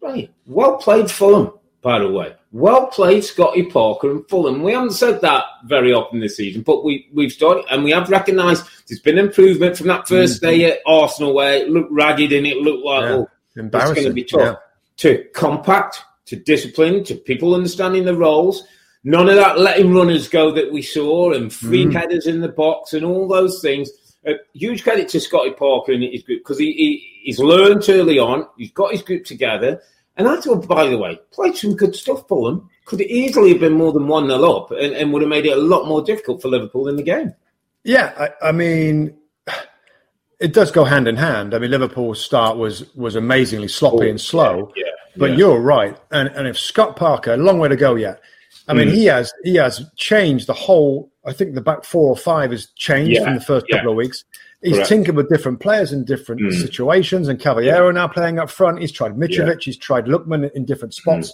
right. 0.00 0.30
Well 0.46 0.76
played, 0.78 1.10
Fulham. 1.10 1.52
By 1.82 1.98
the 1.98 2.10
way, 2.10 2.34
well 2.52 2.88
played, 2.88 3.24
Scotty 3.24 3.62
Parker 3.64 4.10
and 4.10 4.28
Fulham. 4.28 4.62
We 4.62 4.72
haven't 4.72 4.92
said 4.92 5.22
that 5.22 5.44
very 5.64 5.92
often 5.94 6.20
this 6.20 6.36
season, 6.36 6.60
but 6.62 6.84
we 6.84 7.08
we've 7.14 7.32
started 7.32 7.64
and 7.70 7.82
we 7.84 7.90
have 7.92 8.10
recognised 8.10 8.66
there's 8.86 9.00
been 9.00 9.16
improvement 9.18 9.76
from 9.78 9.86
that 9.86 10.06
1st 10.06 10.40
day 10.42 10.70
at 10.70 10.80
Arsenal 10.86 11.32
where 11.32 11.54
it 11.54 11.70
looked 11.70 11.90
ragged 11.90 12.32
and 12.32 12.46
it 12.46 12.58
looked 12.58 12.84
like 12.84 13.02
Yeah. 13.04 13.12
oh, 13.14 13.22
it's 13.22 13.54
going 13.54 13.64
Embarrassing. 13.66 14.04
to 14.04 14.12
be 14.12 14.24
tough. 14.24 14.58
To 14.98 15.24
compact, 15.32 16.02
to 16.26 16.36
discipline, 16.36 17.02
to 17.04 17.14
people 17.14 17.54
understanding 17.54 18.04
the 18.04 18.14
roles. 18.14 18.62
None 19.02 19.30
of 19.30 19.36
that 19.36 19.58
letting 19.58 19.94
runners 19.94 20.28
go 20.28 20.50
that 20.52 20.70
we 20.70 20.82
saw 20.82 21.32
and 21.32 21.50
free 21.50 21.86
Mm. 21.86 21.94
headers 21.94 22.26
in 22.26 22.42
the 22.42 22.48
box 22.50 22.92
and 22.92 23.06
all 23.06 23.26
those 23.26 23.62
things. 23.62 23.90
Uh, 24.28 24.32
huge 24.52 24.82
credit 24.82 25.08
to 25.08 25.18
Scotty 25.20 25.52
Parker 25.52 25.92
and 25.92 26.02
his 26.02 26.22
group 26.24 26.40
because 26.40 26.58
he, 26.58 26.72
he 26.74 27.20
he's 27.24 27.38
learned 27.38 27.88
early 27.88 28.18
on. 28.18 28.46
He's 28.58 28.72
got 28.72 28.92
his 28.92 29.00
group 29.00 29.24
together. 29.24 29.80
And 30.20 30.28
I 30.28 30.36
thought, 30.38 30.68
by 30.68 30.86
the 30.86 30.98
way, 30.98 31.18
played 31.32 31.56
some 31.56 31.74
good 31.74 31.96
stuff 31.96 32.28
for 32.28 32.50
them. 32.50 32.68
Could 32.84 33.00
easily 33.00 33.48
have 33.52 33.60
been 33.60 33.72
more 33.72 33.90
than 33.90 34.06
1 34.06 34.26
0 34.26 34.42
up 34.52 34.70
and, 34.70 34.92
and 34.94 35.12
would 35.14 35.22
have 35.22 35.30
made 35.30 35.46
it 35.46 35.56
a 35.56 35.60
lot 35.60 35.88
more 35.88 36.02
difficult 36.02 36.42
for 36.42 36.48
Liverpool 36.48 36.88
in 36.88 36.96
the 36.96 37.02
game. 37.02 37.32
Yeah, 37.84 38.12
I, 38.42 38.48
I 38.48 38.52
mean, 38.52 39.16
it 40.38 40.52
does 40.52 40.70
go 40.70 40.84
hand 40.84 41.08
in 41.08 41.16
hand. 41.16 41.54
I 41.54 41.58
mean, 41.58 41.70
Liverpool's 41.70 42.22
start 42.22 42.58
was 42.58 42.94
was 42.94 43.14
amazingly 43.16 43.68
sloppy 43.68 44.10
and 44.10 44.20
slow. 44.20 44.68
Oh, 44.68 44.72
Yeah. 44.76 44.84
But 45.16 45.30
yeah. 45.30 45.36
you're 45.38 45.58
right, 45.60 45.96
and 46.10 46.28
and 46.28 46.46
if 46.46 46.58
Scott 46.58 46.96
Parker, 46.96 47.32
a 47.32 47.36
long 47.38 47.58
way 47.58 47.68
to 47.68 47.76
go 47.76 47.94
yet. 47.94 48.20
I 48.68 48.72
Mm. 48.72 48.76
mean, 48.76 48.88
he 48.90 49.06
has 49.06 49.32
he 49.42 49.54
has 49.56 49.82
changed 49.96 50.46
the 50.46 50.52
whole. 50.52 51.10
I 51.24 51.32
think 51.32 51.54
the 51.54 51.60
back 51.62 51.84
four 51.84 52.10
or 52.10 52.16
five 52.16 52.50
has 52.50 52.66
changed 52.76 53.12
Yeah, 53.12 53.24
from 53.24 53.34
the 53.36 53.40
first 53.40 53.66
yeah. 53.68 53.76
couple 53.76 53.92
of 53.92 53.96
weeks. 53.96 54.24
He's 54.62 54.74
Correct. 54.74 54.88
tinkered 54.90 55.16
with 55.16 55.28
different 55.30 55.60
players 55.60 55.90
in 55.92 56.04
different 56.04 56.42
Mm. 56.42 56.52
situations, 56.60 57.28
and 57.28 57.38
Cavaleiro 57.40 57.90
now 57.92 58.06
playing 58.08 58.38
up 58.38 58.50
front. 58.50 58.78
He's 58.80 58.92
tried 58.92 59.16
Mitrovic, 59.16 59.30
Yeah. 59.30 59.44
Mm. 59.54 59.62
he's 59.64 59.76
tried 59.78 60.04
Lookman 60.04 60.50
in 60.52 60.64
different 60.66 60.92
spots. 60.94 61.32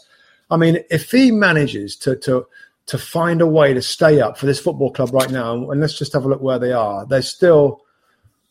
I 0.50 0.56
mean, 0.56 0.78
if 0.90 1.10
he 1.10 1.30
manages 1.32 1.96
to 1.96 2.14
to 2.16 2.46
to 2.86 2.98
find 2.98 3.40
a 3.40 3.46
way 3.48 3.74
to 3.74 3.82
stay 3.82 4.20
up 4.20 4.38
for 4.38 4.46
this 4.46 4.60
football 4.60 4.92
club 4.92 5.12
right 5.12 5.28
now, 5.30 5.70
and 5.70 5.80
let's 5.80 5.98
just 5.98 6.12
have 6.12 6.24
a 6.24 6.28
look 6.28 6.40
where 6.40 6.60
they 6.60 6.72
are. 6.72 7.04
They're 7.04 7.20
still. 7.22 7.80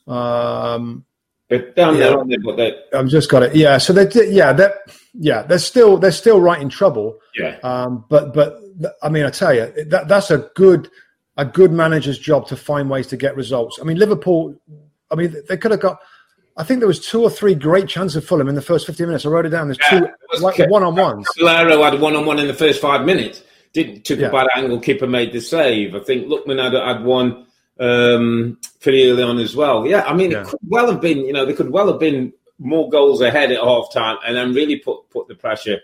Um, 0.08 1.06
But 1.48 1.76
down 1.76 1.94
Yeah. 1.94 2.00
there, 2.10 2.18
aren't 2.18 2.30
they? 2.32 2.38
But 2.38 2.58
they, 2.58 2.76
I've 2.94 3.08
just 3.08 3.30
got 3.30 3.44
it. 3.44 3.56
Yeah, 3.56 3.78
so 3.78 3.94
they 3.94 4.06
did. 4.08 4.34
Yeah, 4.34 4.52
that. 4.54 4.74
Yeah, 5.14 5.44
they're 5.44 5.60
still 5.60 5.98
they're 5.98 6.12
still 6.12 6.42
right 6.42 6.60
in 6.62 6.70
trouble. 6.70 7.18
yeah. 7.38 7.58
Um, 7.64 8.04
but 8.10 8.34
but 8.34 8.60
I 9.04 9.10
mean, 9.10 9.24
I 9.26 9.30
tell 9.30 9.54
you, 9.54 9.72
that 9.88 10.08
that's 10.08 10.32
a 10.32 10.50
good 10.56 10.90
a 11.38 11.46
good 11.46 11.72
manager's 11.72 12.18
job 12.20 12.48
to 12.48 12.56
find 12.56 12.90
ways 12.90 13.08
to 13.08 13.18
get 13.18 13.36
results. 13.36 13.78
I 13.82 13.84
mean, 13.84 13.98
Liverpool. 13.98 14.56
I 15.12 15.16
mean, 15.16 15.36
they 15.48 15.58
could 15.58 15.72
have 15.72 15.80
got. 15.80 16.00
I 16.58 16.64
think 16.64 16.80
there 16.80 16.88
was 16.88 17.06
two 17.06 17.22
or 17.22 17.30
three 17.30 17.54
great 17.54 17.88
chances 17.88 18.24
for 18.24 18.28
Fulham 18.28 18.48
in 18.48 18.56
the 18.56 18.62
first 18.62 18.86
15 18.88 19.08
minutes. 19.08 19.26
I 19.26 19.30
wrote 19.30 19.46
it 19.46 19.50
down. 19.50 19.68
There's 19.68 19.78
Yeah, 19.92 20.00
two 20.00 20.40
like 20.42 20.58
one 20.70 20.84
on 20.84 20.96
ones. 20.96 21.28
Valero 21.38 21.84
had 21.84 22.00
one-on-one 22.00 22.40
in 22.40 22.48
the 22.48 22.54
first 22.54 22.80
five 22.82 23.06
minutes. 23.06 23.44
Didn't 23.74 24.06
took 24.06 24.20
Yeah. 24.20 24.28
a 24.28 24.32
bad 24.32 24.48
angle. 24.56 24.80
Keeper 24.80 25.06
made 25.06 25.34
the 25.34 25.42
save. 25.42 25.96
I 25.96 26.00
think 26.00 26.28
Lookman 26.28 26.64
had 26.64 26.72
had 26.74 27.04
one 27.04 27.46
um, 27.78 28.58
pretty 28.80 29.10
early 29.10 29.22
on 29.24 29.38
as 29.40 29.54
well. 29.54 29.86
Yeah, 29.86 30.04
I 30.06 30.14
mean, 30.14 30.32
Yeah. 30.32 30.44
it 30.44 30.48
could 30.48 30.60
well 30.66 30.90
have 30.90 31.02
been. 31.02 31.20
You 31.20 31.34
know, 31.34 31.46
there 31.46 31.56
could 31.56 31.72
well 31.72 31.88
have 31.88 32.00
been 32.00 32.32
more 32.58 32.90
goals 32.90 33.20
ahead 33.20 33.52
at 33.52 33.60
half 33.60 33.92
time, 33.92 34.18
and 34.26 34.38
then 34.38 34.54
really 34.54 34.78
put 34.78 35.10
put 35.10 35.28
the 35.28 35.36
pressure 35.36 35.82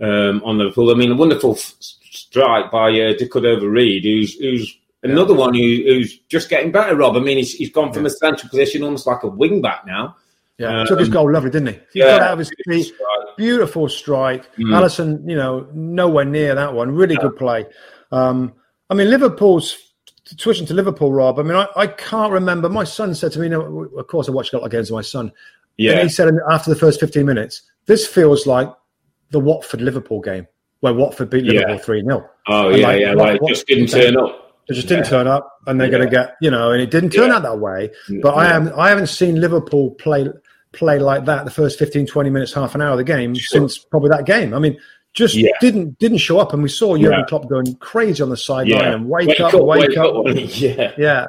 um, 0.00 0.40
on 0.42 0.56
Liverpool. 0.56 0.90
I 0.90 0.94
mean, 0.94 1.12
a 1.12 1.16
wonderful 1.16 1.52
f- 1.52 1.74
strike 1.80 2.70
by 2.70 2.88
uh, 2.98 3.12
Reid, 3.60 4.04
who's 4.04 4.34
who's 4.36 4.78
Another 5.04 5.34
one 5.34 5.54
who, 5.54 5.60
who's 5.60 6.18
just 6.28 6.48
getting 6.48 6.72
better, 6.72 6.96
Rob. 6.96 7.16
I 7.16 7.20
mean, 7.20 7.36
he's, 7.36 7.52
he's 7.52 7.70
gone 7.70 7.92
from 7.92 8.06
a 8.06 8.10
central 8.10 8.48
position 8.48 8.82
almost 8.82 9.06
like 9.06 9.22
a 9.22 9.28
wing 9.28 9.60
back 9.60 9.86
now. 9.86 10.16
Yeah, 10.58 10.80
um, 10.80 10.86
took 10.86 11.00
his 11.00 11.08
goal 11.08 11.30
lovely, 11.32 11.50
didn't 11.50 11.68
he? 11.68 11.80
He 11.92 11.98
yeah, 11.98 12.18
got 12.18 12.22
out 12.22 12.32
of 12.34 12.38
his 12.38 12.50
feet. 12.66 12.84
Strike. 12.84 13.36
Beautiful 13.36 13.88
strike. 13.88 14.56
Mm. 14.56 14.70
Alisson, 14.70 15.28
you 15.28 15.36
know, 15.36 15.68
nowhere 15.74 16.24
near 16.24 16.54
that 16.54 16.72
one. 16.72 16.94
Really 16.94 17.14
yeah. 17.14 17.22
good 17.22 17.36
play. 17.36 17.66
Um, 18.12 18.54
I 18.88 18.94
mean, 18.94 19.10
Liverpool's 19.10 19.76
switching 20.24 20.66
to 20.66 20.74
Liverpool, 20.74 21.12
Rob. 21.12 21.38
I 21.38 21.42
mean, 21.42 21.56
I, 21.56 21.66
I 21.76 21.86
can't 21.88 22.32
remember. 22.32 22.68
My 22.68 22.84
son 22.84 23.14
said 23.14 23.32
to 23.32 23.40
me, 23.40 23.48
know, 23.48 23.88
of 23.96 24.06
course, 24.06 24.28
I 24.28 24.32
watched 24.32 24.52
a 24.52 24.58
lot 24.58 24.64
of 24.64 24.70
games 24.70 24.90
with 24.90 24.98
my 24.98 25.02
son. 25.02 25.32
Yeah. 25.76 25.92
And 25.94 26.02
he 26.02 26.08
said 26.08 26.32
after 26.50 26.70
the 26.70 26.76
first 26.76 27.00
15 27.00 27.26
minutes, 27.26 27.62
this 27.86 28.06
feels 28.06 28.46
like 28.46 28.72
the 29.30 29.40
Watford 29.40 29.80
Liverpool 29.80 30.20
game 30.20 30.46
where 30.80 30.94
Watford 30.94 31.30
beat 31.30 31.44
Liverpool 31.44 31.78
3 31.78 31.98
yeah. 31.98 32.04
0. 32.04 32.30
Oh, 32.46 32.68
yeah, 32.68 32.86
like, 32.86 33.00
yeah. 33.00 33.12
Like, 33.14 33.40
just 33.48 33.66
didn't 33.66 33.88
turn 33.88 34.16
up. 34.16 34.43
It 34.68 34.74
just 34.74 34.88
didn't 34.88 35.04
yeah. 35.04 35.10
turn 35.10 35.26
up, 35.26 35.58
and 35.66 35.78
they're 35.78 35.88
yeah. 35.88 35.98
going 35.98 36.08
to 36.08 36.10
get 36.10 36.36
you 36.40 36.50
know, 36.50 36.70
and 36.70 36.80
it 36.80 36.90
didn't 36.90 37.10
turn 37.10 37.30
out 37.30 37.42
that 37.42 37.58
way. 37.58 37.90
But 38.22 38.34
I 38.34 38.52
am 38.54 38.72
I 38.76 38.88
haven't 38.88 39.08
seen 39.08 39.40
Liverpool 39.40 39.90
play 39.92 40.26
play 40.72 40.98
like 40.98 41.24
that 41.26 41.44
the 41.44 41.50
first 41.50 41.78
15, 41.78 42.06
20 42.06 42.30
minutes, 42.30 42.52
half 42.52 42.74
an 42.74 42.82
hour 42.82 42.92
of 42.92 42.98
the 42.98 43.04
game 43.04 43.34
sure. 43.34 43.60
since 43.60 43.78
probably 43.78 44.10
that 44.10 44.26
game. 44.26 44.54
I 44.54 44.58
mean, 44.58 44.78
just 45.12 45.34
yeah. 45.34 45.50
didn't 45.60 45.98
didn't 45.98 46.18
show 46.18 46.38
up, 46.38 46.52
and 46.52 46.62
we 46.62 46.68
saw 46.68 46.96
Jurgen 46.96 47.20
yeah. 47.20 47.24
Klopp 47.26 47.48
going 47.48 47.74
crazy 47.76 48.22
on 48.22 48.30
the 48.30 48.36
sideline 48.36 48.80
yeah. 48.80 48.94
and 48.94 49.08
wake, 49.08 49.28
wake 49.28 49.40
up, 49.40 49.54
up, 49.54 49.64
wake, 49.64 49.96
up. 49.96 50.14
up. 50.14 50.26
yeah, 50.34 50.92
yeah. 50.98 51.26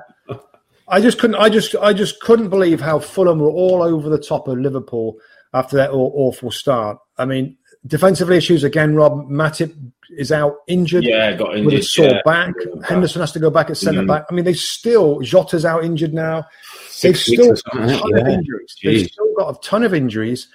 I 0.87 1.01
just 1.01 1.19
couldn't. 1.19 1.37
I 1.37 1.49
just 1.49 1.75
I 1.75 1.93
just 1.93 2.19
couldn't 2.19 2.49
believe 2.49 2.81
how 2.81 2.99
Fulham 2.99 3.39
were 3.39 3.49
all 3.49 3.81
over 3.81 4.09
the 4.09 4.19
top 4.19 4.47
of 4.47 4.57
Liverpool 4.57 5.17
after 5.53 5.77
that 5.77 5.91
awful 5.91 6.51
start. 6.51 6.97
I 7.17 7.25
mean, 7.25 7.57
defensively 7.87 8.37
issues 8.37 8.63
again. 8.63 8.95
Rob 8.95 9.29
Matip 9.29 9.73
is 10.09 10.31
out 10.31 10.57
injured. 10.67 11.03
Yeah, 11.03 11.33
got 11.33 11.55
injured 11.55 11.73
with 11.73 11.81
a 11.81 11.83
sore 11.83 12.07
yeah. 12.07 12.21
back. 12.25 12.53
Henderson 12.87 13.21
has 13.21 13.31
to 13.33 13.39
go 13.39 13.49
back 13.49 13.69
at 13.69 13.77
centre 13.77 14.01
mm. 14.01 14.07
back. 14.07 14.25
I 14.29 14.33
mean, 14.33 14.45
they 14.45 14.53
still 14.53 15.19
Jota's 15.21 15.65
out 15.65 15.83
injured 15.83 16.13
now. 16.13 16.45
They've 17.01 17.17
still 17.17 17.53
got 17.53 17.89
a 17.89 17.99
ton 17.99 18.09
yeah. 18.09 18.21
of 18.21 18.27
injuries. 18.27 18.75
Jeez. 18.81 18.91
They've 18.91 19.11
still 19.11 19.33
got 19.37 19.55
a 19.55 19.59
ton 19.61 19.83
of 19.83 19.93
injuries. 19.93 20.47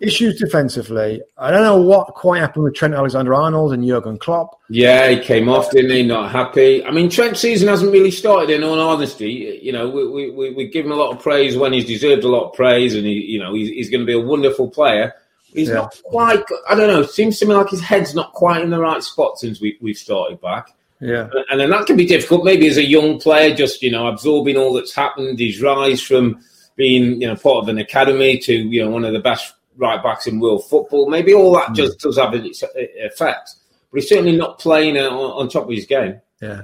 Issues 0.00 0.40
defensively. 0.40 1.22
I 1.38 1.52
don't 1.52 1.62
know 1.62 1.80
what 1.80 2.08
quite 2.14 2.40
happened 2.40 2.64
with 2.64 2.74
Trent 2.74 2.92
Alexander-Arnold 2.92 3.72
and 3.72 3.86
Jurgen 3.86 4.18
Klopp. 4.18 4.58
Yeah, 4.68 5.08
he 5.08 5.20
came 5.20 5.48
off, 5.48 5.70
didn't 5.70 5.92
he? 5.92 6.02
Not 6.02 6.32
happy. 6.32 6.84
I 6.84 6.90
mean, 6.90 7.08
Trent's 7.08 7.38
season 7.38 7.68
hasn't 7.68 7.92
really 7.92 8.10
started. 8.10 8.50
In 8.50 8.64
all 8.64 8.80
honesty, 8.80 9.60
you 9.62 9.70
know, 9.70 9.88
we 9.88 10.30
we, 10.32 10.52
we 10.54 10.66
give 10.66 10.86
him 10.86 10.90
a 10.90 10.96
lot 10.96 11.14
of 11.14 11.22
praise 11.22 11.56
when 11.56 11.72
he's 11.72 11.84
deserved 11.84 12.24
a 12.24 12.28
lot 12.28 12.48
of 12.48 12.54
praise, 12.54 12.96
and 12.96 13.06
he, 13.06 13.12
you 13.12 13.38
know, 13.38 13.54
he's, 13.54 13.68
he's 13.68 13.90
going 13.90 14.00
to 14.00 14.06
be 14.06 14.12
a 14.12 14.18
wonderful 14.18 14.68
player. 14.68 15.14
He's 15.52 15.68
yeah. 15.68 15.74
not 15.74 16.00
quite. 16.04 16.42
I 16.68 16.74
don't 16.74 16.88
know. 16.88 17.02
Seems 17.02 17.38
to 17.38 17.46
me 17.46 17.54
like 17.54 17.70
his 17.70 17.80
head's 17.80 18.14
not 18.14 18.32
quite 18.32 18.62
in 18.62 18.70
the 18.70 18.80
right 18.80 19.02
spot 19.02 19.38
since 19.38 19.60
we 19.60 19.78
we've 19.80 19.96
started 19.96 20.40
back. 20.40 20.70
Yeah, 21.00 21.28
and 21.50 21.60
then 21.60 21.70
that 21.70 21.86
can 21.86 21.96
be 21.96 22.06
difficult. 22.06 22.44
Maybe 22.44 22.68
as 22.68 22.76
a 22.76 22.84
young 22.84 23.18
player, 23.18 23.54
just 23.54 23.82
you 23.82 23.90
know, 23.90 24.06
absorbing 24.06 24.56
all 24.56 24.72
that's 24.72 24.94
happened, 24.94 25.38
his 25.38 25.60
rise 25.60 26.00
from 26.00 26.40
being 26.76 27.20
you 27.20 27.26
know 27.26 27.36
part 27.36 27.62
of 27.62 27.68
an 27.68 27.78
academy 27.78 28.38
to 28.38 28.54
you 28.54 28.84
know 28.84 28.90
one 28.90 29.04
of 29.04 29.12
the 29.12 29.20
best 29.20 29.54
right 29.76 30.02
backs 30.02 30.26
in 30.26 30.40
world 30.40 30.64
football. 30.68 31.08
Maybe 31.08 31.34
all 31.34 31.52
that 31.54 31.70
mm. 31.70 31.76
just 31.76 31.98
does 32.00 32.18
have 32.18 32.34
its 32.34 32.62
effect, 32.74 33.54
but 33.90 34.00
he's 34.00 34.08
certainly 34.08 34.36
not 34.36 34.58
playing 34.58 34.96
on, 34.96 35.12
on 35.12 35.48
top 35.48 35.64
of 35.64 35.70
his 35.70 35.86
game. 35.86 36.20
Yeah. 36.40 36.62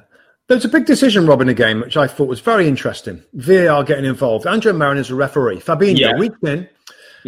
There's 0.49 0.65
a 0.65 0.69
big 0.69 0.87
decision, 0.87 1.27
Rob, 1.27 1.43
in 1.43 1.47
the 1.47 1.55
game, 1.55 1.81
which 1.81 1.99
I 1.99 2.07
thought 2.07 2.27
was 2.27 2.41
very 2.41 2.67
interesting. 2.67 3.23
VAR 3.35 3.85
getting 3.85 4.07
involved. 4.07 4.47
Andrew 4.47 4.73
Marin 4.73 4.97
is 4.97 5.11
a 5.11 5.15
referee. 5.15 5.61
Fabinho, 5.61 5.99
yeah. 5.99 6.17
week 6.17 6.33
in, 6.43 6.67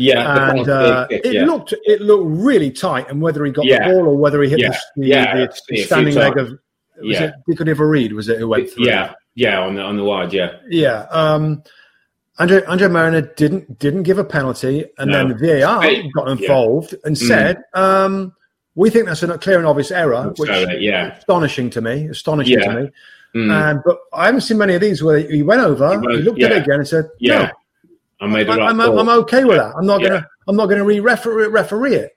yeah, 0.00 0.50
and 0.50 0.68
uh, 0.68 1.06
it 1.10 1.34
yeah. 1.34 1.44
looked 1.44 1.74
it 1.84 2.00
looked 2.00 2.26
really 2.26 2.70
tight, 2.70 3.08
and 3.08 3.20
whether 3.20 3.44
he 3.44 3.52
got 3.52 3.64
yeah. 3.64 3.88
the 3.88 3.94
ball 3.94 4.08
or 4.08 4.16
whether 4.16 4.42
he 4.42 4.48
hit 4.48 4.60
yeah. 4.60 4.76
the, 4.96 5.46
the, 5.46 5.60
the 5.68 5.82
standing 5.82 6.14
leg 6.14 6.36
of 6.36 6.48
was 6.48 7.20
yeah. 7.20 7.24
it 7.24 7.34
Dico 7.48 7.84
Reid 7.84 8.12
was 8.12 8.28
it 8.28 8.38
who 8.38 8.48
went 8.48 8.70
through? 8.70 8.86
Yeah, 8.86 9.14
yeah, 9.34 9.60
on 9.60 9.74
the 9.74 9.82
on 9.82 9.96
the 9.96 10.04
wide, 10.04 10.32
yeah, 10.32 10.58
yeah. 10.68 11.06
Um, 11.10 11.62
Andre 12.38 12.64
Andre 12.64 12.88
Marriner 12.88 13.20
didn't 13.20 13.78
didn't 13.78 14.04
give 14.04 14.18
a 14.18 14.24
penalty, 14.24 14.86
and 14.98 15.10
no. 15.10 15.28
then 15.28 15.38
VAR 15.38 15.84
got 16.14 16.28
involved 16.28 16.94
and 17.04 17.16
mm. 17.16 17.28
said, 17.28 17.62
um, 17.74 18.34
"We 18.74 18.90
think 18.90 19.06
that's 19.06 19.22
a 19.22 19.38
clear 19.38 19.58
and 19.58 19.66
obvious 19.66 19.90
error," 19.90 20.32
which 20.36 20.50
yeah. 20.80 21.16
astonishing 21.18 21.70
to 21.70 21.80
me, 21.80 22.06
astonishing 22.06 22.60
to 22.60 22.82
me. 22.82 22.90
Mm. 23.34 23.52
Um, 23.52 23.82
but 23.84 23.98
I 24.12 24.26
haven't 24.26 24.40
seen 24.40 24.58
many 24.58 24.74
of 24.74 24.80
these 24.80 25.02
where 25.02 25.18
he 25.18 25.42
went 25.42 25.60
over, 25.60 25.90
he, 25.90 25.96
went, 25.98 26.18
he 26.18 26.22
looked 26.22 26.42
at 26.42 26.50
it 26.50 26.62
again 26.62 26.80
and 26.80 26.88
said, 26.88 27.08
"No, 27.20 27.48
I 28.20 28.26
made 28.26 28.46
the 28.46 28.56
right 28.56 28.70
I'm, 28.70 28.80
I'm, 28.80 29.08
okay 29.20 29.44
with 29.44 29.56
that. 29.56 29.74
I'm 29.76 29.86
not 29.86 30.02
gonna 30.02 30.26
I'm 30.46 30.56
not 30.56 30.66
gonna 30.66 30.84
re-referee 30.84 31.48
referee 31.48 31.94
it." 31.94 32.16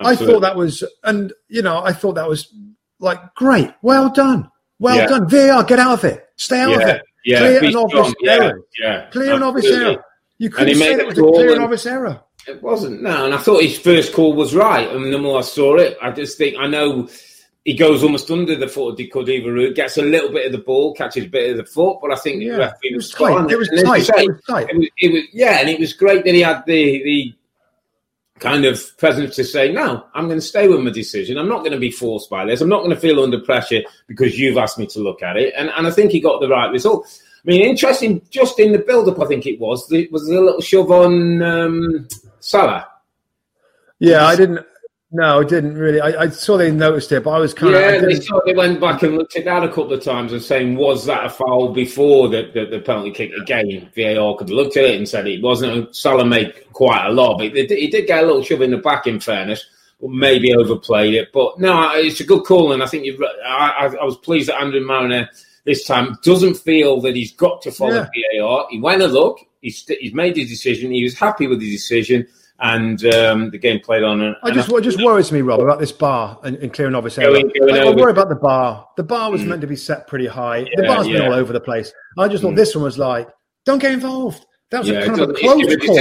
Absolutely. 0.00 0.26
I 0.26 0.32
thought 0.32 0.40
that 0.40 0.56
was, 0.56 0.84
and 1.04 1.32
you 1.48 1.62
know, 1.62 1.82
I 1.82 1.92
thought 1.92 2.14
that 2.14 2.28
was 2.28 2.52
like 2.98 3.34
great, 3.34 3.70
well 3.82 4.10
done, 4.10 4.50
well 4.78 4.96
yeah. 4.96 5.06
done. 5.06 5.28
VAR, 5.28 5.62
get 5.64 5.78
out 5.78 5.92
of 5.92 6.04
it, 6.04 6.28
stay 6.36 6.60
out 6.60 6.70
yeah. 6.70 6.76
of 6.76 6.88
it. 6.88 7.02
Yeah, 7.24 7.38
clear 7.38 7.64
and 7.64 7.76
obvious 7.76 8.14
yeah, 8.20 8.32
error. 8.32 8.60
Yeah, 8.80 9.06
clear 9.10 9.34
and 9.34 9.44
obvious 9.44 9.72
error. 9.72 10.04
You 10.38 10.50
couldn't 10.50 10.74
say 10.74 10.92
it 10.94 11.06
was 11.06 11.18
a 11.18 11.22
clear 11.22 11.42
and, 11.42 11.50
and 11.52 11.62
obvious 11.62 11.86
error. 11.86 12.20
It 12.46 12.62
wasn't. 12.62 13.02
No, 13.02 13.24
and 13.24 13.34
I 13.34 13.38
thought 13.38 13.62
his 13.62 13.78
first 13.78 14.12
call 14.12 14.34
was 14.34 14.54
right. 14.54 14.88
And 14.90 15.12
the 15.12 15.18
more 15.18 15.38
I 15.38 15.42
saw 15.42 15.76
it, 15.76 15.96
I 16.02 16.10
just 16.10 16.36
think 16.36 16.56
I 16.58 16.66
know 16.66 17.08
he 17.64 17.74
goes 17.74 18.02
almost 18.02 18.30
under 18.30 18.54
the 18.54 18.68
foot 18.68 18.90
of 18.90 18.96
De 18.96 19.06
Cordova 19.08 19.70
gets 19.72 19.96
a 19.96 20.02
little 20.02 20.30
bit 20.30 20.46
of 20.46 20.52
the 20.52 20.58
ball, 20.58 20.94
catches 20.94 21.24
a 21.24 21.28
bit 21.28 21.52
of 21.52 21.56
the 21.56 21.64
foot, 21.64 21.98
but 22.02 22.12
I 22.12 22.16
think 22.16 22.42
yeah, 22.42 22.72
it 22.82 22.94
was, 22.94 23.10
tight. 23.10 23.50
It 23.50 23.56
was 23.56 23.68
tight. 23.68 24.08
It 24.08 24.28
was 24.28 24.42
tight. 24.48 24.68
It 24.68 24.76
was, 24.76 24.88
it 24.98 25.12
was, 25.12 25.22
yeah, 25.32 25.60
and 25.60 25.68
it 25.68 25.80
was 25.80 25.94
great 25.94 26.24
that 26.24 26.34
he 26.34 26.40
had 26.40 26.64
the 26.66 27.02
the 27.02 27.34
kind 28.40 28.64
of 28.64 28.96
presence 28.98 29.36
to 29.36 29.44
say, 29.44 29.72
no, 29.72 30.04
I'm 30.12 30.26
going 30.26 30.40
to 30.40 30.44
stay 30.44 30.68
with 30.68 30.80
my 30.80 30.90
decision. 30.90 31.38
I'm 31.38 31.48
not 31.48 31.60
going 31.60 31.72
to 31.72 31.78
be 31.78 31.90
forced 31.90 32.28
by 32.28 32.44
this. 32.44 32.60
I'm 32.60 32.68
not 32.68 32.80
going 32.80 32.90
to 32.90 33.00
feel 33.00 33.22
under 33.22 33.40
pressure 33.40 33.82
because 34.06 34.38
you've 34.38 34.58
asked 34.58 34.78
me 34.78 34.86
to 34.88 34.98
look 34.98 35.22
at 35.22 35.36
it. 35.36 35.54
And, 35.56 35.70
and 35.70 35.86
I 35.86 35.90
think 35.90 36.10
he 36.10 36.20
got 36.20 36.40
the 36.40 36.48
right 36.48 36.70
result. 36.70 37.06
I 37.06 37.50
mean, 37.50 37.62
interesting, 37.62 38.20
just 38.30 38.58
in 38.58 38.72
the 38.72 38.78
build 38.78 39.08
up, 39.08 39.20
I 39.20 39.26
think 39.26 39.46
it 39.46 39.60
was, 39.60 39.90
it 39.92 40.10
was 40.10 40.28
a 40.28 40.40
little 40.40 40.60
shove 40.60 40.90
on 40.90 41.42
um, 41.42 42.08
Salah. 42.40 42.88
Yeah, 44.00 44.26
I 44.26 44.34
didn't. 44.36 44.66
No, 45.16 45.38
I 45.38 45.44
didn't 45.44 45.78
really. 45.78 46.00
I, 46.00 46.22
I, 46.22 46.28
saw 46.28 46.56
they 46.56 46.72
noticed 46.72 47.12
it, 47.12 47.22
but 47.22 47.30
I 47.30 47.38
was 47.38 47.54
kind 47.54 47.72
yeah, 47.72 47.78
of. 47.78 48.02
Yeah, 48.02 48.08
they 48.08 48.20
saw 48.20 48.40
they 48.44 48.52
went 48.52 48.80
back 48.80 49.00
and 49.04 49.16
looked 49.16 49.36
at 49.36 49.44
that 49.44 49.62
a 49.62 49.68
couple 49.68 49.92
of 49.92 50.02
times 50.02 50.32
and 50.32 50.42
saying, 50.42 50.74
was 50.74 51.06
that 51.06 51.24
a 51.24 51.30
foul 51.30 51.72
before 51.72 52.28
the, 52.28 52.50
the, 52.52 52.66
the 52.66 52.80
penalty 52.80 53.12
kick? 53.12 53.30
Again, 53.40 53.88
VAR 53.94 54.36
could 54.36 54.48
have 54.48 54.56
looked 54.56 54.76
at 54.76 54.86
it 54.86 54.96
and 54.96 55.08
said 55.08 55.28
it 55.28 55.40
wasn't. 55.40 55.94
Salah 55.94 56.24
made 56.24 56.52
quite 56.72 57.06
a 57.06 57.12
lot, 57.12 57.38
but 57.38 57.54
he 57.54 57.86
did 57.86 58.08
get 58.08 58.24
a 58.24 58.26
little 58.26 58.42
shove 58.42 58.60
in 58.60 58.72
the 58.72 58.78
back, 58.78 59.06
in 59.06 59.20
fairness, 59.20 59.64
but 60.00 60.10
maybe 60.10 60.52
overplayed 60.52 61.14
it. 61.14 61.28
But 61.32 61.60
no, 61.60 61.92
it's 61.94 62.18
a 62.18 62.26
good 62.26 62.42
call, 62.42 62.72
and 62.72 62.82
I 62.82 62.86
think 62.86 63.04
you. 63.04 63.24
I, 63.46 63.94
I 64.00 64.04
was 64.04 64.16
pleased 64.16 64.48
that 64.48 64.60
Andrew 64.60 64.84
Marriner 64.84 65.30
this 65.62 65.86
time 65.86 66.18
doesn't 66.24 66.56
feel 66.56 67.00
that 67.02 67.14
he's 67.14 67.30
got 67.30 67.62
to 67.62 67.70
follow 67.70 68.04
yeah. 68.12 68.40
VAR. 68.40 68.66
He 68.68 68.80
went 68.80 69.00
a 69.00 69.06
look, 69.06 69.38
he's, 69.60 69.86
he's 69.86 70.12
made 70.12 70.36
his 70.36 70.50
decision, 70.50 70.90
he 70.90 71.04
was 71.04 71.16
happy 71.16 71.46
with 71.46 71.62
his 71.62 71.70
decision 71.70 72.26
and 72.60 73.04
um, 73.06 73.50
the 73.50 73.58
game 73.58 73.80
played 73.80 74.02
on. 74.02 74.20
And, 74.20 74.36
I 74.42 74.50
just 74.50 74.70
what 74.70 74.82
just 74.84 75.02
worries 75.02 75.32
me, 75.32 75.40
Rob, 75.40 75.60
about 75.60 75.78
this 75.78 75.92
bar 75.92 76.38
and, 76.42 76.56
and 76.56 76.72
clearing 76.72 76.94
obvious 76.94 77.18
area. 77.18 77.42
Going, 77.42 77.52
going 77.58 77.88
I, 77.88 77.90
worry 77.90 78.12
about 78.12 78.28
the 78.28 78.36
bar. 78.36 78.88
The 78.96 79.02
bar 79.02 79.30
was 79.30 79.42
mm. 79.42 79.48
meant 79.48 79.60
to 79.62 79.66
be 79.66 79.76
set 79.76 80.06
pretty 80.06 80.26
high. 80.26 80.58
Yeah, 80.58 80.68
the 80.76 80.82
bar's 80.84 81.06
yeah. 81.06 81.18
been 81.18 81.26
all 81.26 81.34
over 81.34 81.52
the 81.52 81.60
place. 81.60 81.92
I 82.18 82.28
just 82.28 82.42
thought 82.42 82.52
mm. 82.52 82.56
this 82.56 82.74
one 82.74 82.84
was 82.84 82.98
like, 82.98 83.28
don't 83.64 83.80
get 83.80 83.92
involved. 83.92 84.46
That 84.70 84.80
was 84.80 84.88
yeah, 84.88 85.00
a 85.00 85.06
kind 85.06 85.20
of 85.20 85.30
a 85.30 85.34
close 85.34 85.76
call. 85.76 85.96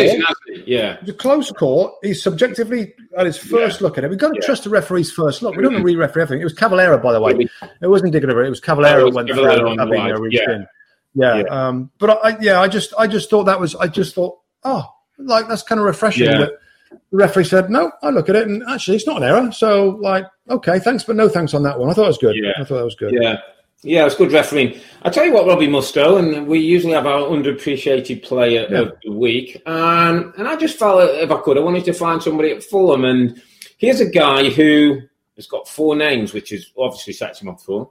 Yeah, 0.66 0.98
the 1.04 1.14
close 1.14 1.52
call. 1.52 1.98
He's 2.02 2.24
subjectively 2.24 2.94
at 3.18 3.26
his 3.26 3.38
first 3.38 3.82
yeah. 3.82 3.88
look 3.88 3.98
at 3.98 4.04
it. 4.04 4.10
We've 4.10 4.18
got 4.18 4.30
to 4.30 4.36
yeah. 4.36 4.46
trust 4.46 4.64
the 4.64 4.70
referee's 4.70 5.12
first 5.12 5.44
look. 5.44 5.56
We 5.56 5.64
don't 5.64 5.74
mm-hmm. 5.74 5.84
re-referee 5.84 6.22
everything. 6.24 6.42
It 6.42 6.46
was 6.46 6.54
Cavaleiro, 6.54 6.98
by 6.98 7.14
the 7.14 7.22
way. 7.22 7.48
It 7.82 7.88
wasn't 7.88 8.14
Digger. 8.14 8.44
It 8.44 8.50
was 8.50 8.62
oh, 8.68 9.12
went 9.12 9.30
through. 9.30 10.30
Yeah. 10.32 10.66
Yeah. 11.14 11.38
yeah. 11.38 11.44
Um, 11.44 11.92
but 12.00 12.20
I, 12.24 12.38
yeah, 12.40 12.62
I 12.62 12.68
just, 12.68 12.94
I 12.98 13.06
just 13.06 13.30
thought 13.30 13.44
that 13.44 13.60
was, 13.60 13.76
I 13.76 13.88
just 13.88 14.16
thought, 14.16 14.40
oh, 14.64 14.88
like 15.18 15.48
that's 15.48 15.64
kind 15.64 15.80
of 15.80 15.86
refreshing. 15.86 16.26
That 16.26 16.52
the 16.92 17.18
referee 17.18 17.46
said, 17.46 17.70
no, 17.70 17.92
I 18.02 18.10
look 18.10 18.30
at 18.30 18.36
it 18.36 18.48
and 18.48 18.64
actually 18.70 18.98
it's 18.98 19.08
not 19.08 19.18
an 19.18 19.24
error. 19.24 19.52
So, 19.52 19.98
like, 20.02 20.26
okay, 20.50 20.80
thanks, 20.80 21.04
but 21.04 21.16
no 21.16 21.30
thanks 21.30 21.54
on 21.54 21.64
that 21.64 21.80
one. 21.80 21.90
I 21.90 21.94
thought 21.94 22.06
it 22.06 22.08
was 22.08 22.18
good. 22.18 22.36
Yeah. 22.36 22.52
I 22.58 22.64
thought 22.64 22.78
that 22.78 22.86
was 22.86 22.96
good. 22.96 23.14
Yeah. 23.14 23.38
Yeah, 23.86 24.06
it's 24.06 24.16
good 24.16 24.32
refereeing. 24.32 24.80
I 25.02 25.10
tell 25.10 25.26
you 25.26 25.34
what, 25.34 25.46
Robbie 25.46 25.68
Mustoe, 25.68 26.18
and 26.18 26.48
we 26.48 26.60
usually 26.60 26.94
have 26.94 27.06
our 27.06 27.24
underappreciated 27.24 28.24
player 28.24 28.66
yeah. 28.70 28.78
of 28.80 28.94
the 29.04 29.12
week. 29.12 29.62
Um, 29.66 30.34
and 30.38 30.48
I 30.48 30.56
just 30.56 30.80
felt, 30.80 31.02
if 31.02 31.30
I 31.30 31.42
could, 31.42 31.58
I 31.58 31.62
wanted 31.62 31.84
to 31.86 31.94
find 31.94 32.24
somebody 32.24 32.52
at 32.52 32.64
Fulham. 32.64 33.04
And 33.04 33.42
here's 33.78 34.00
a 34.00 34.10
guy 34.10 34.50
who 34.50 35.02
has 35.36 35.48
got 35.48 35.68
four 35.68 35.98
names, 35.98 36.32
which 36.32 36.54
is 36.54 36.72
obviously 36.78 37.12
sets 37.12 37.42
him 37.42 37.50
up 37.50 37.60
for 37.60 37.90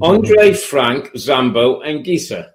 Andre 0.00 0.54
Frank, 0.54 1.12
Zambo, 1.12 1.84
Anguissa, 1.84 2.52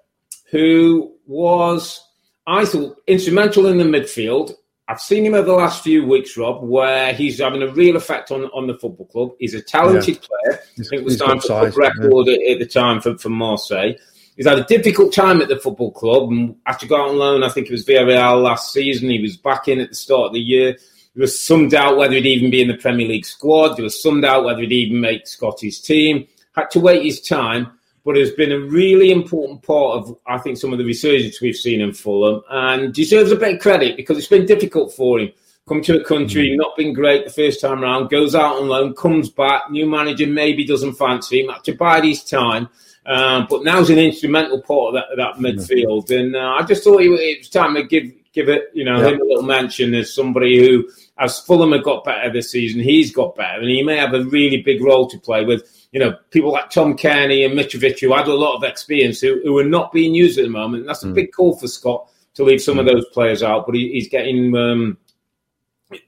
who 0.50 1.14
was, 1.24 2.00
I 2.46 2.64
thought, 2.64 3.02
instrumental 3.06 3.66
in 3.66 3.78
the 3.78 3.84
midfield 3.84 4.54
I've 4.88 5.00
seen 5.00 5.24
him 5.24 5.34
over 5.34 5.46
the 5.46 5.54
last 5.54 5.82
few 5.82 6.04
weeks, 6.04 6.36
Rob, 6.36 6.62
where 6.62 7.14
he's 7.14 7.38
having 7.38 7.62
a 7.62 7.72
real 7.72 7.96
effect 7.96 8.30
on, 8.30 8.44
on 8.46 8.66
the 8.66 8.74
football 8.74 9.06
club. 9.06 9.30
He's 9.38 9.54
a 9.54 9.62
talented 9.62 10.16
yeah. 10.16 10.20
player. 10.20 10.60
I 10.60 10.82
think 10.82 10.92
it 10.92 11.04
was 11.04 11.16
time 11.16 11.40
for 11.40 11.46
size, 11.46 11.76
record 11.76 12.26
yeah. 12.26 12.52
at, 12.52 12.58
the 12.58 12.66
time 12.66 13.00
for, 13.00 13.16
for 13.16 13.28
Marseille. 13.28 13.92
He's 14.36 14.46
had 14.46 14.58
a 14.58 14.64
difficult 14.64 15.14
time 15.14 15.40
at 15.40 15.48
the 15.48 15.58
football 15.58 15.92
club. 15.92 16.30
And 16.30 16.56
after 16.66 16.86
going 16.86 17.10
on 17.10 17.16
loan, 17.16 17.42
I 17.42 17.48
think 17.48 17.68
it 17.68 17.72
was 17.72 17.86
Villarreal 17.86 18.42
last 18.42 18.72
season. 18.72 19.08
He 19.08 19.22
was 19.22 19.36
back 19.36 19.66
in 19.66 19.80
at 19.80 19.88
the 19.88 19.94
start 19.94 20.26
of 20.26 20.32
the 20.32 20.40
year. 20.40 20.76
There 21.14 21.22
was 21.22 21.40
some 21.40 21.68
doubt 21.68 21.96
whether 21.96 22.14
he'd 22.14 22.26
even 22.26 22.50
be 22.50 22.60
in 22.60 22.68
the 22.68 22.76
Premier 22.76 23.08
League 23.08 23.26
squad. 23.26 23.76
There 23.76 23.84
was 23.84 24.02
some 24.02 24.20
doubt 24.20 24.44
whether 24.44 24.60
he'd 24.60 24.72
even 24.72 25.00
make 25.00 25.26
Scotty's 25.26 25.80
team. 25.80 26.26
Had 26.54 26.70
to 26.72 26.80
wait 26.80 27.04
his 27.04 27.20
time. 27.22 27.78
But 28.04 28.16
has 28.16 28.32
been 28.32 28.52
a 28.52 28.58
really 28.58 29.10
important 29.10 29.62
part 29.62 29.98
of, 29.98 30.16
I 30.26 30.38
think, 30.38 30.58
some 30.58 30.72
of 30.72 30.78
the 30.78 30.84
resurgence 30.84 31.40
we've 31.40 31.56
seen 31.56 31.80
in 31.80 31.92
Fulham 31.92 32.42
and 32.50 32.92
deserves 32.92 33.30
a 33.30 33.36
bit 33.36 33.54
of 33.54 33.60
credit 33.60 33.96
because 33.96 34.18
it's 34.18 34.26
been 34.26 34.46
difficult 34.46 34.92
for 34.92 35.20
him. 35.20 35.32
Come 35.68 35.82
to 35.82 36.00
a 36.00 36.04
country, 36.04 36.48
mm. 36.48 36.56
not 36.56 36.76
been 36.76 36.92
great 36.92 37.24
the 37.24 37.32
first 37.32 37.60
time 37.60 37.84
around, 37.84 38.10
goes 38.10 38.34
out 38.34 38.56
on 38.56 38.68
loan, 38.68 38.94
comes 38.94 39.30
back, 39.30 39.70
new 39.70 39.86
manager 39.86 40.26
maybe 40.26 40.66
doesn't 40.66 40.94
fancy 40.94 41.40
him, 41.40 41.52
had 41.52 41.62
to 41.64 41.72
bide 41.72 42.04
his 42.04 42.24
time. 42.24 42.68
Um, 43.06 43.46
but 43.48 43.64
now's 43.64 43.90
an 43.90 43.98
instrumental 43.98 44.60
part 44.60 44.88
of 44.88 44.94
that, 44.94 45.10
of 45.10 45.16
that 45.16 45.42
midfield, 45.42 46.10
and 46.16 46.36
uh, 46.36 46.56
I 46.58 46.62
just 46.62 46.84
thought 46.84 47.02
it 47.02 47.08
was 47.08 47.48
time 47.48 47.74
to 47.74 47.82
give 47.82 48.12
give 48.32 48.48
it, 48.48 48.70
you 48.72 48.84
know, 48.84 48.96
him 49.00 49.20
a 49.20 49.24
little 49.24 49.42
mention 49.42 49.94
as 49.94 50.12
somebody 50.12 50.58
who, 50.58 50.88
as 51.18 51.40
Fulham 51.40 51.72
have 51.72 51.84
got 51.84 52.04
better 52.04 52.32
this 52.32 52.50
season, 52.50 52.80
he's 52.80 53.12
got 53.12 53.36
better, 53.36 53.60
and 53.60 53.68
he 53.68 53.82
may 53.82 53.96
have 53.96 54.14
a 54.14 54.24
really 54.24 54.62
big 54.62 54.82
role 54.82 55.06
to 55.08 55.18
play 55.18 55.44
with. 55.44 55.68
You 55.92 56.00
know, 56.00 56.16
people 56.30 56.52
like 56.52 56.70
Tom 56.70 56.96
Cairney 56.96 57.44
and 57.44 57.58
Mitrovic 57.58 58.00
who 58.00 58.14
had 58.14 58.26
a 58.26 58.34
lot 58.34 58.56
of 58.56 58.64
experience 58.64 59.20
who, 59.20 59.40
who 59.44 59.58
are 59.58 59.64
not 59.64 59.92
being 59.92 60.14
used 60.14 60.38
at 60.38 60.44
the 60.44 60.50
moment. 60.50 60.82
And 60.82 60.88
that's 60.88 61.04
a 61.04 61.08
mm. 61.08 61.14
big 61.14 61.32
call 61.32 61.56
for 61.58 61.68
Scott 61.68 62.08
to 62.34 62.44
leave 62.44 62.62
some 62.62 62.76
mm. 62.76 62.80
of 62.80 62.86
those 62.86 63.04
players 63.12 63.42
out, 63.42 63.66
but 63.66 63.74
he, 63.74 63.92
he's 63.92 64.08
getting 64.08 64.56
um, 64.56 64.96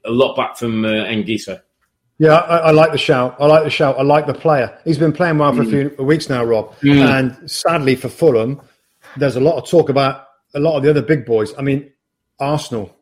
a 0.03 0.09
lot 0.09 0.35
back 0.35 0.57
from 0.57 0.83
uh, 0.85 0.89
Anguissa. 0.89 1.61
Yeah, 2.17 2.35
I, 2.35 2.57
I, 2.57 2.71
like 2.71 2.93
the 2.93 2.97
shout. 2.97 3.35
I 3.39 3.45
like 3.45 3.63
the 3.65 3.69
shout. 3.69 3.97
I 3.99 4.03
like 4.03 4.25
the 4.25 4.33
player. 4.33 4.75
He's 4.85 4.97
been 4.97 5.11
playing 5.11 5.37
well 5.37 5.53
for 5.53 5.63
mm. 5.63 5.67
a 5.67 5.95
few 5.95 6.05
weeks 6.05 6.29
now, 6.29 6.43
Rob. 6.43 6.73
Mm. 6.79 7.19
And 7.41 7.51
sadly 7.51 7.95
for 7.95 8.09
Fulham, 8.09 8.61
there's 9.17 9.35
a 9.35 9.41
lot 9.41 9.57
of 9.57 9.69
talk 9.69 9.89
about 9.89 10.25
a 10.55 10.59
lot 10.59 10.77
of 10.77 10.83
the 10.83 10.89
other 10.89 11.01
big 11.01 11.25
boys. 11.25 11.53
I 11.57 11.61
mean, 11.61 11.91
Arsenal. 12.39 12.95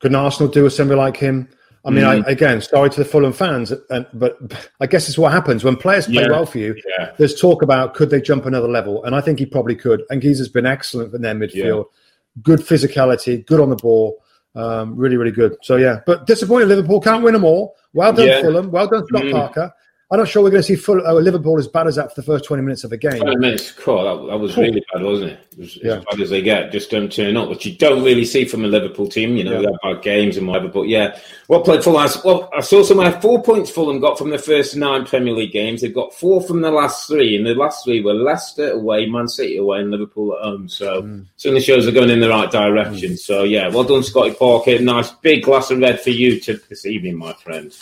Couldn't 0.00 0.16
Arsenal 0.16 0.50
do 0.50 0.66
a 0.66 0.70
something 0.70 0.96
like 0.96 1.16
him? 1.16 1.48
I 1.84 1.90
mean, 1.90 2.04
mm. 2.04 2.24
I, 2.24 2.30
again, 2.30 2.60
sorry 2.60 2.90
to 2.90 3.00
the 3.00 3.04
Fulham 3.04 3.32
fans, 3.32 3.72
and, 3.90 4.06
but 4.12 4.38
I 4.80 4.86
guess 4.86 5.08
it's 5.08 5.18
what 5.18 5.32
happens 5.32 5.64
when 5.64 5.76
players 5.76 6.06
play 6.06 6.22
yeah. 6.22 6.30
well 6.30 6.46
for 6.46 6.58
you. 6.58 6.80
Yeah. 6.98 7.12
There's 7.18 7.40
talk 7.40 7.60
about 7.62 7.94
could 7.94 8.10
they 8.10 8.20
jump 8.20 8.46
another 8.46 8.68
level, 8.68 9.02
and 9.04 9.16
I 9.16 9.20
think 9.20 9.40
he 9.40 9.46
probably 9.46 9.74
could. 9.74 10.02
And 10.08 10.22
Giza's 10.22 10.48
been 10.48 10.66
excellent 10.66 11.12
in 11.12 11.22
their 11.22 11.34
midfield, 11.34 11.86
yeah. 11.86 12.42
good 12.42 12.60
physicality, 12.60 13.44
good 13.44 13.58
on 13.58 13.70
the 13.70 13.76
ball. 13.76 14.22
Um, 14.54 14.94
really, 14.96 15.16
really 15.16 15.32
good. 15.32 15.56
So 15.62 15.76
yeah, 15.76 16.00
but 16.06 16.26
disappointed 16.26 16.68
Liverpool 16.68 17.00
can't 17.00 17.24
win 17.24 17.32
them 17.32 17.44
all. 17.44 17.74
Well 17.94 18.12
done. 18.12 18.42
Fulham. 18.42 18.70
Well 18.70 18.86
done, 18.86 19.06
Scott 19.08 19.22
mm. 19.22 19.32
Parker. 19.32 19.72
I'm 20.12 20.18
not 20.18 20.28
sure 20.28 20.42
we're 20.42 20.50
going 20.50 20.62
to 20.62 20.66
see 20.66 20.76
full, 20.76 21.00
uh, 21.06 21.14
Liverpool 21.14 21.58
as 21.58 21.66
bad 21.66 21.86
as 21.86 21.96
that 21.96 22.14
for 22.14 22.20
the 22.20 22.26
first 22.26 22.44
20 22.44 22.62
minutes 22.62 22.84
of 22.84 22.90
the 22.90 22.98
game. 22.98 23.18
20 23.18 23.36
minutes, 23.38 23.72
cool. 23.72 24.04
That, 24.04 24.30
that 24.30 24.38
was 24.38 24.58
really 24.58 24.84
bad, 24.92 25.02
wasn't 25.02 25.30
it? 25.30 25.40
it 25.52 25.58
was, 25.58 25.76
yeah. 25.78 25.92
As 25.94 26.04
bad 26.04 26.20
as 26.20 26.28
they 26.28 26.42
get, 26.42 26.70
just 26.70 26.90
don't 26.90 27.10
turn 27.10 27.34
up, 27.38 27.48
which 27.48 27.64
you 27.64 27.74
don't 27.74 28.04
really 28.04 28.26
see 28.26 28.44
from 28.44 28.62
a 28.62 28.68
Liverpool 28.68 29.08
team. 29.08 29.38
You 29.38 29.44
know, 29.44 29.52
yeah. 29.52 29.58
they 29.60 29.72
have 29.72 29.96
bad 29.96 30.02
games 30.02 30.36
and 30.36 30.46
whatever. 30.46 30.68
But 30.68 30.88
yeah, 30.88 31.18
what 31.46 31.64
played 31.64 31.82
Fulham? 31.82 32.10
Well, 32.26 32.50
I 32.54 32.60
saw 32.60 32.82
somewhere 32.82 33.18
four 33.22 33.42
points 33.42 33.70
Fulham 33.70 34.00
got 34.00 34.18
from 34.18 34.28
the 34.28 34.36
first 34.36 34.76
nine 34.76 35.06
Premier 35.06 35.32
League 35.32 35.52
games. 35.52 35.80
They've 35.80 35.94
got 35.94 36.12
four 36.12 36.42
from 36.42 36.60
the 36.60 36.70
last 36.70 37.06
three, 37.08 37.34
and 37.34 37.46
the 37.46 37.54
last 37.54 37.82
three 37.82 38.02
were 38.02 38.12
Leicester 38.12 38.70
away, 38.72 39.06
Man 39.06 39.28
City 39.28 39.56
away, 39.56 39.80
and 39.80 39.90
Liverpool 39.90 40.34
at 40.34 40.44
home. 40.44 40.68
So 40.68 41.04
mm. 41.04 41.26
certainly 41.38 41.62
shows 41.62 41.86
they're 41.86 41.94
going 41.94 42.10
in 42.10 42.20
the 42.20 42.28
right 42.28 42.50
direction. 42.50 43.12
Mm. 43.12 43.18
So 43.18 43.44
yeah, 43.44 43.68
well 43.68 43.84
done, 43.84 44.02
Scotty 44.02 44.34
Parker. 44.34 44.78
Nice 44.78 45.10
big 45.10 45.44
glass 45.44 45.70
of 45.70 45.78
red 45.78 46.02
for 46.02 46.10
you 46.10 46.38
to 46.40 46.60
this 46.68 46.84
evening, 46.84 47.16
my 47.16 47.32
friend. 47.32 47.74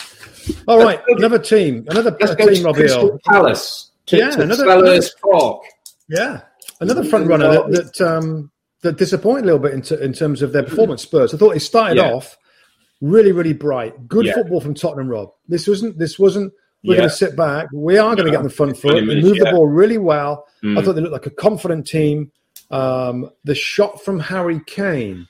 All 0.67 0.83
right, 0.83 1.01
another 1.07 1.39
team, 1.39 1.85
another 1.89 2.15
Let's 2.19 2.35
team, 2.35 2.65
Robbie. 2.65 2.79
Crystal 2.79 3.19
Palace. 3.25 3.91
To, 4.07 4.17
yeah, 4.17 4.31
to 4.31 4.41
another, 4.41 4.69
another 4.69 5.01
Park. 5.31 5.63
Yeah, 6.09 6.41
another 6.79 7.03
front 7.03 7.27
runner 7.27 7.49
that 7.49 7.93
that, 7.97 8.01
um, 8.01 8.51
that 8.81 8.97
disappointed 8.97 9.43
a 9.43 9.45
little 9.45 9.59
bit 9.59 9.73
in, 9.73 9.81
t- 9.81 10.01
in 10.01 10.13
terms 10.13 10.41
of 10.41 10.53
their 10.53 10.63
performance. 10.63 11.03
Spurs. 11.03 11.33
I 11.33 11.37
thought 11.37 11.55
it 11.55 11.61
started 11.61 11.97
yeah. 11.97 12.11
off 12.11 12.37
really, 12.99 13.31
really 13.31 13.53
bright. 13.53 14.07
Good 14.07 14.25
yeah. 14.25 14.33
football 14.33 14.61
from 14.61 14.73
Tottenham. 14.73 15.07
Rob, 15.07 15.31
this 15.47 15.67
wasn't. 15.67 15.97
This 15.97 16.17
wasn't. 16.17 16.53
We're 16.83 16.95
yeah. 16.95 17.01
going 17.01 17.09
to 17.09 17.15
sit 17.15 17.35
back. 17.35 17.67
We 17.71 17.99
are 17.99 18.15
going 18.15 18.25
to 18.25 18.31
get 18.31 18.37
on 18.37 18.43
the 18.43 18.49
front 18.49 18.75
foot. 18.75 18.95
They 18.95 19.01
moved 19.01 19.39
the 19.39 19.51
ball 19.51 19.67
really 19.67 19.99
well. 19.99 20.47
Mm. 20.63 20.79
I 20.79 20.83
thought 20.83 20.93
they 20.93 21.01
looked 21.01 21.13
like 21.13 21.27
a 21.27 21.29
confident 21.29 21.85
team. 21.85 22.31
Um, 22.71 23.29
the 23.43 23.53
shot 23.53 24.03
from 24.03 24.19
Harry 24.19 24.61
Kane. 24.65 25.27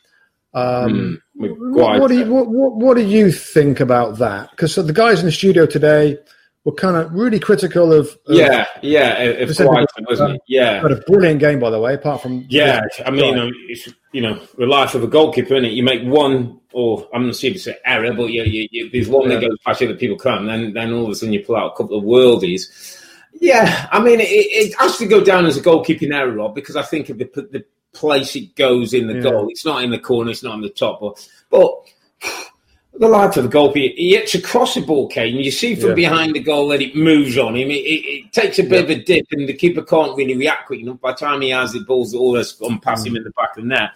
Um, 0.53 0.93
mm. 0.93 1.17
What, 1.49 1.99
what, 1.99 2.07
do 2.07 2.17
you, 2.17 2.31
what, 2.31 2.47
what, 2.47 2.75
what, 2.75 2.97
do 2.97 3.03
you 3.03 3.31
think 3.31 3.79
about 3.79 4.17
that? 4.19 4.51
Because 4.51 4.73
so 4.73 4.81
the 4.81 4.93
guys 4.93 5.19
in 5.19 5.25
the 5.25 5.31
studio 5.31 5.65
today 5.65 6.17
were 6.63 6.73
kind 6.73 6.95
of 6.95 7.11
really 7.13 7.39
critical 7.39 7.91
of. 7.91 8.07
of 8.27 8.35
yeah, 8.35 8.65
yeah, 8.81 9.45
quite, 9.55 9.87
wasn't 10.07 10.35
it? 10.35 10.41
Yeah, 10.47 10.81
but 10.81 10.91
a 10.91 10.97
brilliant 11.07 11.39
game, 11.39 11.59
by 11.59 11.69
the 11.69 11.79
way. 11.79 11.95
Apart 11.95 12.21
from 12.21 12.45
yeah, 12.49 12.81
I 13.05 13.09
mean, 13.09 13.25
you 13.25 13.31
um, 13.31 13.35
know, 13.35 13.51
it's, 13.67 13.89
you 14.11 14.21
know, 14.21 14.39
the 14.57 14.65
life 14.65 14.93
of 14.95 15.03
a 15.03 15.07
goalkeeper, 15.07 15.55
is 15.55 15.63
it? 15.65 15.71
You 15.71 15.83
make 15.83 16.03
one, 16.03 16.59
or 16.73 17.07
I'm 17.13 17.27
not 17.27 17.35
sure 17.35 17.49
if 17.49 17.55
it's 17.55 17.67
an 17.67 17.75
error, 17.85 18.13
but 18.13 18.29
you, 18.29 18.43
you, 18.43 18.67
you, 18.71 18.89
there's 18.91 19.09
one 19.09 19.29
yeah. 19.29 19.39
that 19.39 19.47
goes 19.47 19.57
past 19.65 19.81
you 19.81 19.87
that 19.87 19.99
people 19.99 20.17
can't, 20.17 20.41
and 20.41 20.49
then 20.49 20.73
then 20.73 20.93
all 20.93 21.05
of 21.05 21.11
a 21.11 21.15
sudden 21.15 21.33
you 21.33 21.43
pull 21.43 21.55
out 21.55 21.73
a 21.73 21.75
couple 21.75 21.97
of 21.97 22.03
worldies. 22.03 22.99
Yeah, 23.41 23.87
I 23.91 23.99
mean, 23.99 24.19
it, 24.19 24.29
it 24.29 24.75
has 24.79 24.97
to 24.97 25.07
go 25.07 25.23
down 25.23 25.47
as 25.47 25.57
a 25.57 25.61
goalkeeping 25.61 26.13
error, 26.13 26.31
Rob, 26.31 26.53
because 26.53 26.75
I 26.75 26.83
think 26.83 27.09
of 27.09 27.17
the, 27.17 27.25
the 27.25 27.65
place 27.91 28.35
it 28.35 28.55
goes 28.55 28.93
in 28.93 29.07
the 29.07 29.15
yeah. 29.15 29.21
goal. 29.21 29.47
It's 29.49 29.65
not 29.65 29.83
in 29.83 29.89
the 29.89 29.97
corner, 29.97 30.29
it's 30.29 30.43
not 30.43 30.53
on 30.53 30.61
the 30.61 30.69
top, 30.69 31.01
but, 31.01 31.27
but 31.49 31.73
the 32.99 33.07
life 33.07 33.35
of 33.37 33.43
the 33.43 33.49
goalkeeper, 33.49 33.95
he 33.97 34.11
hits 34.11 34.35
across 34.35 34.75
the 34.75 34.81
ball, 34.81 35.07
Kane. 35.07 35.37
You 35.37 35.49
see 35.49 35.73
from 35.73 35.89
yeah. 35.89 35.95
behind 35.95 36.35
the 36.35 36.39
goal 36.39 36.67
that 36.67 36.83
it 36.83 36.95
moves 36.95 37.35
on 37.39 37.55
him. 37.55 37.71
It, 37.71 37.81
it, 37.81 38.25
it 38.25 38.31
takes 38.31 38.59
a 38.59 38.63
bit 38.63 38.73
yeah. 38.87 38.95
of 38.95 39.01
a 39.01 39.03
dip, 39.03 39.25
and 39.31 39.49
the 39.49 39.55
keeper 39.55 39.81
can't 39.81 40.15
really 40.15 40.37
react 40.37 40.67
quick 40.67 40.81
enough. 40.81 41.01
By 41.01 41.13
the 41.13 41.17
time 41.17 41.41
he 41.41 41.49
has 41.49 41.73
the 41.73 41.79
ball's 41.79 42.13
always 42.13 42.51
gone 42.51 42.79
past 42.79 43.03
mm. 43.03 43.07
him 43.07 43.15
in 43.15 43.23
the 43.23 43.31
back 43.31 43.57
of 43.57 43.63
the 43.63 43.69
net. 43.69 43.89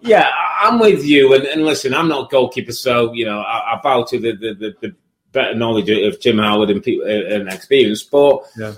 Yeah, 0.00 0.30
I'm 0.60 0.78
with 0.78 1.04
you. 1.04 1.34
And, 1.34 1.42
and 1.44 1.64
listen, 1.64 1.92
I'm 1.92 2.08
not 2.08 2.26
a 2.26 2.28
goalkeeper, 2.28 2.72
so 2.72 3.12
you 3.12 3.24
know 3.24 3.40
I, 3.40 3.74
I 3.74 3.80
bow 3.82 4.04
to 4.04 4.18
the, 4.20 4.32
the, 4.36 4.54
the, 4.54 4.76
the, 4.80 4.94
better 5.32 5.54
knowledge 5.54 5.88
of 5.88 6.20
Tim 6.20 6.38
Howard 6.38 6.68
and, 6.70 6.82
people, 6.82 7.06
and 7.08 7.48
experience. 7.48 8.02
But 8.02 8.42
yeah. 8.56 8.74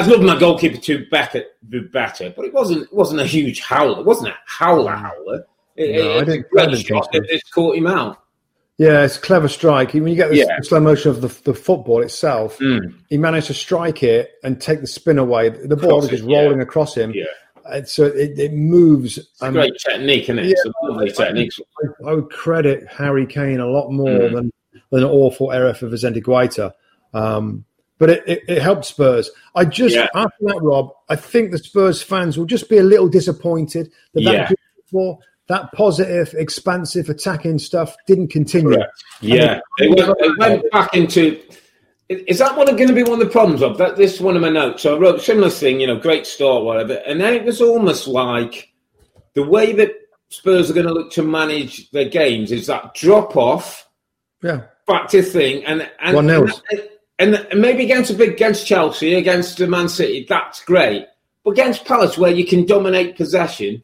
I'd 0.00 0.06
love 0.06 0.22
my 0.22 0.38
goalkeeper 0.38 0.78
to 0.78 1.06
better, 1.10 1.44
be 1.68 1.80
better, 1.80 2.32
but 2.34 2.44
it 2.44 2.54
wasn't 2.54 2.84
it 2.84 2.92
wasn't 2.92 3.20
a 3.20 3.26
huge 3.26 3.60
howler. 3.60 4.00
It 4.00 4.06
wasn't 4.06 4.28
a 4.28 4.36
howler 4.46 4.92
howler. 4.92 5.44
It, 5.76 5.96
no, 5.96 6.10
it, 6.10 6.16
I 6.16 6.24
didn't, 6.24 6.46
I 6.58 6.66
didn't 6.66 6.86
shot 6.86 7.14
caught 7.52 7.76
him 7.76 7.86
out. 7.86 8.22
Yeah, 8.78 9.04
it's 9.04 9.18
a 9.18 9.20
clever 9.20 9.48
strike. 9.48 9.92
When 9.92 10.08
you 10.08 10.14
get 10.14 10.30
the 10.30 10.38
yeah. 10.38 10.58
slow 10.62 10.80
motion 10.80 11.10
of 11.10 11.20
the, 11.20 11.28
the 11.44 11.52
football 11.52 12.00
itself, 12.00 12.58
mm. 12.60 12.94
he 13.10 13.18
managed 13.18 13.48
to 13.48 13.54
strike 13.54 14.02
it 14.02 14.30
and 14.42 14.58
take 14.58 14.80
the 14.80 14.86
spin 14.86 15.18
away. 15.18 15.50
The 15.50 15.76
ball 15.76 16.00
was 16.00 16.08
just 16.08 16.24
rolling 16.24 16.56
yeah. 16.56 16.62
across 16.62 16.94
him. 16.94 17.12
Yeah. 17.14 17.24
And 17.66 17.86
so 17.86 18.06
it, 18.06 18.38
it 18.38 18.54
moves. 18.54 19.18
It's 19.18 19.42
um, 19.42 19.52
great 19.52 19.74
technique, 19.86 20.22
isn't 20.24 20.38
it? 20.38 20.46
Yeah, 20.46 20.52
it's 20.52 20.64
a 20.64 20.72
lovely 20.86 21.12
technique. 21.12 21.52
I, 21.84 22.08
I, 22.08 22.14
would 22.14 22.30
credit 22.30 22.88
Harry 22.88 23.26
Kane 23.26 23.60
a 23.60 23.66
lot 23.66 23.90
more 23.90 24.08
mm. 24.08 24.32
than, 24.32 24.52
than 24.90 25.02
an 25.02 25.10
awful 25.10 25.52
error 25.52 25.74
for 25.74 25.86
Vicente 25.88 26.22
Guaita. 26.22 26.72
Um, 27.12 27.66
but 28.00 28.08
it, 28.10 28.24
it, 28.26 28.42
it, 28.48 28.62
helped 28.62 28.86
Spurs. 28.86 29.30
I 29.54 29.66
just 29.66 29.94
yeah. 29.94 30.08
after 30.14 30.36
that, 30.46 30.60
Rob, 30.62 30.90
I 31.10 31.16
think 31.16 31.52
the 31.52 31.58
Spurs 31.58 32.02
fans 32.02 32.38
will 32.38 32.46
just 32.46 32.68
be 32.68 32.78
a 32.78 32.82
little 32.82 33.08
disappointed 33.08 33.92
that 34.14 34.22
yeah. 34.22 34.48
that 34.48 34.56
before 34.76 35.18
that 35.48 35.70
positive, 35.72 36.34
expansive, 36.34 37.10
attacking 37.10 37.58
stuff 37.58 37.94
didn't 38.06 38.28
continue. 38.28 38.74
Correct. 38.74 39.04
Yeah, 39.20 39.60
it, 39.78 39.96
they, 39.96 40.04
went, 40.04 40.18
they 40.18 40.30
went 40.38 40.70
back 40.72 40.94
into. 40.94 41.40
Is 42.08 42.38
that 42.38 42.56
one 42.56 42.66
going 42.66 42.88
to 42.88 42.94
be 42.94 43.04
one 43.04 43.20
of 43.20 43.26
the 43.26 43.26
problems 43.26 43.62
of 43.62 43.76
that? 43.78 43.96
This 43.96 44.14
is 44.14 44.20
one 44.20 44.34
of 44.34 44.42
my 44.42 44.48
notes. 44.48 44.82
So 44.82 44.96
I 44.96 44.98
wrote 44.98 45.20
similar 45.20 45.50
thing, 45.50 45.80
you 45.80 45.86
know, 45.86 45.96
great 45.96 46.26
start, 46.26 46.64
whatever, 46.64 46.94
and 47.06 47.20
then 47.20 47.34
it 47.34 47.44
was 47.44 47.60
almost 47.60 48.08
like 48.08 48.72
the 49.34 49.42
way 49.42 49.72
that 49.74 49.92
Spurs 50.30 50.70
are 50.70 50.74
going 50.74 50.86
to 50.86 50.92
look 50.94 51.12
to 51.12 51.22
manage 51.22 51.90
their 51.90 52.08
games 52.08 52.50
is 52.50 52.66
that 52.68 52.94
drop 52.94 53.36
off, 53.36 53.86
yeah, 54.42 54.62
back 54.86 55.08
to 55.10 55.22
thing, 55.22 55.64
and 55.66 55.88
and, 56.00 56.16
one 56.16 56.30
and, 56.30 56.50
and, 57.20 57.46
maybe 57.60 57.84
against 57.84 58.10
a 58.10 58.14
big 58.14 58.30
against 58.30 58.66
Chelsea, 58.66 59.14
against 59.14 59.60
Man 59.60 59.88
City, 59.88 60.26
that's 60.28 60.64
great. 60.64 61.06
But 61.44 61.52
against 61.52 61.84
Palace, 61.84 62.18
where 62.18 62.32
you 62.32 62.44
can 62.44 62.66
dominate 62.66 63.16
possession, 63.16 63.82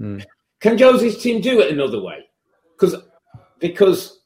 mm. 0.00 0.24
can 0.60 0.78
Jose's 0.78 1.20
team 1.20 1.40
do 1.40 1.60
it 1.60 1.72
another 1.72 2.00
way? 2.00 2.28
Because 2.72 2.94
because 3.58 4.18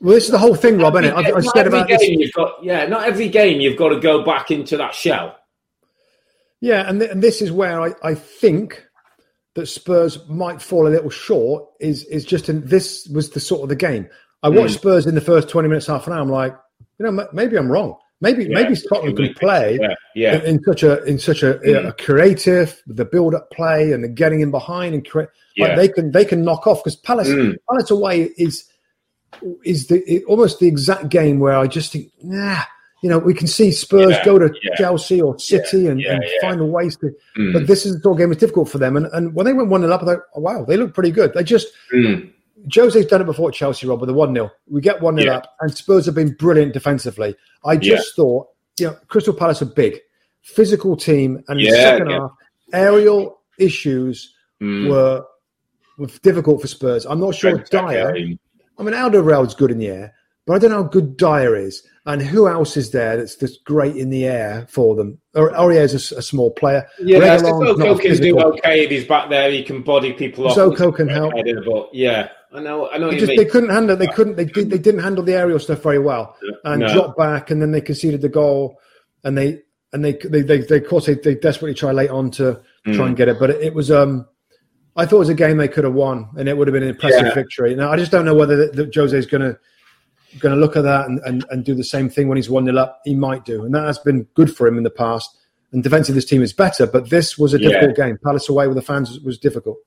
well, 0.00 0.14
this 0.14 0.24
is 0.24 0.30
the 0.30 0.38
whole 0.38 0.54
thing, 0.54 0.78
Rob. 0.78 0.96
Isn't 0.96 1.06
it? 1.06 1.14
I've, 1.14 1.36
I've 1.36 1.46
said 1.46 1.66
about 1.66 1.88
this. 1.88 2.02
You've 2.02 2.32
got, 2.32 2.62
yeah, 2.64 2.86
not 2.86 3.04
every 3.06 3.28
game 3.28 3.60
you've 3.60 3.78
got 3.78 3.90
to 3.90 4.00
go 4.00 4.24
back 4.24 4.50
into 4.50 4.76
that 4.78 4.94
shell. 4.94 5.36
Yeah, 6.60 6.88
and, 6.88 7.00
th- 7.00 7.10
and 7.10 7.22
this 7.22 7.40
is 7.40 7.50
where 7.52 7.80
I, 7.80 7.92
I 8.02 8.14
think 8.14 8.86
that 9.54 9.66
Spurs 9.66 10.18
might 10.28 10.62
fall 10.62 10.86
a 10.86 10.90
little 10.90 11.10
short. 11.10 11.68
Is 11.80 12.04
is 12.04 12.24
just 12.24 12.48
in, 12.48 12.66
this 12.66 13.08
was 13.08 13.30
the 13.30 13.40
sort 13.40 13.62
of 13.62 13.68
the 13.68 13.76
game. 13.76 14.08
I 14.42 14.48
watched 14.48 14.74
mm. 14.74 14.78
Spurs 14.78 15.06
in 15.06 15.14
the 15.14 15.20
first 15.20 15.48
twenty 15.48 15.68
minutes, 15.68 15.86
half 15.86 16.06
an 16.06 16.12
hour. 16.12 16.20
I'm 16.20 16.30
like, 16.30 16.56
you 17.00 17.10
know, 17.10 17.28
maybe 17.32 17.56
I'm 17.56 17.72
wrong. 17.72 17.96
Maybe 18.20 18.44
yeah, 18.44 18.50
maybe 18.52 18.74
Scotland 18.74 19.16
can 19.16 19.32
play 19.32 19.78
yeah, 19.80 19.94
yeah. 20.14 20.34
In, 20.34 20.56
in, 20.56 20.62
such 20.62 20.82
a 20.82 21.02
in 21.04 21.18
such 21.18 21.42
a, 21.42 21.54
mm. 21.54 21.88
a 21.88 21.92
creative 21.94 22.82
the 22.86 23.06
build 23.06 23.34
up 23.34 23.50
play 23.50 23.92
and 23.92 24.04
the 24.04 24.08
getting 24.08 24.42
in 24.42 24.50
behind 24.50 24.94
and 24.94 25.08
create 25.08 25.30
like 25.58 25.74
they 25.76 25.88
can 25.88 26.12
they 26.12 26.26
can 26.26 26.44
knock 26.44 26.66
off 26.66 26.84
because 26.84 26.96
Palace 26.96 27.28
mm. 27.28 27.56
Palace 27.66 27.90
away 27.90 28.28
is 28.36 28.68
is 29.64 29.86
the 29.86 30.02
it, 30.06 30.22
almost 30.24 30.60
the 30.60 30.68
exact 30.68 31.08
game 31.08 31.38
where 31.38 31.56
I 31.56 31.66
just 31.66 31.92
think 31.92 32.12
nah 32.22 32.62
you 33.02 33.08
know 33.08 33.18
we 33.18 33.32
can 33.32 33.46
see 33.46 33.72
Spurs 33.72 34.16
go 34.22 34.38
to 34.38 34.52
Chelsea 34.76 35.22
or 35.22 35.38
City 35.38 35.86
and, 35.86 36.02
and 36.02 36.22
find 36.42 36.60
a 36.60 36.66
ways 36.66 36.96
to 36.96 37.14
mm. 37.38 37.54
but 37.54 37.68
this 37.68 37.86
is 37.86 37.94
the 37.94 38.00
sort 38.00 38.16
of 38.16 38.18
game 38.18 38.32
is 38.32 38.36
difficult 38.36 38.68
for 38.68 38.76
them 38.76 38.98
and 38.98 39.06
and 39.14 39.34
when 39.34 39.46
they 39.46 39.54
went 39.54 39.70
one 39.70 39.80
0 39.80 39.90
up 39.94 40.02
I 40.02 40.04
thought 40.04 40.18
oh, 40.34 40.40
wow 40.40 40.66
they 40.66 40.76
look 40.76 40.92
pretty 40.92 41.10
good 41.10 41.32
they 41.32 41.42
just 41.42 41.68
mm. 41.94 42.30
Jose's 42.68 43.06
done 43.06 43.22
it 43.22 43.24
before 43.24 43.48
at 43.48 43.54
Chelsea, 43.54 43.86
Rob, 43.86 44.00
with 44.00 44.10
a 44.10 44.14
1 44.14 44.34
0. 44.34 44.50
We 44.68 44.80
get 44.80 45.00
1 45.00 45.16
0 45.16 45.26
yeah. 45.26 45.38
up, 45.38 45.54
and 45.60 45.74
Spurs 45.74 46.06
have 46.06 46.14
been 46.14 46.34
brilliant 46.34 46.72
defensively. 46.72 47.34
I 47.64 47.76
just 47.76 48.12
yeah. 48.16 48.22
thought, 48.22 48.48
you 48.78 48.86
know, 48.88 48.96
Crystal 49.08 49.34
Palace 49.34 49.62
are 49.62 49.66
big. 49.66 49.98
physical 50.42 50.96
team, 50.96 51.42
and 51.48 51.60
in 51.60 51.66
the 51.66 51.72
second 51.72 52.10
yeah. 52.10 52.18
half, 52.20 52.32
aerial 52.72 53.40
issues 53.58 54.34
Mm. 54.60 54.90
were 54.90 55.24
were 55.98 56.08
difficult 56.22 56.60
for 56.60 56.66
Spurs. 56.66 57.06
I'm 57.06 57.20
not 57.20 57.34
sure 57.34 57.56
Dier. 57.58 58.10
I 58.10 58.82
mean, 58.82 58.94
Alderweireld's 58.94 59.54
good 59.54 59.70
in 59.70 59.78
the 59.78 59.88
air, 59.88 60.14
but 60.46 60.54
I 60.54 60.58
don't 60.58 60.70
know 60.70 60.82
how 60.82 60.88
good 60.88 61.16
Dier 61.16 61.56
is, 61.56 61.82
and 62.06 62.20
who 62.22 62.48
else 62.48 62.76
is 62.76 62.90
there 62.90 63.16
that's 63.16 63.36
that's 63.36 63.56
great 63.58 63.96
in 63.96 64.10
the 64.10 64.26
air 64.26 64.66
for 64.68 64.94
them. 64.94 65.18
Or 65.34 65.50
Aurier's 65.56 66.12
a 66.12 66.22
small 66.22 66.50
player. 66.50 66.86
Yeah, 66.98 67.38
Sissoko 67.38 68.00
can 68.00 68.16
do 68.16 68.40
okay 68.40 68.84
if 68.84 68.90
he's 68.90 69.06
back 69.06 69.30
there. 69.30 69.50
He 69.50 69.62
can 69.62 69.82
body 69.82 70.12
people 70.12 70.46
off. 70.46 70.56
Sissoko 70.56 70.94
can 70.94 71.08
help. 71.08 71.32
But 71.32 71.94
yeah, 71.94 72.28
I 72.52 72.60
know. 72.60 72.90
I 72.90 72.98
know 72.98 73.06
what 73.06 73.10
They 73.12 73.20
you 73.20 73.26
just 73.26 73.36
they 73.38 73.44
couldn't 73.44 73.70
handle. 73.70 73.96
They 73.96 74.06
couldn't. 74.08 74.36
They 74.36 74.44
did. 74.44 74.70
They 74.70 74.78
didn't 74.78 75.02
handle 75.02 75.22
the 75.22 75.34
aerial 75.34 75.58
stuff 75.60 75.82
very 75.82 75.98
well, 76.00 76.36
and 76.64 76.80
No. 76.80 76.92
dropped 76.92 77.16
back, 77.18 77.50
and 77.50 77.62
then 77.62 77.70
they 77.70 77.80
conceded 77.80 78.20
the 78.22 78.28
goal, 78.28 78.78
and 79.24 79.38
they 79.38 79.62
and 79.92 80.04
they 80.04 80.12
they 80.14 80.42
they, 80.42 80.58
they 80.58 80.78
of 80.78 80.86
course 80.88 81.06
they, 81.06 81.14
they 81.14 81.34
desperately 81.36 81.74
try 81.74 81.92
late 81.92 82.10
on 82.10 82.30
to 82.32 82.60
Hmm. 82.86 82.92
try 82.92 83.06
and 83.08 83.16
get 83.16 83.28
it, 83.28 83.38
but 83.38 83.50
it, 83.50 83.62
it 83.62 83.74
was 83.74 83.90
um. 83.90 84.26
I 84.96 85.06
thought 85.06 85.16
it 85.16 85.20
was 85.20 85.28
a 85.28 85.34
game 85.34 85.56
they 85.58 85.68
could 85.68 85.84
have 85.84 85.94
won, 85.94 86.28
and 86.36 86.48
it 86.48 86.56
would 86.56 86.66
have 86.66 86.72
been 86.72 86.82
an 86.82 86.88
impressive 86.88 87.26
Yeah. 87.26 87.34
victory. 87.34 87.74
Now 87.76 87.92
I 87.92 87.96
just 87.96 88.10
don't 88.10 88.24
know 88.24 88.34
whether 88.34 88.68
that 88.72 88.92
Jose's 88.94 89.26
going 89.26 89.42
to 89.42 89.58
going 90.40 90.54
to 90.54 90.60
look 90.60 90.76
at 90.76 90.82
that 90.82 91.06
and, 91.08 91.18
and, 91.24 91.44
and 91.50 91.64
do 91.64 91.74
the 91.74 91.84
same 91.84 92.08
thing 92.08 92.28
when 92.28 92.36
he's 92.36 92.48
one 92.50 92.64
0 92.64 92.76
up. 92.76 93.00
He 93.04 93.14
might 93.14 93.44
do, 93.44 93.64
and 93.64 93.72
that 93.74 93.84
has 93.86 93.98
been 93.98 94.26
good 94.34 94.54
for 94.54 94.66
him 94.66 94.76
in 94.76 94.82
the 94.84 94.90
past. 94.90 95.36
And 95.72 95.82
defensively, 95.84 96.16
this 96.18 96.24
team 96.28 96.42
is 96.42 96.52
better, 96.52 96.86
but 96.86 97.10
this 97.10 97.38
was 97.38 97.54
a 97.54 97.60
Yeah. 97.60 97.68
difficult 97.68 97.96
game. 97.96 98.18
Palace 98.24 98.48
away 98.48 98.66
with 98.66 98.74
the 98.76 98.82
fans 98.82 99.10
was, 99.10 99.20
was 99.20 99.38
difficult. 99.38 99.78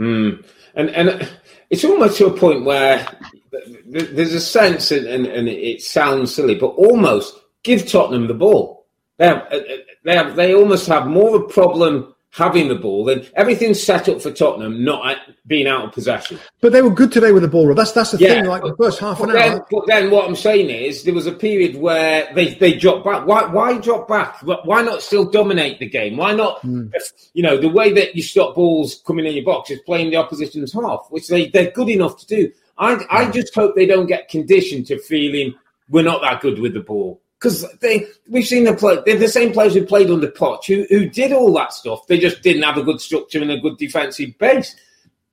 Mm. 0.00 0.44
And 0.74 0.90
and 0.90 1.28
it's 1.70 1.84
almost 1.84 2.18
to 2.18 2.26
a 2.26 2.36
point 2.36 2.64
where 2.64 3.06
th- 3.50 3.64
th- 3.92 4.10
there's 4.10 4.34
a 4.34 4.40
sense, 4.40 4.90
and, 4.90 5.06
and, 5.06 5.26
and 5.26 5.48
it 5.48 5.82
sounds 5.82 6.34
silly, 6.34 6.54
but 6.54 6.68
almost 6.68 7.38
give 7.62 7.86
Tottenham 7.86 8.26
the 8.26 8.34
ball. 8.34 8.86
They 9.18 9.26
have, 9.26 9.46
uh, 9.50 9.56
uh, 9.56 9.76
they 10.04 10.16
have, 10.16 10.36
they 10.36 10.54
almost 10.54 10.86
have 10.86 11.06
more 11.06 11.36
of 11.36 11.42
a 11.42 11.48
problem 11.48 12.14
having 12.30 12.68
the 12.68 12.74
ball 12.74 13.04
than 13.04 13.26
everything's 13.34 13.82
set 13.82 14.08
up 14.08 14.20
for 14.20 14.30
Tottenham 14.30 14.84
not 14.84 15.16
being 15.46 15.66
out 15.66 15.86
of 15.86 15.92
possession. 15.92 16.38
But 16.60 16.72
they 16.72 16.82
were 16.82 16.90
good 16.90 17.10
today 17.10 17.32
with 17.32 17.42
the 17.42 17.48
ball. 17.48 17.72
That's 17.74 17.92
that's 17.92 18.12
the 18.12 18.18
Yeah, 18.18 18.34
thing. 18.34 18.46
Like 18.46 18.62
the 18.62 18.76
first 18.76 19.00
half 19.00 19.20
an 19.20 19.26
But 19.26 19.32
then, 19.32 19.52
hour, 19.52 19.66
but 19.70 19.86
then 19.86 20.10
what 20.10 20.28
I'm 20.28 20.36
saying 20.36 20.70
is 20.70 21.04
there 21.04 21.14
was 21.14 21.26
a 21.26 21.32
period 21.32 21.76
where 21.76 22.32
they, 22.34 22.54
they 22.54 22.74
dropped 22.74 23.04
back. 23.04 23.26
Why 23.26 23.46
why 23.46 23.78
drop 23.78 24.08
back? 24.08 24.40
Why 24.42 24.82
not 24.82 25.02
still 25.02 25.30
dominate 25.30 25.78
the 25.78 25.88
game? 25.88 26.16
Why 26.16 26.34
not? 26.34 26.60
Hmm. 26.60 26.88
You 27.32 27.42
know 27.42 27.56
the 27.56 27.68
way 27.68 27.92
that 27.92 28.14
you 28.14 28.22
stop 28.22 28.54
balls 28.54 29.02
coming 29.06 29.26
in 29.26 29.34
your 29.34 29.44
box 29.44 29.70
is 29.70 29.80
playing 29.80 30.10
the 30.10 30.16
opposition's 30.16 30.72
half, 30.72 31.06
which 31.10 31.28
they 31.28 31.48
they're 31.48 31.70
good 31.70 31.88
enough 31.88 32.18
to 32.18 32.26
do. 32.26 32.52
I 32.76 33.04
I 33.10 33.24
hmm. 33.24 33.32
just 33.32 33.54
hope 33.54 33.74
they 33.74 33.86
don't 33.86 34.06
get 34.06 34.28
conditioned 34.28 34.86
to 34.88 34.98
feeling 34.98 35.54
we're 35.88 36.02
not 36.02 36.20
that 36.22 36.42
good 36.42 36.58
with 36.58 36.74
the 36.74 36.80
ball. 36.80 37.22
Because 37.38 37.64
they, 37.80 38.06
we've 38.28 38.46
seen 38.46 38.64
them 38.64 38.74
play. 38.76 38.98
They're 39.06 39.16
the 39.16 39.28
same 39.28 39.52
players 39.52 39.74
who 39.74 39.86
played 39.86 40.10
under 40.10 40.28
Poch, 40.28 40.64
who 40.66 40.86
who 40.88 41.08
did 41.08 41.32
all 41.32 41.52
that 41.54 41.72
stuff. 41.72 42.06
They 42.08 42.18
just 42.18 42.42
didn't 42.42 42.62
have 42.64 42.76
a 42.78 42.82
good 42.82 43.00
structure 43.00 43.40
and 43.40 43.50
a 43.52 43.60
good 43.60 43.78
defensive 43.78 44.36
base. 44.38 44.74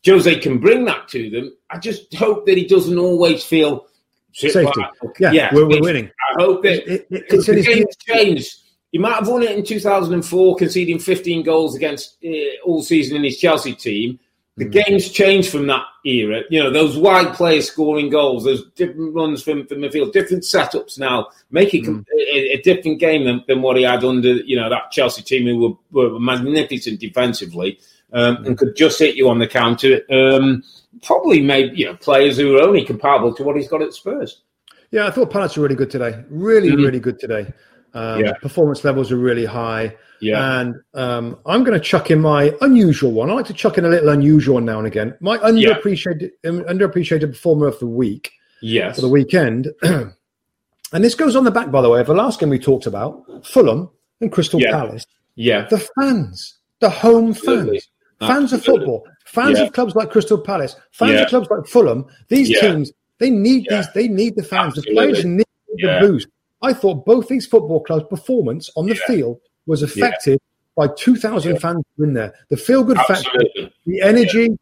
Jose 0.05 0.39
can 0.39 0.59
bring 0.59 0.85
that 0.85 1.07
to 1.09 1.31
them. 1.31 1.51
I 1.71 1.79
just 1.79 2.13
hope 2.13 2.45
that 2.45 2.57
he 2.57 2.67
doesn't 2.67 2.97
always 2.99 3.43
feel 3.43 3.87
Safety. 4.33 4.63
back. 4.63 4.91
Yeah, 5.19 5.51
we're- 5.53 5.65
we're 5.65 5.81
winning. 5.81 6.11
I 6.37 6.43
hope 6.43 6.61
that 6.61 6.73
It- 6.87 7.07
it- 7.09 7.09
because 7.09 7.49
it's 7.49 7.65
the 7.67 7.73
game's 7.73 7.95
changed. 8.07 8.55
He 8.91 8.99
might 8.99 9.15
have 9.15 9.27
won 9.27 9.41
it 9.41 9.57
in 9.57 9.63
2004, 9.65 10.55
conceding 10.57 10.99
15 10.99 11.41
goals 11.43 11.75
against 11.75 12.17
uh, 12.23 12.29
all 12.63 12.83
season 12.83 13.17
in 13.17 13.23
his 13.23 13.39
Chelsea 13.39 13.73
team. 13.73 14.19
The 14.57 14.65
Hmm. 14.65 14.71
game's 14.71 15.09
changed 15.09 15.49
from 15.49 15.67
that 15.67 15.83
era. 16.05 16.41
You 16.49 16.63
know, 16.63 16.69
those 16.71 16.97
wide 16.97 17.33
players 17.33 17.67
scoring 17.69 18.09
goals, 18.09 18.45
those 18.45 18.63
different 18.75 19.13
runs 19.13 19.43
from, 19.43 19.67
from 19.67 19.79
midfield, 19.79 20.13
different 20.13 20.43
setups 20.43 20.97
now, 20.97 21.27
make 21.51 21.73
it 21.73 21.79
Hmm. 21.79 21.85
com- 21.85 22.05
a, 22.33 22.53
a 22.53 22.61
different 22.61 22.99
game 22.99 23.25
than, 23.25 23.43
than 23.47 23.61
what 23.61 23.75
he 23.77 23.83
had 23.83 24.03
under, 24.05 24.33
you 24.35 24.55
know, 24.55 24.69
that 24.69 24.91
Chelsea 24.91 25.21
team 25.21 25.45
who 25.45 25.77
were, 25.91 26.09
were 26.13 26.19
magnificent 26.19 26.99
defensively 27.01 27.77
um, 28.13 28.37
Hmm. 28.37 28.45
and 28.45 28.57
could 28.57 28.75
just 28.77 28.97
hit 28.99 29.15
you 29.15 29.27
on 29.29 29.39
the 29.39 29.47
counter. 29.47 30.01
Um, 30.09 30.63
probably 31.03 31.41
made, 31.41 31.77
you 31.77 31.87
know, 31.87 31.95
players 31.95 32.37
who 32.37 32.55
are 32.57 32.61
only 32.61 32.85
comparable 32.85 33.33
to 33.35 33.43
what 33.43 33.57
he's 33.57 33.67
got 33.67 33.81
at 33.81 33.93
Spurs. 33.93 34.41
Yeah, 34.91 35.07
I 35.07 35.11
thought 35.11 35.31
Palace 35.31 35.57
were 35.57 35.63
really 35.63 35.75
good 35.75 35.91
today. 35.91 36.23
Really, 36.29 36.73
really 36.73 36.99
good 37.01 37.19
today. 37.19 37.47
Um, 37.93 38.21
Yeah. 38.23 38.33
Performance 38.41 38.85
levels 38.85 39.11
are 39.11 39.17
really 39.17 39.43
high. 39.45 39.95
Yeah. 40.25 40.59
And 40.61 40.75
um, 40.93 41.37
I'm 41.45 41.63
going 41.63 41.79
to 41.79 41.83
chuck 41.83 42.09
in 42.11 42.19
my 42.21 42.53
unusual 42.61 43.11
one. 43.11 43.29
I 43.29 43.33
like 43.33 43.45
to 43.47 43.53
chuck 43.53 43.77
in 43.77 43.85
a 43.85 43.89
little 43.89 44.09
unusual 44.09 44.55
one 44.55 44.65
now 44.65 44.77
and 44.79 44.87
again. 44.87 45.15
My 45.21 45.37
underappreciated 45.37 46.31
um, 46.47 46.61
underappreciated 46.63 47.31
performer 47.31 47.67
of 47.67 47.79
the 47.79 47.87
week 47.87 48.31
Yes. 48.61 48.95
for 48.95 49.01
the 49.01 49.09
weekend. 49.09 49.67
and 49.83 50.13
this 51.03 51.15
goes 51.15 51.35
on 51.35 51.43
the 51.43 51.51
back, 51.51 51.71
by 51.71 51.81
the 51.81 51.89
way, 51.89 51.99
of 52.01 52.07
the 52.07 52.13
last 52.13 52.39
game 52.39 52.49
we 52.49 52.59
talked 52.59 52.85
about, 52.85 53.23
Fulham 53.45 53.89
and 54.21 54.31
Crystal 54.31 54.59
Yeah. 54.61 54.71
Palace. 54.71 55.05
Yeah. 55.35 55.67
The 55.69 55.79
fans, 55.99 56.57
the 56.79 56.89
home 56.89 57.29
Absolutely. 57.31 57.81
fans, 58.19 58.27
fans 58.29 58.53
of 58.53 58.63
football, 58.63 59.05
fans 59.25 59.59
Yeah. 59.59 59.65
of 59.65 59.73
clubs 59.73 59.95
like 59.95 60.09
Crystal 60.11 60.37
Palace, 60.39 60.75
fans 60.91 61.13
Yeah. 61.13 61.21
of 61.23 61.29
clubs 61.29 61.47
like 61.49 61.67
Fulham. 61.67 62.05
These 62.29 62.49
Yeah. 62.49 62.61
teams, 62.61 62.91
they 63.19 63.29
need 63.29 63.67
Yeah. 63.69 63.77
these. 63.77 63.87
They 63.93 64.07
need 64.07 64.35
the 64.35 64.43
fans. 64.43 64.75
The 64.75 64.83
players 64.83 65.25
need 65.25 65.45
Yeah. 65.77 65.99
the 65.99 66.07
boost. 66.07 66.27
I 66.61 66.73
thought 66.73 67.05
both 67.05 67.27
these 67.27 67.45
football 67.45 67.81
clubs' 67.83 68.05
performance 68.09 68.71
on 68.75 68.87
the 68.87 68.95
Yeah. 68.95 69.05
field 69.07 69.37
was 69.65 69.81
affected 69.83 70.39
by 70.75 70.87
2,000 70.87 71.57
fans 71.59 71.83
in 71.99 72.13
there. 72.13 72.33
The 72.49 72.57
feel-good 72.57 72.97
factor, 73.07 73.39
the 73.85 74.01
energy, 74.01 74.57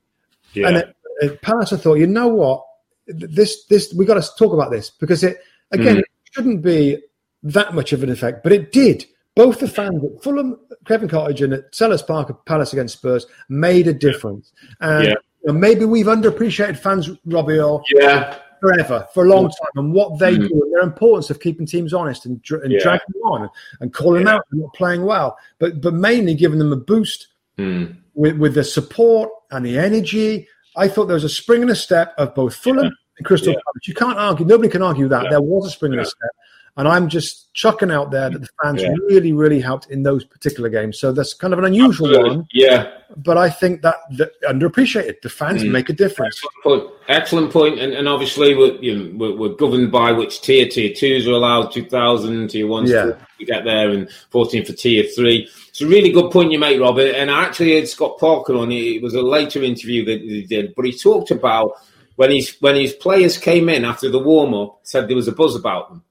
Yeah. 0.53 0.67
and 0.67 0.77
at, 0.77 0.95
at 1.23 1.41
Palace, 1.41 1.73
I 1.73 1.77
thought, 1.77 1.95
you 1.95 2.07
know 2.07 2.27
what, 2.27 2.63
this 3.07 3.65
this 3.65 3.93
we 3.93 4.05
got 4.05 4.21
to 4.21 4.29
talk 4.37 4.53
about 4.53 4.71
this 4.71 4.89
because 4.89 5.23
it 5.23 5.37
again 5.71 5.97
Mm. 5.97 5.99
it 5.99 6.05
shouldn't 6.31 6.61
be 6.61 6.99
that 7.43 7.73
much 7.73 7.91
of 7.91 8.01
an 8.03 8.09
effect, 8.09 8.43
but 8.43 8.53
it 8.53 8.71
did. 8.71 9.05
Both 9.35 9.59
the 9.59 9.67
fans 9.67 10.01
at 10.05 10.23
Fulham, 10.23 10.57
Craven 10.85 11.09
Cottage, 11.09 11.41
and 11.41 11.53
at 11.53 11.71
Selhurst 11.73 12.05
Park 12.07 12.29
at 12.29 12.45
Palace 12.45 12.71
against 12.71 12.97
Spurs 12.99 13.25
made 13.49 13.87
a 13.87 13.93
difference. 13.93 14.53
And 14.79 15.05
Yeah. 15.05 15.15
you 15.43 15.47
know, 15.47 15.53
maybe 15.53 15.83
we've 15.85 16.05
underappreciated 16.05 16.77
fans, 16.77 17.09
Robbie, 17.25 17.59
or 17.59 17.81
yeah. 17.95 18.37
Forever 18.63 19.05
for 19.13 19.25
a 19.25 19.27
long 19.27 19.49
time, 19.49 19.75
and 19.75 19.93
what 19.93 20.17
they 20.19 20.35
Mm. 20.37 20.47
do, 20.47 20.61
and 20.63 20.73
their 20.73 20.81
importance 20.83 21.29
of 21.29 21.39
keeping 21.41 21.65
teams 21.65 21.93
honest 21.93 22.25
and, 22.25 22.41
dr- 22.41 22.63
and 22.63 22.71
Yeah. 22.71 22.79
dragging 22.81 23.13
them 23.13 23.21
on 23.23 23.49
and 23.81 23.93
calling 23.93 24.23
them 24.23 24.33
out 24.35 24.45
and 24.51 24.61
not 24.61 24.73
playing 24.73 25.03
well, 25.03 25.37
but 25.59 25.81
but 25.81 25.93
mainly 25.93 26.33
giving 26.33 26.59
them 26.59 26.71
a 26.71 26.77
boost 26.77 27.27
Mm. 27.57 27.95
with, 28.15 28.37
with 28.37 28.55
the 28.55 28.63
support 28.63 29.29
and 29.51 29.65
the 29.65 29.77
energy. 29.77 30.47
I 30.75 30.87
thought 30.87 31.05
there 31.05 31.13
was 31.13 31.23
a 31.25 31.29
spring 31.29 31.61
and 31.61 31.69
a 31.69 31.75
step 31.75 32.13
of 32.17 32.33
both 32.33 32.55
Fulham 32.55 32.89
and 33.17 33.25
Crystal 33.25 33.49
Yeah. 33.53 33.59
Palace. 33.65 33.87
You 33.87 33.93
can't 33.93 34.17
argue; 34.17 34.45
nobody 34.45 34.69
can 34.69 34.81
argue 34.81 35.07
that 35.09 35.25
Yeah. 35.25 35.29
there 35.31 35.41
was 35.41 35.67
a 35.67 35.69
spring 35.69 35.91
and 35.91 36.01
a 36.01 36.05
step. 36.05 36.31
And 36.75 36.87
I'm 36.87 37.07
just 37.07 37.53
chucking 37.53 37.91
out 37.91 38.09
there 38.09 38.31
that 38.31 38.39
the 38.41 38.47
fans 38.63 38.81
Yeah. 38.81 38.93
really, 39.07 39.31
really 39.31 39.59
helped 39.59 39.91
in 39.91 40.01
those 40.01 40.23
particular 40.23 40.69
games. 40.69 40.99
So 40.99 41.11
that's 41.11 41.33
kind 41.35 41.53
of 41.53 41.59
an 41.59 41.65
unusual 41.65 42.11
one, 42.19 42.47
Yeah. 42.51 42.87
but 43.15 43.37
I 43.37 43.51
think 43.51 43.83
that, 43.83 43.97
that 44.17 44.31
underappreciated. 44.41 45.21
The 45.21 45.29
fans 45.29 45.63
Mm. 45.63 45.69
make 45.69 45.89
a 45.89 45.93
difference. 45.93 46.41
Excellent 46.43 46.63
point. 46.63 46.99
Excellent 47.09 47.51
point. 47.53 47.79
And, 47.79 47.93
and 47.93 48.07
obviously, 48.09 48.55
we're, 48.55 48.73
you 48.81 48.95
know, 48.97 49.11
we're, 49.17 49.35
we're 49.35 49.55
governed 49.55 49.91
by 49.91 50.13
which 50.13 50.41
tier. 50.41 50.67
Tier 50.67 50.91
twos 50.95 51.27
are 51.27 51.33
allowed 51.33 51.71
2,000, 51.71 52.47
tier 52.47 52.65
ones 52.65 52.89
Yeah. 52.89 53.05
to 53.39 53.45
get 53.45 53.65
there, 53.65 53.89
and 53.89 54.09
14 54.31 54.65
for 54.65 54.73
tier 54.73 55.03
three. 55.15 55.47
It's 55.69 55.81
a 55.81 55.87
really 55.87 56.09
good 56.11 56.31
point 56.31 56.51
you 56.51 56.57
make, 56.59 56.79
Robert. 56.81 57.13
And 57.13 57.29
I 57.29 57.43
actually 57.43 57.75
had 57.75 57.87
Scott 57.87 58.17
Parker 58.19 58.55
on. 58.55 58.71
It 58.71 59.03
was 59.03 59.13
a 59.13 59.21
later 59.21 59.61
interview 59.61 60.03
that 60.05 60.21
he 60.21 60.41
did, 60.43 60.73
but 60.75 60.85
he 60.85 60.91
talked 60.97 61.29
about 61.29 61.73
when 62.15 62.31
his 62.31 62.55
when 62.61 62.75
his 62.75 62.93
players 62.93 63.37
came 63.37 63.69
in 63.69 63.85
after 63.85 64.09
the 64.09 64.19
warm 64.19 64.55
up, 64.55 64.79
said 64.83 65.07
there 65.07 65.15
was 65.15 65.27
a 65.27 65.31
buzz 65.31 65.55
about 65.55 65.89
them 65.89 66.03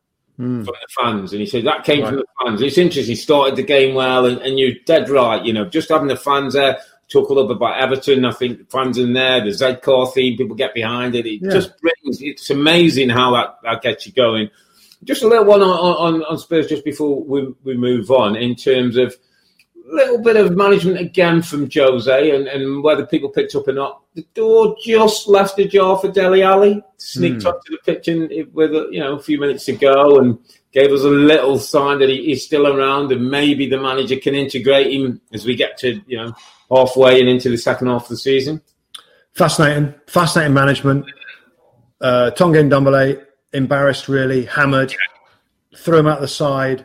Mm. 0.42 0.64
from 0.64 0.74
the 0.80 0.88
fans, 1.00 1.32
and 1.32 1.40
he 1.40 1.46
said 1.46 1.64
that 1.64 1.84
came 1.84 2.04
from 2.04 2.16
the 2.16 2.24
fans. 2.44 2.60
It's 2.62 2.76
interesting. 2.78 3.12
He 3.12 3.16
started 3.16 3.54
the 3.56 3.62
game 3.62 3.94
well, 3.94 4.26
and, 4.26 4.38
and 4.38 4.58
you're 4.58 4.74
dead 4.86 5.08
right. 5.08 5.44
You 5.44 5.52
know, 5.52 5.64
just 5.66 5.88
having 5.88 6.08
the 6.08 6.16
fans 6.16 6.54
there. 6.54 6.78
Talk 7.08 7.28
a 7.28 7.32
little 7.34 7.48
bit 7.48 7.58
about 7.58 7.78
Everton. 7.80 8.24
I 8.24 8.32
think 8.32 8.70
fans 8.70 8.96
in 8.96 9.12
there, 9.12 9.44
the 9.44 9.52
Z 9.52 9.76
car 9.82 10.06
theme, 10.12 10.36
people 10.38 10.56
get 10.56 10.72
behind 10.74 11.14
it. 11.14 11.26
It 11.26 11.40
Yeah. 11.42 11.50
just 11.52 11.78
brings. 11.80 12.22
It's 12.22 12.48
amazing 12.50 13.10
how 13.10 13.32
that, 13.34 13.58
that 13.64 13.82
gets 13.82 14.06
you 14.06 14.12
going. 14.12 14.48
Just 15.04 15.22
a 15.22 15.28
little 15.28 15.44
one 15.44 15.60
on, 15.62 15.68
on, 15.68 16.22
on 16.24 16.38
Spurs 16.38 16.68
just 16.68 16.84
before 16.84 17.22
we, 17.22 17.52
we 17.64 17.76
move 17.76 18.10
on 18.10 18.34
in 18.36 18.54
terms 18.56 18.96
of 18.96 19.14
a 19.92 19.94
little 19.94 20.22
bit 20.22 20.36
of 20.36 20.56
management 20.56 20.98
again 21.00 21.42
from 21.42 21.68
Jose 21.72 22.30
and, 22.34 22.46
and 22.48 22.82
whether 22.82 23.04
people 23.04 23.28
picked 23.28 23.54
up 23.54 23.68
or 23.68 23.72
not. 23.74 24.01
The 24.14 24.26
door 24.34 24.76
just 24.84 25.26
left 25.26 25.58
ajar 25.58 25.98
for 25.98 26.10
Dele 26.10 26.42
Alli. 26.42 26.82
Sneaked 26.98 27.46
up 27.46 27.64
to 27.64 27.72
the 27.72 27.78
pitch 27.84 28.08
in, 28.08 28.28
with 28.52 28.72
you 28.92 29.00
know 29.00 29.16
a 29.16 29.22
few 29.22 29.40
minutes 29.40 29.64
to 29.64 29.72
go 29.72 30.18
and 30.18 30.38
gave 30.72 30.92
us 30.92 31.02
a 31.02 31.08
little 31.08 31.58
sign 31.58 31.98
that 31.98 32.08
he, 32.08 32.24
he's 32.26 32.44
still 32.44 32.66
around 32.66 33.10
and 33.10 33.30
maybe 33.30 33.68
the 33.68 33.78
manager 33.78 34.16
can 34.16 34.34
integrate 34.34 34.92
him 34.92 35.20
as 35.32 35.44
we 35.44 35.54
get 35.54 35.78
to 35.78 36.00
you 36.06 36.16
know 36.16 36.34
halfway 36.70 37.20
and 37.20 37.28
into 37.28 37.48
the 37.48 37.56
second 37.56 37.86
half 37.88 38.02
of 38.02 38.08
the 38.08 38.16
season. 38.16 38.60
Fascinating, 39.32 39.94
fascinating 40.06 40.54
management. 40.54 41.06
Uh, 42.00 42.30
Tanguy 42.34 42.68
Ndombele, 42.68 43.24
embarrassed 43.52 44.08
really, 44.08 44.44
hammered, 44.44 44.94
threw 45.76 45.98
him 45.98 46.06
out 46.06 46.20
the 46.20 46.28
side, 46.28 46.84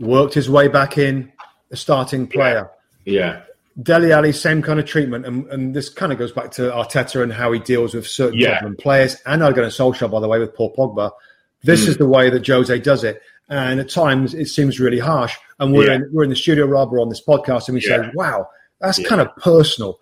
worked 0.00 0.34
his 0.34 0.48
way 0.48 0.68
back 0.68 0.96
in, 0.96 1.32
a 1.70 1.76
starting 1.76 2.26
player. 2.26 2.70
Yeah, 3.04 3.42
Dele 3.82 4.10
Alli, 4.12 4.32
same 4.32 4.62
kind 4.62 4.80
of 4.80 4.86
treatment, 4.86 5.26
and, 5.26 5.46
and 5.48 5.74
this 5.74 5.88
kind 5.90 6.10
of 6.12 6.18
goes 6.18 6.32
back 6.32 6.50
to 6.52 6.62
Arteta 6.70 7.22
and 7.22 7.32
how 7.32 7.52
he 7.52 7.58
deals 7.60 7.92
with 7.94 8.06
certain 8.06 8.38
Yeah. 8.38 8.60
players, 8.78 9.16
and 9.26 9.42
Ole 9.42 9.52
Gunnar 9.52 9.68
Solskjaer, 9.68 10.10
by 10.10 10.20
the 10.20 10.28
way, 10.28 10.38
with 10.38 10.54
Paul 10.54 10.74
Pogba. 10.74 11.10
This 11.62 11.86
is 11.86 11.96
the 11.98 12.06
way 12.06 12.30
that 12.30 12.46
Jose 12.46 12.78
does 12.78 13.04
it, 13.04 13.20
and 13.50 13.78
at 13.80 13.90
times 13.90 14.32
it 14.34 14.46
seems 14.46 14.80
really 14.80 14.98
harsh. 14.98 15.34
And 15.58 15.72
we're 15.74 15.88
Yeah. 15.88 15.94
in 15.96 16.08
we're 16.12 16.24
in 16.24 16.30
the 16.30 16.36
studio, 16.36 16.64
Rob, 16.66 16.92
or 16.92 17.00
on 17.00 17.08
this 17.10 17.22
podcast, 17.26 17.68
and 17.68 17.74
we 17.74 17.82
Yeah. 17.82 18.02
say, 18.02 18.10
"Wow, 18.14 18.48
that's 18.80 18.98
kind 19.06 19.20
of 19.20 19.28
personal." 19.36 19.98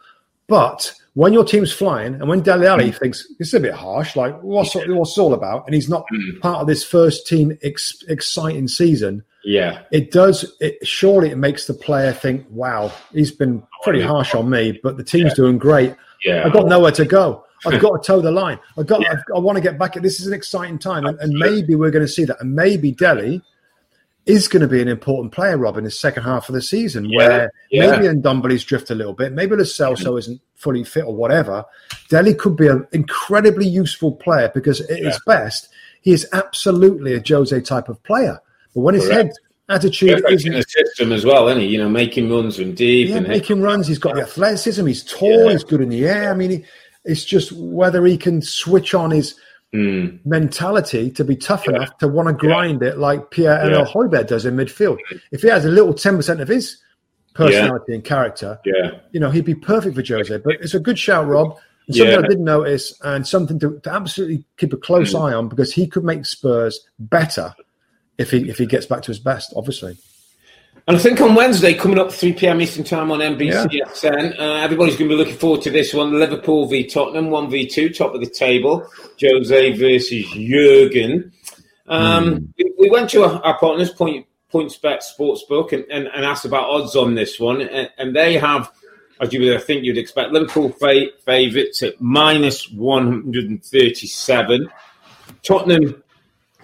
But 0.47 0.93
when 1.15 1.33
your 1.33 1.45
team's 1.45 1.73
flying, 1.73 2.15
and 2.15 2.29
when 2.29 2.41
Dele 2.43 2.67
Alli 2.67 2.91
Mm. 2.91 2.99
thinks 2.99 3.27
this 3.39 3.49
is 3.49 3.55
a 3.55 3.61
bit 3.61 3.73
harsh, 3.73 4.15
like 4.15 4.39
what's 4.43 4.75
what's 4.75 5.17
it 5.17 5.21
all 5.21 5.33
about, 5.35 5.65
and 5.67 5.75
he's 5.75 5.89
not 5.89 6.05
Mm. 6.13 6.41
part 6.41 6.61
of 6.61 6.67
this 6.67 6.85
first 6.85 7.27
team 7.27 7.57
ex- 7.63 8.03
exciting 8.09 8.69
season, 8.69 9.23
Yeah. 9.45 9.83
it 9.91 10.11
does. 10.11 10.55
It 10.61 10.87
surely 10.87 11.31
it 11.31 11.39
makes 11.39 11.67
the 11.67 11.75
player 11.75 12.13
think, 12.13 12.47
"Wow, 12.51 12.93
he's 13.13 13.31
been 13.33 13.63
pretty 13.83 14.01
harsh 14.01 14.35
on 14.35 14.49
me, 14.51 14.79
but 14.83 14.97
the 14.97 15.05
team's 15.05 15.35
doing 15.35 15.59
great. 15.59 15.95
Yeah. 16.25 16.45
I've 16.47 16.53
got 16.53 16.67
nowhere 16.67 16.93
to 16.93 17.05
go. 17.05 17.45
I've 17.67 17.81
got 17.81 18.03
to 18.03 18.07
toe 18.07 18.21
the 18.21 18.31
line. 18.31 18.59
I've 18.79 18.87
got. 18.87 19.07
I've, 19.09 19.23
I 19.35 19.39
want 19.39 19.57
to 19.57 19.63
get 19.63 19.79
back. 19.79 19.95
This 19.95 20.21
is 20.21 20.27
an 20.27 20.35
exciting 20.35 20.79
time, 20.79 21.07
and, 21.07 21.19
and 21.21 21.33
maybe 21.33 21.75
we're 21.75 21.91
going 21.91 22.05
to 22.05 22.13
see 22.13 22.25
that. 22.25 22.41
And 22.41 22.55
maybe 22.55 22.93
Dele 22.93 23.41
is 24.27 24.49
going 24.49 24.63
to 24.63 24.69
be 24.69 24.81
an 24.81 24.89
important 24.89 25.33
player, 25.35 25.57
Rob, 25.59 25.77
in 25.77 25.85
the 25.85 25.91
second 25.91 26.23
half 26.23 26.49
of 26.49 26.55
the 26.55 26.63
season, 26.63 27.07
Yeah, 27.11 27.19
where 27.19 27.53
yeah. 27.71 27.91
maybe 27.91 28.07
Ndombele's 28.07 28.65
drift 28.65 28.91
a 28.91 28.95
little 28.95 29.13
bit. 29.13 29.33
Maybe 29.33 29.55
Lo 29.55 29.63
Celso 29.63 30.19
isn't 30.19 30.41
fully 30.55 30.83
fit 30.85 31.05
or 31.05 31.15
whatever. 31.15 31.65
Dele 32.09 32.33
could 32.35 32.57
be 32.57 32.69
an 32.69 32.87
incredibly 32.93 33.67
useful 33.67 34.13
player 34.13 34.51
because 34.55 34.81
at 34.83 34.99
his 34.99 35.21
best, 35.27 35.69
he 36.01 36.13
is 36.13 36.27
absolutely 36.33 37.15
a 37.15 37.23
Jose 37.27 37.59
type 37.63 37.89
of 37.91 38.03
player. 38.03 38.41
But 38.75 38.81
when 38.81 38.95
his 38.95 39.05
Correct. 39.07 39.23
head 39.23 39.33
attitude 39.77 40.23
isn't 40.29 40.53
in 40.53 40.59
the 40.59 40.65
system 40.69 41.13
as 41.13 41.25
well, 41.25 41.49
isn't 41.49 41.63
he? 41.63 41.69
You 41.69 41.79
know, 41.79 41.89
making 41.89 42.31
runs 42.31 42.57
from 42.57 42.75
deep 42.75 43.09
yeah, 43.09 43.17
and 43.17 43.29
making 43.29 43.63
runs. 43.63 43.87
He's 43.87 43.99
got 43.99 44.15
the 44.15 44.23
athleticism. 44.23 44.85
He's 44.87 45.03
tall. 45.05 45.47
Yeah. 45.47 45.53
He's 45.53 45.65
good 45.65 45.81
in 45.81 45.89
the 45.89 46.07
air. 46.07 46.31
I 46.31 46.35
mean, 46.35 46.51
he, 46.51 46.65
it's 47.05 47.25
just 47.25 47.53
whether 47.53 48.05
he 48.05 48.17
can 48.19 48.43
switch 48.43 48.95
on 48.95 49.11
his 49.11 49.35
Mm. 49.73 50.21
mentality 50.25 51.11
to 51.11 51.25
be 51.25 51.35
tough 51.35 51.67
enough 51.67 51.99
to 51.99 52.07
want 52.07 52.29
to 52.29 52.33
grind 52.33 52.81
it 52.81 52.97
like 52.97 53.33
Pierre 53.33 53.57
Yeah. 53.57 53.79
Emile 53.81 53.87
Højbjerg 53.87 54.29
does 54.29 54.47
in 54.47 54.55
midfield. 54.55 54.99
If 55.33 55.43
he 55.43 55.49
has 55.49 55.65
a 55.65 55.69
little 55.69 55.93
ten 55.93 56.15
percent 56.17 56.41
of 56.41 56.47
his 56.47 56.77
personality 57.35 57.93
and 57.93 58.05
character, 58.05 58.61
Yeah. 58.65 58.93
you 59.11 59.19
know, 59.19 59.31
he'd 59.31 59.45
be 59.45 59.57
perfect 59.57 59.97
for 59.97 60.05
Jose. 60.07 60.37
But 60.39 60.59
it's 60.61 60.75
a 60.75 60.79
good 60.79 60.97
shout, 60.97 61.27
Rob. 61.27 61.57
And 61.89 61.97
something 61.97 62.13
Yeah. 62.13 62.21
I 62.21 62.29
did 62.29 62.39
notice, 62.39 62.95
and 63.03 63.27
something 63.27 63.59
to, 63.59 63.81
to 63.83 63.91
absolutely 63.93 64.45
keep 64.59 64.73
a 64.73 64.77
close 64.77 65.13
Mm. 65.13 65.21
eye 65.23 65.35
on 65.35 65.49
because 65.49 65.73
he 65.73 65.89
could 65.89 66.05
make 66.05 66.25
Spurs 66.25 66.79
better 67.01 67.53
if 68.19 68.31
he 68.31 68.49
if 68.49 68.59
he 68.59 68.67
gets 68.67 68.87
back 68.87 69.03
to 69.03 69.09
his 69.09 69.19
best. 69.19 69.53
Obviously, 69.57 69.97
And 70.87 70.97
I 70.97 71.01
think 71.01 71.21
on 71.21 71.35
Wednesday, 71.35 71.73
coming 71.73 71.99
up 71.99 72.13
3 72.13 72.35
p.m. 72.35 72.61
Eastern 72.61 72.85
Time 72.85 73.11
on 73.11 73.21
NBCSN, 73.21 74.39
uh, 74.39 74.57
everybody's 74.57 74.97
going 74.97 75.09
to 75.09 75.17
be 75.17 75.19
looking 75.19 75.37
forward 75.37 75.63
to 75.63 75.71
this 75.71 75.95
one. 75.95 76.19
Liverpool 76.19 76.67
v 76.67 76.85
Tottenham, 76.87 77.31
1v2, 77.31 77.97
top 77.97 78.15
of 78.15 78.21
the 78.21 78.29
table. 78.29 78.87
Jose 79.21 79.73
versus 79.73 80.27
Jurgen. 80.33 81.33
Um, 81.87 82.53
we, 82.59 82.73
we 82.79 82.91
went 82.91 83.09
to 83.11 83.25
our, 83.25 83.43
our 83.43 83.59
partners, 83.59 83.91
Point, 83.93 84.27
PointsBet 84.53 85.03
Sportsbook, 85.03 85.73
and, 85.73 85.85
and, 85.91 86.07
and 86.09 86.25
asked 86.25 86.45
about 86.45 86.69
odds 86.69 86.95
on 86.97 87.15
this 87.15 87.41
one. 87.41 87.63
And, 87.63 87.91
and 87.97 88.15
they 88.15 88.35
have, 88.35 88.71
as 89.21 89.33
you 89.33 89.41
would 89.41 89.57
I 89.57 89.61
think 89.61 89.85
you'd 89.85 89.97
expect, 89.99 90.33
Liverpool 90.33 90.69
fa- 90.69 91.11
favourites 91.25 91.83
at 91.83 91.99
minus 92.01 92.71
137. 92.71 94.69
Tottenham 95.43 96.04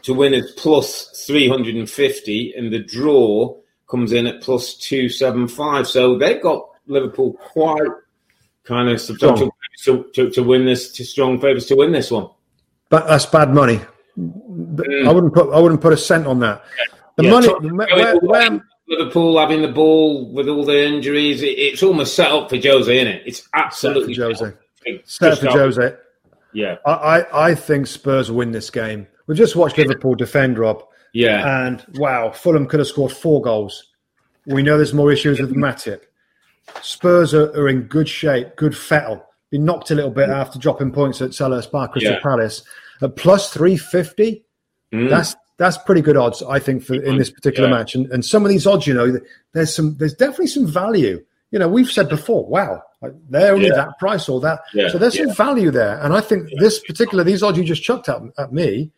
to 0.03 0.15
win 0.15 0.35
is 0.35 0.53
plus 0.57 1.25
350 1.27 2.55
and 2.57 2.73
the 2.73 2.79
draw 2.81 3.57
comes 3.89 4.13
in 4.13 4.27
at 4.27 4.41
plus 4.41 4.75
275 4.77 5.87
so 5.87 6.17
they've 6.19 6.43
got 6.43 6.67
liverpool 6.87 7.33
quite 7.35 7.81
kind 8.65 8.89
of 8.89 9.01
substantial 9.01 9.55
to, 9.85 10.05
to, 10.15 10.31
to 10.31 10.43
win 10.43 10.65
this 10.65 10.93
to 10.93 11.05
strong 11.05 11.41
favourites 11.41 11.67
to 11.67 11.77
win 11.77 11.93
this 11.93 12.11
one 12.11 12.29
but 12.89 13.07
that's 13.07 13.27
bad 13.27 13.55
money. 13.55 13.81
I 14.19 15.13
wouldn't 15.13 15.33
put 15.33 15.53
I 15.55 15.61
wouldn't 15.61 15.81
put 15.81 15.93
a 15.93 15.97
cent 15.97 16.27
on 16.27 16.41
that. 16.41 16.65
The 17.17 17.23
Mm. 17.23 17.25
Yeah, 17.25 17.31
money, 17.71 17.89
where, 17.95 18.17
where- 18.19 18.65
liverpool 18.89 19.39
having 19.39 19.63
the 19.63 19.69
ball 19.69 20.33
with 20.33 20.49
all 20.49 20.65
the 20.65 20.85
injuries 20.85 21.43
it, 21.43 21.51
it's 21.59 21.81
almost 21.83 22.17
set 22.17 22.33
up 22.33 22.51
for 22.51 22.57
jose 22.57 22.93
isn't 22.93 23.07
it 23.07 23.23
it's 23.25 23.49
absolutely 23.55 24.15
Set 24.15 24.37
for 24.37 24.59
Jose. 24.85 25.03
Set 25.05 25.39
for 25.39 25.47
Jose. 25.51 25.95
yeah 26.53 26.75
I, 26.85 26.91
I, 26.93 27.51
I 27.51 27.55
think 27.55 27.87
Spurs 27.87 28.33
win 28.33 28.51
this 28.51 28.69
game. 28.71 29.07
We've 29.31 29.39
just 29.39 29.55
watched 29.55 29.79
Liverpool 29.79 30.17
defend, 30.17 30.59
Rob, 30.59 30.83
yeah 31.13 31.67
and 31.69 31.85
wow, 31.95 32.33
Fulham 32.33 32.67
could 32.67 32.81
have 32.81 32.89
scored 32.89 33.13
four 33.13 33.41
goals. 33.41 33.85
We 34.47 34.65
know 34.65 34.77
there's 34.77 34.93
more 34.93 35.13
issues 35.13 35.39
with 35.41 35.55
Matip. 35.55 36.01
Spurs 36.83 37.33
are, 37.33 37.51
are 37.57 37.69
in 37.69 37.83
good 37.83 38.09
shape, 38.09 38.57
good 38.57 38.77
fettle. 38.77 39.25
Been 39.51 39.65
knocked 39.65 39.93
a 39.93 39.95
little 39.95 40.11
bit 40.11 40.31
after 40.31 40.59
dropping 40.59 40.91
points 40.91 41.23
at 41.23 41.31
Selhurst 41.31 41.71
Park, 41.71 41.93
Crystal 41.93 42.15
Yeah. 42.15 42.21
Palace. 42.21 42.65
At 43.03 43.15
plus 43.15 43.53
350, 43.53 44.45
Mm. 44.93 45.09
that's 45.09 45.37
that's 45.59 45.79
pretty 45.79 46.01
good 46.01 46.17
odds, 46.17 46.43
I 46.43 46.59
think, 46.59 46.83
for 46.83 46.95
in 46.95 47.17
this 47.17 47.31
particular 47.31 47.69
Yeah. 47.69 47.77
match. 47.77 47.95
And, 47.95 48.11
and 48.11 48.25
some 48.25 48.43
of 48.45 48.49
these 48.49 48.67
odds, 48.67 48.89
you 48.89 48.95
know, 48.95 49.17
there's 49.53 49.73
some 49.73 49.97
there's 49.97 50.15
definitely 50.15 50.49
some 50.49 50.67
value. 50.67 51.25
You 51.53 51.61
know, 51.61 51.69
we've 51.69 51.89
said 51.91 52.09
before, 52.09 52.45
wow, 52.47 52.83
like 53.01 53.13
they're 53.29 53.55
only 53.55 53.69
Yeah. 53.69 53.75
that 53.77 53.99
price 54.01 54.29
or 54.29 54.41
that. 54.41 54.63
Yeah, 54.75 54.89
So 54.89 54.99
there's 54.99 55.17
some 55.17 55.33
value 55.35 55.71
there. 55.71 56.01
And 56.03 56.15
I 56.15 56.21
think 56.21 56.49
this 56.59 56.81
particular, 56.81 57.23
these 57.23 57.45
odds 57.45 57.59
you 57.59 57.63
just 57.65 57.85
chucked 57.85 58.09
at, 58.09 58.21
at 58.37 58.53
me, 58.53 58.91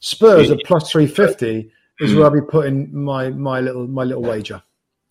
Spurs 0.00 0.50
at 0.50 0.58
plus 0.64 0.90
350 0.90 1.70
is 2.00 2.10
Mm. 2.12 2.16
where 2.16 2.24
I'll 2.26 2.30
be 2.30 2.40
putting 2.40 2.94
my 2.94 3.30
my 3.30 3.60
little 3.60 3.86
my 3.86 4.04
little 4.04 4.22
wager. 4.22 4.62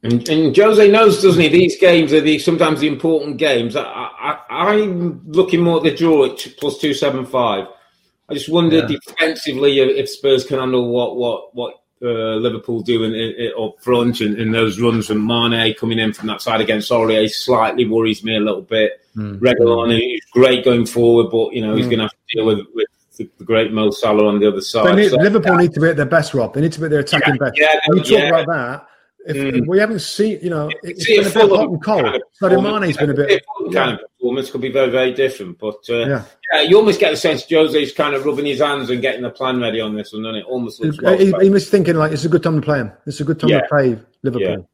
And, 0.03 0.27
and 0.29 0.55
Jose 0.55 0.91
knows, 0.91 1.23
doesn't 1.23 1.41
he? 1.41 1.47
These 1.47 1.79
games 1.79 2.13
are 2.13 2.21
the 2.21 2.37
sometimes 2.37 2.79
the 2.79 2.87
important 2.87 3.37
games. 3.37 3.75
I, 3.75 3.81
I, 3.81 4.39
I'm 4.49 5.21
looking 5.25 5.61
more 5.61 5.77
at 5.77 5.83
the 5.83 5.95
draw 5.95 6.25
at 6.25 6.47
plus 6.59 6.77
two 6.77 6.93
seven 6.93 7.25
five. 7.25 7.67
I 8.29 8.33
just 8.35 8.49
wonder 8.49 8.77
Yeah. 8.77 8.87
defensively 8.87 9.79
if 9.79 10.09
Spurs 10.09 10.45
can 10.45 10.59
handle 10.59 10.89
what 10.91 11.15
what 11.15 11.55
what 11.55 11.73
uh, 12.03 12.35
Liverpool 12.35 12.81
do 12.81 13.03
in, 13.03 13.15
in, 13.15 13.51
up 13.59 13.81
front 13.81 14.19
and, 14.21 14.37
and 14.37 14.53
those 14.53 14.79
runs 14.79 15.07
from 15.07 15.25
Mane 15.25 15.73
coming 15.75 15.97
in 15.97 16.13
from 16.13 16.27
that 16.27 16.41
side 16.41 16.61
against 16.61 16.91
Aurier 16.91 17.27
slightly 17.29 17.87
worries 17.87 18.23
me 18.23 18.35
a 18.35 18.39
little 18.39 18.61
bit. 18.61 19.01
Hmm. 19.15 19.37
Reguilon 19.37 19.97
is 20.15 20.21
great 20.31 20.63
going 20.65 20.85
forward, 20.85 21.31
but 21.31 21.53
you 21.53 21.61
know 21.65 21.75
he's 21.75 21.85
going 21.87 21.99
to 21.99 22.03
have 22.03 22.11
to 22.11 22.35
deal 22.35 22.45
with, 22.45 22.59
with 22.75 22.87
the, 23.17 23.29
great 23.43 23.71
Mo 23.71 23.89
Salah 23.91 24.27
on 24.27 24.39
the 24.39 24.47
other 24.47 24.61
side. 24.61 24.95
Need, 24.95 25.09
So- 25.09 25.17
Liverpool 25.17 25.55
need 25.55 25.73
to 25.73 25.79
be 25.79 25.87
at 25.89 25.97
their 25.97 26.05
best, 26.05 26.33
Rob. 26.33 26.53
They 26.53 26.61
need 26.61 26.71
to 26.73 26.79
be 26.79 26.85
at 26.85 26.91
their 26.91 26.99
attacking 27.01 27.37
best. 27.37 27.53
yeah, 27.59 27.79
When 27.87 27.97
you 27.99 28.03
talk 28.03 28.11
yeah. 28.11 28.27
about 28.29 28.47
that, 28.47 28.87
if, 29.27 29.35
Mm. 29.37 29.61
if 29.61 29.67
we 29.67 29.79
haven't 29.79 29.99
seen, 29.99 30.39
you 30.43 30.51
know, 30.51 30.69
it's 30.83 31.05
See, 31.05 31.17
been 31.17 31.25
a 31.25 31.29
bit 31.31 31.49
hot 31.49 31.69
and 31.69 31.83
cold. 31.83 32.21
kind 32.39 32.53
of 32.53 32.61
Mane's 32.63 32.95
been 32.97 33.09
a 33.09 33.13
bit. 33.15 33.43
kind 33.73 33.93
of 33.93 33.99
performance 34.19 34.51
could 34.51 34.61
be 34.61 34.71
very, 34.71 34.91
very 34.91 35.13
different. 35.13 35.57
But 35.57 35.77
uh, 35.89 35.93
Yeah. 36.05 36.23
yeah. 36.53 36.61
you 36.61 36.77
almost 36.77 36.99
get 36.99 37.09
the 37.09 37.17
sense 37.17 37.43
Jose's 37.49 37.91
kind 37.91 38.13
of 38.13 38.23
rubbing 38.23 38.45
his 38.45 38.59
hands 38.59 38.89
and 38.91 39.01
getting 39.01 39.23
the 39.23 39.31
plan 39.31 39.59
ready 39.59 39.81
on 39.81 39.95
this 39.95 40.13
one, 40.13 40.21
doesn't 40.23 40.35
it? 40.41 40.45
Almost 40.47 40.79
looks 40.83 40.97
He, 40.97 41.01
planned. 41.01 41.41
he 41.41 41.49
was 41.49 41.67
thinking 41.69 41.95
like 41.95 42.11
it's 42.11 42.23
a 42.25 42.29
good 42.29 42.43
time 42.43 42.55
to 42.55 42.61
play 42.61 42.77
him. 42.79 42.91
It's 43.07 43.19
a 43.19 43.23
good 43.23 43.39
time 43.39 43.49
Yeah. 43.49 43.61
to 43.61 43.67
play 43.67 43.97
Liverpool. 44.21 44.69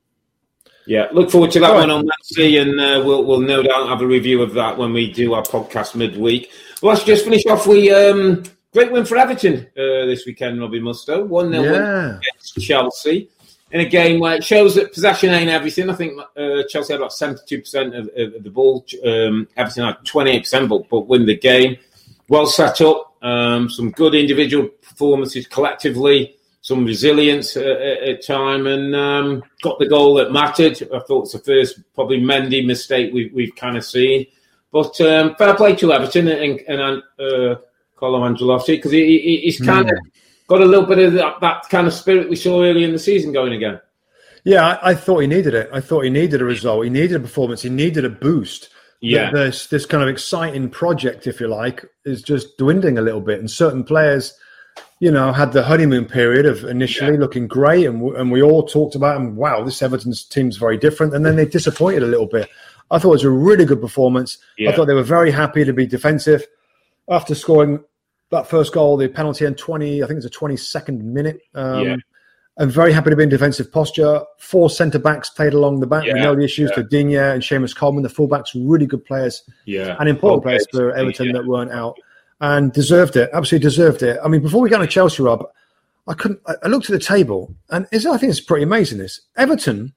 Yeah, 0.88 1.08
look 1.14 1.30
forward 1.30 1.52
to 1.52 1.60
that 1.60 1.70
All 1.70 1.76
one 1.78 1.90
right. 1.90 1.94
on 1.96 2.08
Wednesday, 2.08 2.58
and 2.58 2.80
uh, 2.80 3.04
we'll 3.06 3.24
we'll 3.24 3.40
no 3.40 3.62
doubt 3.62 3.88
have 3.88 4.02
a 4.02 4.08
review 4.08 4.42
of 4.42 4.54
that 4.56 4.78
when 4.80 4.92
we 4.94 5.12
do 5.12 5.34
our 5.34 5.44
podcast 5.44 5.94
midweek. 5.96 6.50
Let's 6.82 7.04
just 7.04 7.24
finish 7.26 7.46
off. 7.46 7.68
We 7.68 7.92
um, 7.92 8.44
great 8.74 8.92
win 8.92 9.06
for 9.06 9.18
Everton 9.18 9.68
uh, 9.78 10.06
this 10.06 10.26
weekend, 10.26 10.60
Robbie 10.60 10.80
Mustoe. 10.80 11.26
One 11.28 11.52
0 11.52 11.62
win 11.64 11.74
Yeah. 11.74 12.18
against 12.18 12.60
Chelsea 12.60 13.30
in 13.72 13.82
a 13.82 13.86
game 13.86 14.20
where 14.20 14.36
it 14.36 14.44
shows 14.44 14.76
that 14.76 14.94
possession 14.94 15.30
ain't 15.34 15.50
everything. 15.50 15.90
I 15.90 15.94
think 15.94 16.20
uh, 16.36 16.64
Chelsea 16.70 16.94
had 16.94 17.00
about 17.00 17.14
seventy-two 17.14 17.60
percent 17.60 17.96
of, 17.96 18.10
of 18.18 18.44
the 18.44 18.50
ball. 18.50 18.86
Um, 19.06 19.48
Everton 19.58 19.86
had 19.86 20.04
twenty-eight 20.06 20.42
percent, 20.44 20.70
but 20.70 20.90
but 20.90 21.02
win 21.08 21.26
the 21.26 21.38
game. 21.38 21.78
Well 22.30 22.46
set 22.48 22.82
up. 22.82 23.14
Um, 23.22 23.70
some 23.70 23.92
good 23.92 24.16
individual 24.16 24.68
performances 24.68 25.46
collectively. 25.48 26.36
Some 26.64 26.86
resilience 26.86 27.58
uh, 27.58 27.62
at, 27.62 28.04
at 28.10 28.26
time, 28.26 28.68
and 28.68 28.96
um, 28.96 29.44
got 29.62 29.80
the 29.80 29.88
goal 29.88 30.16
that 30.16 30.32
mattered. 30.32 30.82
I 30.94 31.00
thought 31.00 31.24
it's 31.24 31.34
the 31.34 31.40
first 31.40 31.80
probably 31.96 32.20
Mendy 32.22 32.66
mistake 32.66 33.14
we've 33.14 33.32
we've 33.34 33.56
kind 33.56 33.78
of 33.78 33.86
seen. 33.86 34.26
But 34.72 35.00
um, 35.02 35.36
fair 35.36 35.56
play 35.56 35.76
to 35.76 35.92
Everton 35.92 36.28
and, 36.30 36.60
and 36.62 37.04
uh, 37.20 37.56
Carlo 37.98 38.22
Ancelotti 38.22 38.78
because 38.78 38.92
he, 38.92 39.20
he, 39.20 39.42
he's 39.44 39.60
kind 39.60 39.90
of 39.90 39.98
got 40.48 40.62
a 40.62 40.66
little 40.66 40.86
bit 40.86 41.00
of 41.00 41.14
that, 41.14 41.40
that 41.42 41.64
kind 41.70 41.88
of 41.88 41.94
spirit 41.94 42.30
we 42.30 42.36
saw 42.36 42.64
early 42.64 42.84
in 42.84 42.92
the 42.92 43.00
season 43.00 43.34
going 43.34 43.54
again. 43.54 43.80
Yeah, 44.44 44.66
I, 44.66 44.92
I 44.92 44.96
thought 44.96 45.20
he 45.20 45.28
needed 45.28 45.54
it. 45.54 45.70
I 45.72 45.82
thought 45.82 46.04
he 46.04 46.10
needed 46.10 46.42
a 46.42 46.46
result. 46.46 46.84
He 46.84 46.90
needed 46.90 47.16
a 47.16 47.20
performance. 47.20 47.62
He 47.62 47.70
needed 47.70 48.06
a 48.06 48.10
boost. 48.10 48.70
Yeah. 49.02 49.32
This 49.32 49.68
this 49.68 49.86
kind 49.86 50.04
of 50.04 50.10
exciting 50.10 50.70
project, 50.70 51.28
if 51.28 51.40
you 51.40 51.48
like, 51.48 51.86
is 52.06 52.22
just 52.22 52.58
dwindling 52.58 52.98
a 52.98 53.02
little 53.02 53.22
bit. 53.22 53.40
And 53.40 53.50
certain 53.50 53.84
players, 53.84 54.34
you 55.00 55.12
know, 55.12 55.32
had 55.32 55.54
the 55.54 55.64
honeymoon 55.64 56.06
period 56.06 56.46
of 56.46 56.64
initially 56.64 57.18
looking 57.18 57.48
great, 57.48 57.86
and 57.86 58.02
and 58.16 58.32
we 58.32 58.42
all 58.42 58.66
talked 58.66 58.96
about 58.96 59.16
them. 59.16 59.36
Wow, 59.36 59.64
this 59.64 59.82
Everton 59.82 60.14
team's 60.30 60.58
very 60.58 60.78
different. 60.78 61.14
And 61.14 61.26
then 61.26 61.36
they 61.36 61.46
disappointed 61.46 62.04
a 62.04 62.08
little 62.08 62.28
bit. 62.28 62.50
I 62.92 63.00
thought 63.00 63.10
it 63.10 63.12
was 63.12 63.24
a 63.24 63.30
really 63.32 63.66
good 63.66 63.82
performance. 63.82 64.38
I 64.60 64.72
thought 64.74 64.86
they 64.86 64.94
were 64.94 65.02
very 65.04 65.32
happy 65.32 65.64
to 65.64 65.74
be 65.74 65.88
defensive 65.88 66.46
after 67.10 67.34
scoring 67.34 67.84
that 68.30 68.48
first 68.48 68.74
goal, 68.74 68.98
the 68.98 69.08
penalty 69.10 69.46
in 69.46 69.56
twenty. 69.56 70.04
I 70.04 70.08
think 70.08 70.18
it's 70.18 70.26
a 70.26 70.30
twenty 70.30 70.58
second 70.58 71.04
minute. 71.04 71.40
Um, 71.56 71.84
Yeah. 71.84 71.96
I'm 72.58 72.70
very 72.70 72.92
happy 72.92 73.10
to 73.10 73.16
be 73.16 73.24
in 73.24 73.30
defensive 73.30 73.72
posture. 73.72 74.22
Four 74.38 74.70
centre 74.70 75.00
backs 75.00 75.30
played 75.30 75.54
along 75.54 75.80
the 75.80 75.88
back. 75.88 76.04
we 76.04 76.10
Yeah, 76.10 76.22
know 76.22 76.36
the 76.36 76.44
issues 76.44 76.70
yeah. 76.70 76.84
to 76.84 76.84
Digne 76.84 77.16
and 77.16 77.42
Seamus 77.42 77.76
Coleman, 77.76 78.04
the 78.04 78.10
fullbacks, 78.10 78.50
really 78.54 78.86
good 78.86 79.06
players 79.06 79.42
Yeah, 79.66 79.96
and 80.00 80.10
important 80.10 80.42
Okay, 80.46 80.50
players 80.50 80.68
for 80.72 80.92
Everton 80.92 81.28
yeah. 81.28 81.34
that 81.34 81.46
weren't 81.46 81.72
out 81.72 81.98
and 82.42 82.74
deserved 82.74 83.16
it. 83.16 83.30
Absolutely 83.34 83.68
deserved 83.68 84.04
it. 84.04 84.20
I 84.24 84.28
mean, 84.28 84.42
before 84.42 84.62
we 84.62 84.74
on 84.74 84.82
to 84.82 84.88
Chelsea, 84.88 85.24
Rob, 85.24 85.46
I 86.08 86.14
couldn't. 86.14 86.42
I, 86.46 86.68
looked 86.68 86.90
at 86.90 86.94
the 86.94 87.00
table, 87.00 87.56
and 87.70 87.88
I 87.94 87.98
think 87.98 88.24
it's 88.24 88.42
pretty 88.42 88.64
amazing. 88.64 88.98
This 88.98 89.22
Everton, 89.38 89.94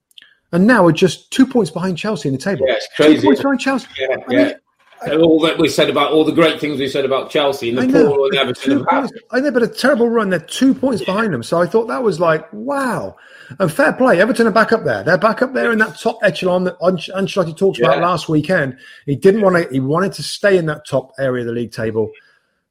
and 0.55 0.69
now 0.69 0.87
are 0.87 0.93
just 0.93 1.33
two 1.33 1.47
points 1.47 1.71
behind 1.71 1.99
Chelsea 1.99 2.29
in 2.29 2.33
the 2.33 2.41
table. 2.41 2.65
Yeah, 2.69 2.75
it's 2.75 2.89
crazy. 2.95 3.21
Two 3.21 3.27
points 3.27 3.43
behind 3.43 3.61
Chelsea. 3.61 3.89
Yeah, 3.99 4.07
I 4.07 4.33
yeah. 4.33 4.45
mean, 4.45 4.55
And 5.03 5.21
all 5.21 5.41
that 5.41 5.59
we 5.59 5.69
said 5.69 5.91
about 5.91 6.13
all 6.13 6.25
the 6.25 6.33
great 6.33 6.61
things 6.61 6.79
we 6.79 6.89
said 6.89 7.05
about 7.05 7.29
Chelsea 7.29 7.71
and 7.71 7.79
the 7.79 7.89
poor 7.89 8.27
and 8.27 8.37
Everton 8.37 8.63
two 8.63 8.85
have 8.85 9.11
had. 9.11 9.11
I 9.33 9.41
know, 9.41 9.51
but 9.51 9.65
a 9.65 9.69
terrible 9.69 10.09
run. 10.09 10.31
They're 10.31 10.39
two 10.39 10.73
points 10.73 11.05
behind 11.05 11.35
them. 11.35 11.43
So 11.43 11.61
I 11.61 11.67
thought 11.67 11.89
that 11.89 12.05
was 12.05 12.21
like, 12.21 12.47
wow. 12.53 13.17
And 13.59 13.71
fair 13.71 13.93
play. 13.93 14.21
Everton 14.21 14.47
are 14.47 14.53
back 14.53 14.73
up 14.73 14.85
there. 14.85 15.03
They're 15.03 15.19
back 15.19 15.43
up 15.43 15.55
there 15.55 15.73
in 15.73 15.79
that 15.79 15.99
top 15.99 16.19
echelon 16.23 16.65
that 16.65 16.79
Anc- 16.79 17.13
Ancelotti 17.15 17.57
talked 17.57 17.81
about 17.81 18.01
last 18.01 18.29
weekend. 18.29 18.79
He 19.07 19.17
didn't 19.17 19.43
want 19.43 19.57
to. 19.57 19.69
He 19.73 19.81
wanted 19.81 20.13
to 20.15 20.23
stay 20.23 20.57
in 20.57 20.67
that 20.67 20.87
top 20.87 21.13
area 21.19 21.43
of 21.43 21.49
the 21.49 21.53
league 21.53 21.73
table, 21.73 22.11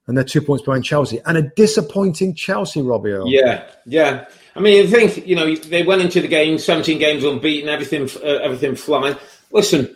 and 0.07 0.17
they're 0.17 0.23
two 0.23 0.41
points 0.41 0.63
behind 0.63 0.85
Chelsea. 0.85 1.19
And 1.25 1.37
a 1.37 1.41
disappointing 1.57 2.33
Chelsea, 2.33 2.81
Robbie. 2.81 3.11
Earle. 3.11 3.29
Yeah, 3.29 3.69
yeah. 3.85 4.25
I 4.55 4.59
mean, 4.59 4.85
I 4.85 4.89
think 4.89 5.25
you 5.27 5.35
know 5.35 5.55
they 5.55 5.83
went 5.83 6.01
into 6.01 6.21
the 6.21 6.27
game, 6.27 6.57
seventeen 6.57 6.99
games 6.99 7.23
unbeaten, 7.23 7.69
everything, 7.69 8.09
uh, 8.23 8.39
everything 8.43 8.75
flying. 8.75 9.15
Listen, 9.51 9.95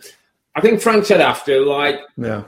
I 0.54 0.60
think 0.60 0.80
Frank 0.80 1.04
said 1.04 1.20
after, 1.20 1.60
like 1.64 2.00
yeah. 2.16 2.42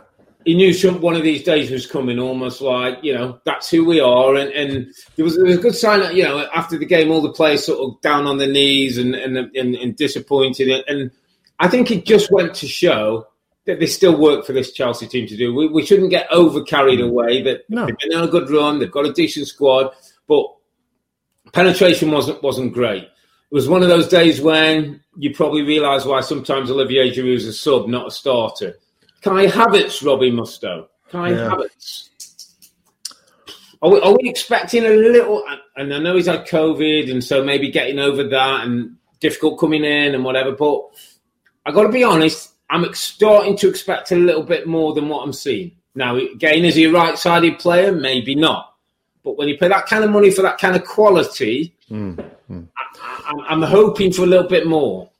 he 0.44 0.54
knew 0.54 0.72
some 0.72 1.00
one 1.00 1.14
of 1.14 1.22
these 1.22 1.44
days 1.44 1.70
was 1.70 1.86
coming. 1.86 2.18
Almost 2.18 2.60
like 2.60 2.98
you 3.02 3.14
know 3.14 3.40
that's 3.44 3.70
who 3.70 3.84
we 3.84 4.00
are, 4.00 4.34
and, 4.34 4.50
and 4.50 4.92
there 5.14 5.24
was 5.24 5.36
there 5.36 5.44
was 5.44 5.58
a 5.58 5.60
good 5.60 5.76
sign 5.76 6.00
that 6.00 6.14
you 6.14 6.24
know 6.24 6.48
after 6.54 6.76
the 6.76 6.86
game, 6.86 7.10
all 7.10 7.22
the 7.22 7.32
players 7.32 7.64
sort 7.64 7.78
of 7.78 8.00
down 8.00 8.26
on 8.26 8.38
their 8.38 8.50
knees 8.50 8.98
and 8.98 9.14
and 9.14 9.36
and, 9.54 9.74
and 9.76 9.96
disappointed, 9.96 10.84
and 10.88 11.12
I 11.60 11.68
think 11.68 11.90
it 11.90 12.06
just 12.06 12.32
went 12.32 12.54
to 12.56 12.66
show. 12.66 13.26
That 13.66 13.78
there's 13.78 13.94
still 13.94 14.16
work 14.16 14.46
for 14.46 14.54
this 14.54 14.72
Chelsea 14.72 15.06
team 15.06 15.28
to 15.28 15.36
do. 15.36 15.54
We, 15.54 15.68
we 15.68 15.84
shouldn't 15.84 16.08
get 16.08 16.26
over 16.32 16.62
carried 16.64 16.98
away. 16.98 17.42
That 17.42 17.68
No. 17.68 17.84
they've 17.84 17.98
been 17.98 18.14
on 18.14 18.24
a 18.24 18.30
good 18.30 18.48
run. 18.50 18.78
They've 18.78 18.90
got 18.90 19.04
a 19.04 19.12
decent 19.12 19.48
squad, 19.48 19.92
but 20.26 20.46
penetration 21.52 22.10
wasn't 22.10 22.42
wasn't 22.42 22.72
great. 22.72 23.04
It 23.04 23.54
was 23.54 23.68
one 23.68 23.82
of 23.82 23.88
those 23.88 24.08
days 24.08 24.40
when 24.40 25.00
you 25.16 25.34
probably 25.34 25.62
realise 25.62 26.04
why 26.04 26.20
sometimes 26.20 26.70
Olivier 26.70 27.10
Giroud 27.10 27.34
is 27.34 27.46
a 27.46 27.52
sub, 27.52 27.88
not 27.88 28.06
a 28.06 28.10
starter. 28.10 28.74
Kai 29.22 29.46
Havertz, 29.46 30.04
Robbie 30.04 30.30
Mustoe. 30.30 30.86
Kai 31.10 31.30
Yeah. 31.30 31.48
Havertz. 31.50 32.08
Are 33.82 33.90
we, 33.90 34.00
are 34.00 34.12
we 34.12 34.28
expecting 34.28 34.84
a 34.84 34.90
little? 34.90 35.42
And 35.76 35.92
I 35.92 35.98
know 35.98 36.14
he's 36.14 36.26
had 36.26 36.46
COVID, 36.46 37.10
and 37.10 37.24
so 37.24 37.42
maybe 37.42 37.70
getting 37.70 37.98
over 37.98 38.22
that 38.24 38.66
and 38.66 38.96
difficult 39.20 39.58
coming 39.58 39.84
in 39.84 40.14
and 40.14 40.24
whatever. 40.24 40.52
But 40.52 40.82
I 41.66 41.72
got 41.72 41.84
to 41.84 41.88
be 41.88 42.04
honest, 42.04 42.52
I'm 42.68 42.92
starting 42.94 43.56
to 43.56 43.68
expect 43.68 44.12
a 44.12 44.16
little 44.16 44.42
bit 44.42 44.66
more 44.66 44.94
than 44.94 45.08
what 45.08 45.22
I'm 45.22 45.32
seeing 45.32 45.72
now. 45.94 46.16
Again, 46.16 46.64
is 46.64 46.74
he 46.74 46.84
a 46.84 46.92
right-sided 46.92 47.58
player? 47.58 47.92
Maybe 47.92 48.34
not. 48.34 48.69
But 49.22 49.36
when 49.36 49.48
you 49.48 49.58
pay 49.58 49.68
that 49.68 49.86
kind 49.86 50.02
of 50.04 50.10
money 50.10 50.30
for 50.30 50.42
that 50.42 50.58
kind 50.58 50.74
of 50.76 50.84
quality, 50.84 51.74
mm, 51.90 52.16
mm. 52.50 52.68
I, 52.76 53.32
I, 53.32 53.44
I'm 53.48 53.62
hoping 53.62 54.12
for 54.12 54.22
a 54.22 54.26
little 54.26 54.48
bit 54.48 54.66
more. 54.66 55.10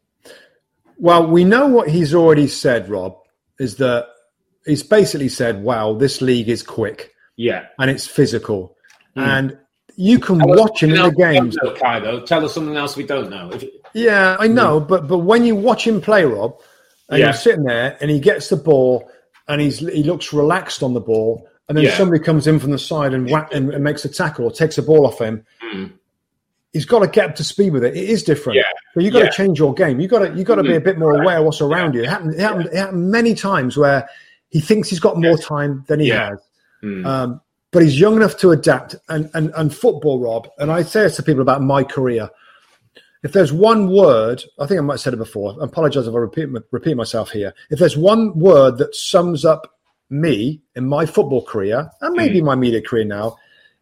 Well, 0.98 1.26
we 1.26 1.44
know 1.44 1.66
what 1.66 1.88
he's 1.88 2.14
already 2.14 2.48
said, 2.48 2.88
Rob, 2.88 3.16
is 3.59 3.76
that 3.76 4.09
he's 4.66 4.82
basically 4.82 5.28
said, 5.28 5.62
wow, 5.62 5.94
this 5.94 6.20
league 6.20 6.48
is 6.48 6.62
quick 6.62 7.14
Yeah. 7.36 7.66
and 7.78 7.90
it's 7.90 8.07
physical. 8.07 8.76
Hmm. 9.14 9.20
And 9.20 9.59
you 9.96 10.18
can 10.18 10.38
Tell 10.38 10.48
watch 10.48 10.82
him 10.82 10.90
in 10.90 10.96
the 10.96 11.03
something 11.05 11.22
else 11.24 11.32
we 11.32 11.40
games. 11.40 11.57
know, 11.62 11.72
Kai, 11.74 12.01
though. 12.01 12.20
Tell 12.24 12.44
us 12.44 12.55
something 12.55 12.76
else 12.76 12.96
we 12.96 13.05
don't 13.05 13.28
know. 13.30 13.51
If, 13.53 13.64
Yeah, 13.92 14.36
I 14.38 14.48
mm. 14.48 14.53
know, 14.55 14.80
but 14.80 15.09
but 15.09 15.18
when 15.18 15.44
you 15.44 15.55
watch 15.57 15.86
him 15.86 16.01
play, 16.01 16.24
Rob, 16.24 16.59
and 17.09 17.18
Yeah. 17.18 17.26
you're 17.26 17.32
sitting 17.34 17.64
there 17.64 17.98
and 18.01 18.11
he 18.11 18.18
gets 18.20 18.48
the 18.48 18.57
ball 18.57 19.11
and 19.48 19.61
he's 19.61 19.78
he 19.80 20.03
looks 20.05 20.32
relaxed 20.32 20.82
on 20.82 20.94
the 20.94 21.01
ball, 21.01 21.46
and 21.70 21.76
then 21.76 21.84
Yeah. 21.84 21.96
somebody 21.96 22.20
comes 22.20 22.48
in 22.48 22.58
from 22.58 22.72
the 22.72 22.80
side 22.80 23.14
and 23.14 23.30
whack 23.30 23.54
and, 23.54 23.72
and 23.72 23.84
makes 23.84 24.04
a 24.04 24.08
tackle 24.08 24.44
or 24.44 24.50
takes 24.50 24.76
a 24.76 24.82
ball 24.82 25.06
off 25.06 25.20
him. 25.20 25.44
Hmm. 25.60 25.84
He's 26.72 26.84
got 26.84 26.98
to 26.98 27.06
get 27.06 27.30
up 27.30 27.36
to 27.36 27.44
speed 27.44 27.72
with 27.72 27.84
it. 27.84 27.96
It 27.96 28.10
is 28.10 28.24
different. 28.24 28.56
Yeah. 28.56 28.64
But 28.92 29.04
you've 29.04 29.12
got 29.12 29.20
Yeah. 29.20 29.30
to 29.30 29.36
change 29.36 29.60
your 29.60 29.72
game. 29.72 30.00
You 30.00 30.08
got 30.08 30.18
to 30.18 30.34
you 30.34 30.42
got 30.42 30.56
to 30.56 30.64
be 30.64 30.74
a 30.74 30.80
hmm. 30.80 30.84
bit 30.84 30.98
more 30.98 31.22
aware 31.22 31.38
of 31.38 31.44
what's 31.44 31.60
around 31.60 31.94
you. 31.94 32.02
It 32.02 32.08
happened, 32.08 32.34
it 32.34 32.40
happened. 32.40 32.66
It 32.66 32.74
happened 32.74 33.12
many 33.12 33.34
times 33.34 33.76
where 33.76 34.08
he 34.48 34.60
thinks 34.60 34.88
he's 34.88 34.98
got 34.98 35.16
more 35.16 35.38
time 35.38 35.84
than 35.86 36.00
he 36.00 36.08
has. 36.08 36.40
Hmm. 36.80 37.06
Um, 37.06 37.40
but 37.70 37.84
he's 37.84 38.00
young 38.00 38.16
enough 38.16 38.36
to 38.38 38.50
adapt. 38.50 38.96
And, 39.08 39.30
and 39.34 39.52
and 39.56 39.72
football, 39.72 40.18
Rob. 40.18 40.48
And 40.58 40.72
I 40.72 40.82
say 40.82 41.02
this 41.02 41.14
to 41.16 41.22
people 41.22 41.42
about 41.42 41.62
my 41.62 41.84
career. 41.84 42.30
If 43.22 43.32
there's 43.32 43.52
one 43.52 43.92
word, 43.92 44.42
I 44.58 44.66
think 44.66 44.80
I 44.80 44.82
might 44.82 44.94
have 44.94 45.02
said 45.02 45.14
it 45.14 45.18
before. 45.18 45.56
I 45.60 45.66
apologize 45.66 46.08
if 46.08 46.14
I 46.14 46.18
repeat 46.18 46.48
repeat 46.72 46.96
myself 46.96 47.30
here. 47.30 47.54
If 47.70 47.78
there's 47.78 47.96
one 47.96 48.36
word 48.36 48.78
that 48.78 48.96
sums 48.96 49.44
up 49.44 49.72
me 50.11 50.61
in 50.74 50.86
my 50.86 51.06
football 51.06 51.44
career 51.44 51.90
and 52.00 52.14
maybe 52.14 52.40
mm. 52.40 52.44
my 52.44 52.54
media 52.54 52.82
career 52.82 53.04
now, 53.04 53.36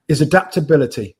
is 0.08 0.20
adaptability. 0.20 1.16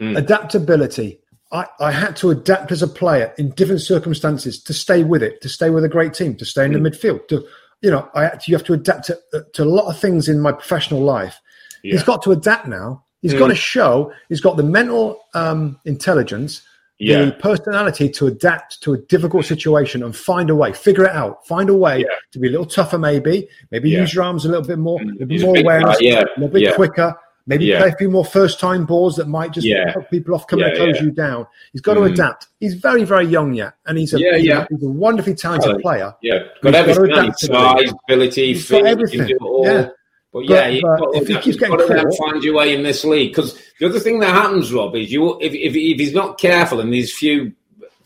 Mm. 0.00 0.16
Adaptability. 0.16 1.20
I, 1.52 1.66
I 1.80 1.90
had 1.90 2.16
to 2.16 2.30
adapt 2.30 2.70
as 2.70 2.82
a 2.82 2.88
player 2.88 3.34
in 3.36 3.50
different 3.50 3.80
circumstances 3.80 4.62
to 4.62 4.72
stay 4.72 5.02
with 5.02 5.22
it, 5.22 5.40
to 5.42 5.48
stay 5.48 5.70
with 5.70 5.84
a 5.84 5.88
great 5.88 6.14
team, 6.14 6.36
to 6.36 6.44
stay 6.44 6.64
in 6.64 6.72
the 6.72 6.78
mm. 6.78 6.88
midfield. 6.88 7.28
To 7.28 7.44
you 7.82 7.90
know, 7.90 8.08
I 8.14 8.24
had 8.24 8.40
to, 8.40 8.50
you 8.50 8.56
have 8.56 8.66
to 8.66 8.74
adapt 8.74 9.06
to, 9.06 9.18
uh, 9.32 9.40
to 9.54 9.64
a 9.64 9.64
lot 9.64 9.86
of 9.86 9.98
things 9.98 10.28
in 10.28 10.40
my 10.40 10.52
professional 10.52 11.00
life. 11.00 11.40
He's 11.82 12.02
got 12.02 12.22
to 12.24 12.32
adapt 12.32 12.68
now. 12.68 13.04
He's 13.22 13.34
got 13.34 13.48
to 13.48 13.54
show 13.54 14.12
he's 14.28 14.40
got 14.40 14.56
the 14.56 14.62
mental 14.62 15.20
um, 15.34 15.78
intelligence, 15.84 16.62
Yeah. 17.00 17.24
the 17.24 17.32
personality 17.32 18.08
to 18.10 18.26
adapt 18.26 18.82
to 18.82 18.92
a 18.92 18.98
difficult 18.98 19.46
situation 19.46 20.02
and 20.02 20.14
find 20.14 20.50
a 20.50 20.54
way, 20.54 20.72
figure 20.72 21.04
it 21.04 21.12
out, 21.12 21.46
find 21.46 21.70
a 21.70 21.74
way 21.74 22.00
Yeah. 22.00 22.06
to 22.32 22.38
be 22.38 22.48
a 22.48 22.50
little 22.50 22.66
tougher, 22.66 22.98
maybe, 22.98 23.48
maybe 23.70 23.90
Yeah. 23.90 23.98
Mm. 23.98 24.00
use 24.02 24.14
your 24.14 24.24
arms 24.24 24.44
a 24.44 24.48
little 24.48 24.64
bit 24.66 24.78
more, 24.78 25.00
a 25.00 25.04
little 25.04 25.26
bit 25.26 25.42
a 25.42 25.44
more 25.46 25.56
awareness, 25.58 25.98
yeah, 26.00 26.20
a 26.22 26.40
little 26.40 26.48
bit 26.48 26.74
quicker, 26.74 27.14
maybe 27.46 27.70
play 27.70 27.88
a 27.88 27.96
few 27.96 28.10
more 28.10 28.24
first 28.24 28.60
time 28.60 28.84
balls 28.84 29.16
that 29.16 29.26
might 29.28 29.50
just 29.52 29.66
help 29.66 30.10
people 30.10 30.34
off, 30.34 30.46
come 30.46 30.60
and 30.62 30.76
close 30.76 31.00
you 31.00 31.10
down. 31.10 31.46
He's 31.72 31.80
got 31.80 31.94
to 31.94 32.00
Mm. 32.00 32.12
adapt. 32.12 32.48
He's 32.60 32.74
very, 32.74 33.04
very 33.04 33.24
young 33.26 33.54
yet, 33.54 33.72
and 33.86 33.96
he's 33.96 34.12
a, 34.14 34.20
Yeah, 34.20 34.36
he's, 34.36 34.46
yeah. 34.46 34.62
A, 34.64 34.66
he's 34.70 34.82
a 34.84 34.88
wonderfully 34.90 35.34
talented 35.34 35.78
player. 35.80 36.14
Yeah, 36.22 36.40
got 36.62 36.72
got 36.72 36.74
everything. 36.88 37.04
adaptability. 37.18 37.86
Size, 37.86 37.92
ability, 38.08 38.46
He's 38.52 38.70
got 38.70 38.76
fit, 38.76 38.84
can 38.84 38.86
everything. 38.92 39.26
do 39.26 39.34
it 39.34 39.42
all. 39.42 39.64
Yeah. 39.64 39.88
But 40.32 40.48
yeah, 40.48 40.64
But- 40.66 40.72
you've 40.74 40.82
but 40.82 40.98
got, 40.98 41.16
if 41.16 41.26
he 41.26 41.32
you've 41.34 41.42
keeps 41.42 41.56
got 41.56 41.78
getting 41.78 41.88
to 41.96 42.02
caught- 42.04 42.30
find 42.30 42.44
your 42.44 42.54
way 42.54 42.74
in 42.74 42.82
this 42.82 43.04
league. 43.04 43.30
Because 43.32 43.58
the 43.80 43.86
other 43.86 43.98
thing 43.98 44.20
that 44.20 44.30
happens, 44.30 44.72
Rob, 44.72 44.94
is 44.94 45.10
you 45.10 45.38
if, 45.40 45.52
if, 45.52 45.74
if 45.74 45.98
he's 45.98 46.14
not 46.14 46.38
careful 46.38 46.80
and 46.80 46.92
these 46.92 47.12
few 47.12 47.52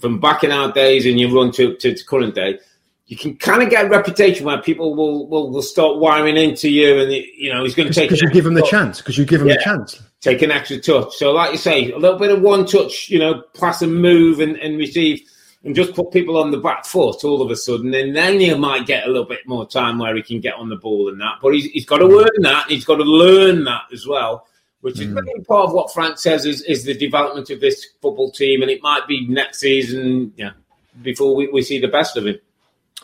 from 0.01 0.20
back 0.20 0.43
in 0.45 0.51
our 0.51 0.72
days 0.72 1.05
and 1.07 1.18
you 1.20 1.35
run 1.35 1.51
to, 1.53 1.75
to, 1.77 1.95
to 1.95 2.05
current 2.05 2.35
day, 2.35 2.59
you 3.07 3.16
can 3.18 3.37
kind 3.37 3.62
of 3.62 3.68
get 3.68 3.85
a 3.85 3.89
reputation 3.89 4.47
where 4.47 4.57
people 4.62 4.95
will, 4.95 5.27
will, 5.29 5.51
will 5.51 5.61
start 5.62 5.99
wiring 5.99 6.39
into 6.39 6.70
you 6.70 6.99
and, 7.01 7.12
you 7.12 7.53
know, 7.53 7.62
he's 7.62 7.75
going 7.75 7.89
to 7.89 7.93
take 7.95 8.09
Because 8.09 8.22
you 8.22 8.31
give 8.31 8.47
him 8.47 8.55
the 8.55 8.62
chance. 8.62 8.99
Because 8.99 9.18
you 9.18 9.27
give 9.27 9.43
him 9.43 9.49
Yeah. 9.49 9.57
the 9.57 9.62
chance. 9.62 10.03
take 10.22 10.41
an 10.41 10.51
extra 10.51 10.79
touch. 10.79 11.14
So, 11.16 11.33
like 11.33 11.53
you 11.53 11.59
say, 11.59 11.91
a 11.93 11.99
little 11.99 12.18
bit 12.18 12.31
of 12.31 12.41
one 12.41 12.64
touch, 12.64 13.11
you 13.11 13.18
know, 13.18 13.43
pass 13.59 13.83
and 13.83 13.95
move 14.01 14.41
and, 14.41 14.57
and 14.57 14.79
receive, 14.79 15.20
and 15.65 15.75
just 15.75 15.95
put 15.95 16.11
people 16.11 16.37
on 16.37 16.51
the 16.51 16.59
back 16.59 16.85
foot 16.85 17.25
all 17.25 17.41
of 17.41 17.51
a 17.51 17.57
sudden, 17.57 17.95
and 17.95 18.15
then 18.15 18.41
you 18.41 18.57
might 18.57 18.87
get 18.87 19.05
a 19.05 19.09
little 19.09 19.25
bit 19.25 19.47
more 19.47 19.67
time 19.67 19.99
where 19.99 20.15
he 20.15 20.23
can 20.23 20.41
get 20.41 20.55
on 20.55 20.69
the 20.69 20.77
ball 20.77 21.09
and 21.09 21.21
that. 21.21 21.39
But 21.41 21.55
he's, 21.55 21.65
he's 21.71 21.87
got 21.87 21.99
to 21.99 22.07
learn 22.07 22.43
that, 22.43 22.65
and 22.65 22.73
he's 22.73 22.85
got 22.85 22.97
to 22.97 23.05
learn 23.05 23.65
that 23.65 23.83
as 23.93 24.07
well, 24.07 24.47
which 24.83 25.01
is 25.01 25.09
really 25.09 25.43
part 25.45 25.69
of 25.69 25.73
what 25.73 25.93
Frank 25.93 26.19
says 26.19 26.45
is, 26.45 26.61
is 26.62 26.85
the 26.85 26.95
development 26.95 27.49
of 27.49 27.61
this 27.61 27.87
football 28.03 28.31
team, 28.31 28.61
and 28.61 28.71
it 28.71 28.83
might 28.83 29.07
be 29.09 29.27
next 29.27 29.61
season, 29.61 30.33
yeah, 30.37 30.51
before 31.03 31.35
we, 31.35 31.49
we 31.49 31.62
see 31.62 31.81
the 31.81 31.89
best 31.89 32.17
of 32.19 32.27
him. 32.27 32.39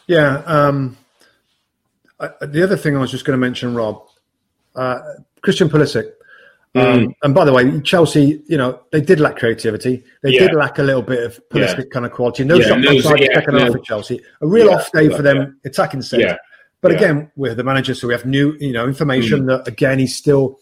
Yeah. 0.06 0.42
Um, 0.44 0.98
I, 2.20 2.28
the 2.44 2.62
other 2.62 2.76
thing 2.76 2.94
I 2.94 3.00
was 3.00 3.10
just 3.10 3.24
going 3.24 3.38
to 3.38 3.40
mention, 3.40 3.74
Rob, 3.74 4.06
uh, 4.74 5.00
Christian 5.40 5.70
Pulisic. 5.70 6.12
Um, 6.74 7.14
and 7.24 7.34
by 7.34 7.44
the 7.44 7.52
way, 7.52 7.80
Chelsea, 7.80 8.42
you 8.46 8.56
know, 8.56 8.80
they 8.92 9.00
did 9.00 9.18
lack 9.18 9.36
creativity. 9.36 10.04
They 10.22 10.30
Yeah. 10.30 10.46
did 10.46 10.54
lack 10.54 10.78
a 10.78 10.82
little 10.84 11.02
bit 11.02 11.24
of 11.24 11.40
Pulisic 11.50 11.78
Yeah. 11.78 11.84
kind 11.92 12.06
of 12.06 12.12
quality. 12.12 12.44
No 12.44 12.54
Yeah, 12.56 12.68
shot 12.68 12.80
no, 12.80 13.00
target 13.00 13.28
yeah, 13.30 13.34
second 13.40 13.54
no. 13.54 13.60
half 13.64 13.72
for 13.72 13.78
Chelsea. 13.80 14.20
A 14.40 14.46
real 14.46 14.70
off 14.70 14.90
day 14.92 15.08
for 15.08 15.22
them 15.22 15.58
attacking 15.64 16.02
sense. 16.02 16.22
Yeah. 16.22 16.36
But 16.80 16.92
again, 16.92 17.30
we're 17.36 17.54
the 17.56 17.64
manager, 17.64 17.92
so 17.94 18.06
we 18.06 18.14
have 18.14 18.24
new, 18.24 18.56
you 18.60 18.72
know, 18.72 18.84
Mm. 18.84 18.88
information 18.88 19.46
that 19.46 19.66
again 19.66 19.98
he's 19.98 20.14
still 20.16 20.60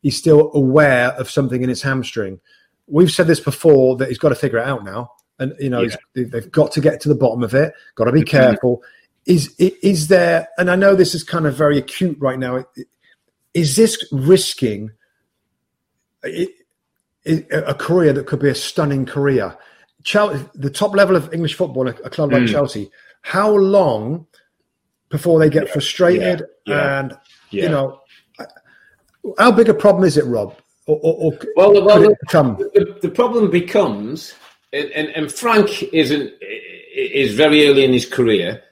he's 0.00 0.16
still 0.16 0.52
aware 0.54 1.08
of 1.18 1.28
something 1.28 1.60
in 1.60 1.68
his 1.68 1.82
hamstring. 1.82 2.38
We've 2.86 3.10
said 3.10 3.26
this 3.26 3.40
before 3.40 3.96
that 3.96 4.08
he's 4.08 4.16
got 4.18 4.28
to 4.28 4.36
figure 4.36 4.58
it 4.58 4.64
out 4.64 4.84
now, 4.84 5.10
and 5.40 5.54
you 5.58 5.68
know 5.70 5.86
they've 6.14 6.50
got 6.52 6.70
to 6.72 6.80
get 6.80 7.00
to 7.00 7.08
the 7.08 7.16
bottom 7.16 7.42
of 7.42 7.52
it. 7.52 7.72
Got 7.96 8.04
to 8.04 8.12
be 8.12 8.20
Mm-hmm. 8.20 8.28
careful. 8.28 8.82
Is 9.26 9.52
is 9.58 10.06
there? 10.06 10.48
And 10.56 10.70
I 10.70 10.76
know 10.76 10.94
this 10.94 11.14
is 11.16 11.24
kind 11.24 11.46
of 11.46 11.54
very 11.54 11.76
acute 11.78 12.16
right 12.20 12.38
now. 12.38 12.64
Is 13.54 13.74
this 13.76 13.98
risking 14.12 14.92
i- 16.24 16.48
i- 17.26 17.44
a 17.52 17.74
career 17.74 18.12
that 18.12 18.26
could 18.26 18.40
be 18.40 18.48
a 18.48 18.54
stunning 18.54 19.06
career? 19.06 19.56
Chelsea, 20.04 20.44
the 20.54 20.70
top 20.70 20.94
level 20.94 21.16
of 21.16 21.32
English 21.34 21.54
football, 21.54 21.88
a 21.88 21.94
a 22.04 22.10
club 22.10 22.30
Mm. 22.30 22.40
like 22.40 22.48
Chelsea. 22.48 22.90
How 23.22 23.50
long 23.50 24.26
before 25.10 25.38
they 25.38 25.48
get 25.50 25.68
frustrated 25.70 26.46
yeah, 26.66 26.74
yeah, 26.74 27.00
and 27.00 27.16
yeah. 27.50 27.62
you 27.64 27.68
know 27.68 28.00
how 29.38 29.50
big 29.50 29.68
a 29.68 29.74
problem 29.74 30.04
is 30.04 30.16
it 30.16 30.24
rob 30.24 30.54
or, 30.86 30.96
or, 31.02 31.14
or 31.14 31.38
Well, 31.56 31.72
could 31.72 31.84
well, 31.84 32.02
it 32.02 32.18
the, 32.74 32.98
the 33.02 33.10
problem 33.10 33.50
becomes, 33.50 34.34
and, 34.72 34.90
and, 34.92 35.08
and 35.08 35.32
Frank 35.32 35.82
isn't 35.92 36.32
is 36.94 37.34
very 37.34 37.66
early 37.68 37.84
in 37.84 37.92
his 37.92 38.06
career, 38.06 38.62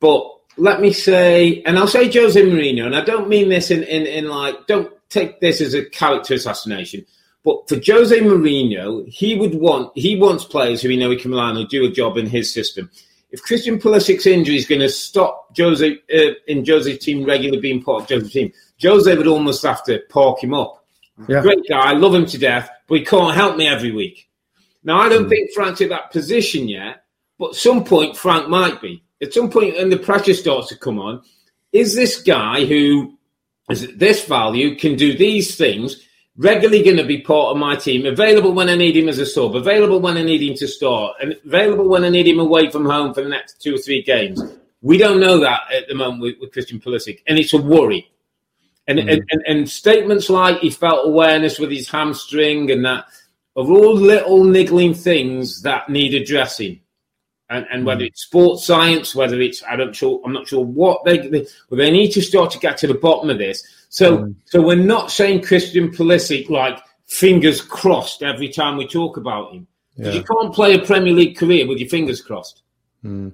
but 0.00 0.22
let 0.58 0.80
me 0.80 0.92
say, 0.92 1.62
and 1.64 1.78
I'll 1.78 1.86
say 1.86 2.10
Jose 2.12 2.40
Mourinho, 2.40 2.86
and 2.86 2.96
I 2.96 3.02
don't 3.02 3.28
mean 3.28 3.48
this 3.48 3.70
in, 3.70 3.82
in, 3.84 4.06
in 4.06 4.28
like, 4.28 4.66
don't 4.66 4.92
take 5.08 5.40
this 5.40 5.60
as 5.60 5.74
a 5.74 5.84
character 5.84 6.34
assassination, 6.34 7.04
But 7.44 7.68
for 7.68 7.76
Jose 7.76 8.18
Mourinho, 8.18 9.08
he 9.08 9.36
would 9.36 9.54
want 9.54 9.92
he 9.94 10.16
wants 10.16 10.44
players 10.44 10.82
who 10.82 10.88
he 10.88 10.96
know 10.96 11.10
he 11.10 11.16
can 11.16 11.30
rely 11.30 11.50
on 11.50 11.54
who 11.54 11.66
do 11.66 11.84
a 11.84 11.90
job 11.90 12.16
in 12.16 12.26
his 12.26 12.52
system. 12.52 12.90
If 13.30 13.42
Christian 13.42 13.78
Pulisic's 13.78 14.26
injury 14.26 14.56
is 14.56 14.66
going 14.66 14.80
to 14.80 14.88
stop 14.88 15.56
Jose 15.56 15.98
uh, 16.12 16.30
in 16.48 16.64
Jose's 16.64 16.98
team 16.98 17.24
regularly 17.24 17.60
being 17.60 17.82
part 17.82 18.02
of 18.02 18.08
Jose's 18.08 18.32
team, 18.32 18.52
Jose 18.82 19.16
would 19.16 19.28
almost 19.28 19.62
have 19.64 19.84
to 19.84 20.00
park 20.08 20.42
him 20.42 20.54
up. 20.54 20.84
Yeah. 21.28 21.40
Great 21.40 21.68
guy, 21.68 21.90
I 21.90 21.92
love 21.92 22.14
him 22.14 22.26
to 22.26 22.38
death, 22.38 22.68
but 22.88 22.98
he 22.98 23.04
can't 23.04 23.34
help 23.34 23.56
me 23.56 23.68
every 23.68 23.92
week. 23.92 24.28
Now 24.82 24.98
I 24.98 25.08
don't 25.08 25.28
think 25.28 25.50
Frank's 25.52 25.80
at 25.80 25.88
that 25.90 26.10
position 26.10 26.68
yet, 26.68 27.04
but 27.38 27.50
at 27.50 27.54
some 27.54 27.84
point 27.84 28.16
Frank 28.16 28.48
might 28.48 28.80
be. 28.82 29.04
At 29.22 29.32
some 29.32 29.50
and 29.52 29.90
the 29.90 29.98
pressure 29.98 30.34
starts 30.34 30.68
to 30.68 30.76
come 30.76 30.98
on, 30.98 31.22
is 31.72 31.94
this 31.94 32.22
guy 32.22 32.64
who 32.64 33.15
this 33.68 34.24
value 34.24 34.76
can 34.76 34.96
do 34.96 35.16
these 35.16 35.56
things? 35.56 36.06
regularly 36.36 36.82
going 36.82 36.96
to 36.96 37.04
be 37.04 37.20
part 37.20 37.50
of 37.50 37.56
my 37.56 37.76
team, 37.76 38.06
available 38.06 38.52
when 38.52 38.68
I 38.68 38.76
need 38.76 38.96
him 38.96 39.08
as 39.08 39.18
a 39.18 39.26
sub, 39.26 39.56
available 39.56 40.00
when 40.00 40.16
I 40.16 40.22
need 40.22 40.42
him 40.42 40.54
to 40.56 40.68
start, 40.68 41.16
and 41.20 41.34
available 41.44 41.88
when 41.88 42.04
I 42.04 42.08
need 42.08 42.26
him 42.26 42.38
away 42.38 42.70
from 42.70 42.84
home 42.84 43.14
for 43.14 43.22
the 43.22 43.28
next 43.28 43.60
two 43.62 43.74
or 43.74 43.78
three 43.78 44.02
games. 44.02 44.42
We 44.82 44.98
don't 44.98 45.20
know 45.20 45.40
that 45.40 45.62
at 45.72 45.88
the 45.88 45.94
moment 45.94 46.22
with, 46.22 46.34
with 46.40 46.52
Christian 46.52 46.80
Pulisic, 46.80 47.20
and 47.26 47.38
it's 47.38 47.54
a 47.54 47.58
worry. 47.58 48.10
And, 48.86 48.98
mm. 48.98 49.12
and, 49.12 49.24
and, 49.30 49.42
and 49.46 49.70
statements 49.70 50.30
like 50.30 50.58
he 50.58 50.70
felt 50.70 51.08
awareness 51.08 51.58
with 51.58 51.70
his 51.70 51.88
hamstring 51.88 52.70
and 52.70 52.84
that 52.84 53.06
are 53.56 53.64
all 53.64 53.96
little 53.96 54.44
niggling 54.44 54.94
things 54.94 55.62
that 55.62 55.88
need 55.88 56.14
addressing. 56.14 56.80
And, 57.48 57.64
and 57.72 57.86
whether 57.86 58.00
hmm. 58.00 58.06
it's 58.06 58.22
sports 58.22 58.66
science, 58.66 59.14
whether 59.14 59.40
it's 59.40 59.62
I 59.62 59.76
don't 59.76 59.94
sure 59.94 60.20
I'm 60.24 60.32
not 60.32 60.48
sure 60.48 60.64
what 60.64 61.04
they, 61.04 61.18
they 61.18 61.46
well 61.70 61.78
they 61.78 61.92
need 61.92 62.10
to 62.12 62.22
start 62.22 62.50
to 62.52 62.58
get 62.58 62.76
to 62.78 62.88
the 62.88 62.94
bottom 62.94 63.30
of 63.30 63.38
this. 63.38 63.62
So 63.88 64.18
hmm. 64.18 64.32
so 64.46 64.62
we're 64.62 64.76
not 64.76 65.10
saying 65.12 65.42
Christian 65.42 65.90
Pulisic 65.90 66.50
like 66.50 66.78
fingers 67.06 67.60
crossed 67.60 68.22
every 68.22 68.48
time 68.48 68.76
we 68.76 68.86
talk 68.88 69.16
about 69.16 69.52
him. 69.52 69.66
'Cause 69.96 70.14
You 70.14 70.22
can't 70.22 70.52
play 70.52 70.74
a 70.74 70.78
Premier 70.84 71.12
League 71.12 71.36
career 71.36 71.66
with 71.66 71.78
your 71.78 71.88
fingers 71.88 72.20
crossed. 72.20 72.62
Hmm. 73.02 73.28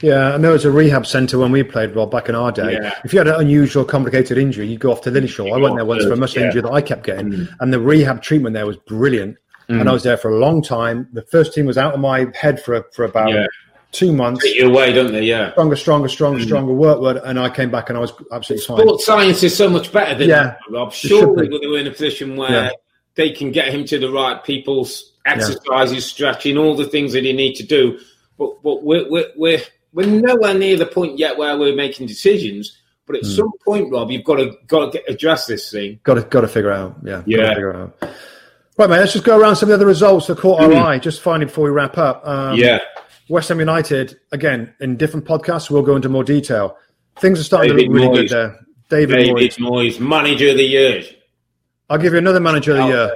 Yeah, 0.00 0.34
and 0.34 0.42
there 0.42 0.52
was 0.52 0.64
a 0.64 0.70
rehab 0.70 1.06
centre 1.06 1.38
when 1.38 1.52
we 1.52 1.62
played, 1.62 1.94
Rob, 1.94 2.10
back 2.10 2.28
in 2.28 2.34
our 2.34 2.50
day. 2.50 2.72
Yeah. 2.72 2.98
If 3.04 3.12
you 3.12 3.18
had 3.18 3.28
an 3.28 3.34
unusual, 3.34 3.84
complicated 3.84 4.38
injury, 4.38 4.66
you'd 4.68 4.80
go 4.80 4.90
off 4.90 5.02
to 5.02 5.10
Lilleshall. 5.10 5.54
I 5.54 5.58
went 5.58 5.76
there 5.76 5.84
once 5.84 6.04
for 6.04 6.12
a 6.12 6.16
muscle 6.16 6.40
Yeah. 6.40 6.46
injury 6.46 6.62
that 6.62 6.72
I 6.72 6.80
kept 6.80 7.04
getting, 7.04 7.32
Mm. 7.32 7.48
and 7.60 7.72
the 7.72 7.78
rehab 7.78 8.22
treatment 8.22 8.54
there 8.54 8.66
was 8.66 8.76
brilliant. 8.78 9.36
And 9.68 9.88
I 9.88 9.92
was 9.92 10.02
there 10.02 10.16
for 10.16 10.30
a 10.30 10.38
long 10.38 10.62
time. 10.62 11.08
The 11.12 11.22
first 11.22 11.52
team 11.54 11.66
was 11.66 11.76
out 11.76 11.92
of 11.94 12.00
my 12.00 12.26
head 12.34 12.62
for 12.62 12.86
for 12.94 13.04
about 13.04 13.30
Yeah. 13.30 13.46
two 13.92 14.12
months. 14.12 14.42
Take 14.44 14.56
you 14.56 14.66
away, 14.68 14.92
don't 14.92 15.12
they? 15.12 15.22
Yeah. 15.24 15.52
Stronger, 15.52 15.76
stronger, 15.76 16.08
Mm. 16.08 16.12
stronger, 16.12 16.40
stronger 16.42 16.72
workload, 16.72 17.20
and 17.24 17.38
I 17.38 17.50
came 17.50 17.70
back 17.70 17.88
and 17.90 17.98
I 17.98 18.00
was 18.00 18.12
absolutely 18.32 18.64
fine. 18.66 18.78
Sports 18.86 19.04
science 19.06 19.42
is 19.42 19.54
so 19.56 19.68
much 19.68 19.92
better 19.92 20.14
than 20.18 20.28
Yeah, 20.28 20.42
that, 20.42 20.58
Rob. 20.70 20.92
Surely 20.92 21.48
be. 21.48 21.58
we're 21.62 21.78
in 21.80 21.86
a 21.86 21.90
position 21.90 22.36
where 22.36 22.50
Yeah. 22.50 22.70
they 23.16 23.30
can 23.30 23.50
get 23.50 23.68
him 23.68 23.84
to 23.86 23.98
the 23.98 24.10
right 24.10 24.42
people's 24.44 25.12
exercises, 25.26 26.06
stretching, 26.06 26.56
all 26.56 26.74
the 26.74 26.86
things 26.86 27.12
that 27.12 27.24
he 27.24 27.32
need 27.34 27.54
to 27.56 27.62
do. 27.62 27.98
But 28.38 28.62
but 28.62 28.82
we're 28.84 29.06
we're 29.10 29.26
we're, 29.36 29.60
we're 29.92 30.06
nowhere 30.06 30.54
near 30.54 30.76
the 30.78 30.86
point 30.86 31.18
yet 31.18 31.36
where 31.36 31.56
we're 31.58 31.74
making 31.74 32.06
decisions. 32.06 32.76
But 33.06 33.16
at 33.16 33.24
some 33.24 33.50
point, 33.64 33.90
Rob, 33.90 34.10
you've 34.10 34.24
got 34.24 34.36
to 34.36 34.52
got 34.66 34.92
to 34.92 34.98
get, 34.98 35.08
address 35.08 35.46
this 35.46 35.70
thing. 35.70 35.98
Got 36.04 36.14
to 36.14 36.22
got 36.22 36.42
to 36.42 36.48
figure 36.48 36.70
out. 36.72 36.96
Yeah, 37.04 37.22
Yeah. 37.26 37.86
Right, 38.78 38.88
mate. 38.88 38.98
Let's 38.98 39.12
just 39.12 39.24
go 39.24 39.38
around 39.38 39.56
some 39.56 39.66
of 39.66 39.70
the 39.70 39.74
other 39.74 39.86
results 39.86 40.28
that 40.28 40.38
caught 40.38 40.60
our 40.60 40.72
eye. 40.72 40.98
Just 40.98 41.20
finally 41.20 41.46
before 41.46 41.64
we 41.64 41.70
wrap 41.70 41.98
up. 41.98 42.22
Um, 42.26 42.54
Mm. 42.56 42.58
yeah, 42.58 42.78
West 43.28 43.48
Ham 43.48 43.58
United, 43.58 44.16
again, 44.32 44.72
in 44.80 44.96
different 44.96 45.26
podcasts, 45.26 45.68
we'll 45.70 45.82
go 45.82 45.96
into 45.96 46.08
more 46.08 46.22
detail. 46.24 46.76
Things 47.18 47.40
are 47.40 47.44
starting 47.44 47.70
David 47.76 47.86
to 47.86 47.90
look 47.90 47.94
really 48.02 48.08
Moyes. 48.08 48.20
good 48.20 48.28
there. 48.30 48.58
David, 48.88 49.14
David 49.16 49.34
Moyes. 49.36 49.58
Moyes, 49.58 50.00
manager 50.00 50.50
of 50.50 50.56
the 50.56 50.62
year. 50.64 51.02
I'll 51.90 51.98
give 51.98 52.12
you 52.12 52.18
another 52.18 52.40
manager 52.40 52.72
of 52.72 52.78
the 52.78 52.86
year. 52.86 53.14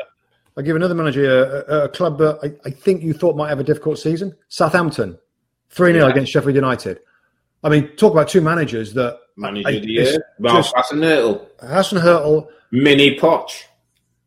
I'll 0.56 0.62
give 0.64 0.70
you 0.70 0.76
another 0.76 0.94
manager 0.94 1.20
of 1.20 1.26
the 1.48 1.54
year, 1.56 1.64
a, 1.80 1.84
a 1.84 1.88
club 1.88 2.18
that 2.18 2.38
I, 2.42 2.68
I 2.68 2.72
think 2.72 3.02
you 3.02 3.12
thought 3.14 3.36
might 3.36 3.48
have 3.48 3.60
a 3.60 3.64
difficult 3.64 3.98
season. 3.98 4.34
Southampton, 4.48 5.16
3 5.70 5.92
0 5.92 6.04
Yeah. 6.06 6.10
against 6.10 6.32
Sheffield 6.32 6.56
United. 6.56 6.98
I 7.64 7.68
mean, 7.68 7.88
talk 7.96 8.12
about 8.12 8.28
two 8.28 8.40
managers 8.40 8.92
that. 8.94 9.18
Manager 9.36 9.68
I- 9.68 9.72
of 9.72 9.82
the 9.82 9.88
year. 9.88 10.24
Ralph 10.40 10.56
just- 10.66 10.74
Hasenhüttl. 10.74 11.40
Hassan 11.60 12.00
Hurtle, 12.00 12.48
Mini 12.72 13.16
Poch. 13.16 13.50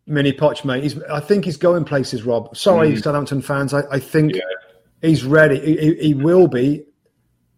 Mini 0.08 0.32
Poch, 0.34 0.64
mate. 0.66 0.84
He's, 0.84 1.02
I 1.04 1.20
think 1.20 1.46
he's 1.46 1.58
going 1.58 1.84
places, 1.86 2.24
Rob. 2.24 2.56
Sorry, 2.56 2.96
Southampton 2.98 3.42
fans. 3.42 3.74
I, 3.74 3.82
I 3.92 4.00
think 4.00 4.34
Mm. 4.34 4.36
Yeah. 4.36 5.10
he's 5.10 5.24
ready. 5.26 5.60
He, 5.60 5.96
he, 5.96 6.14
will 6.14 6.48
be 6.48 6.84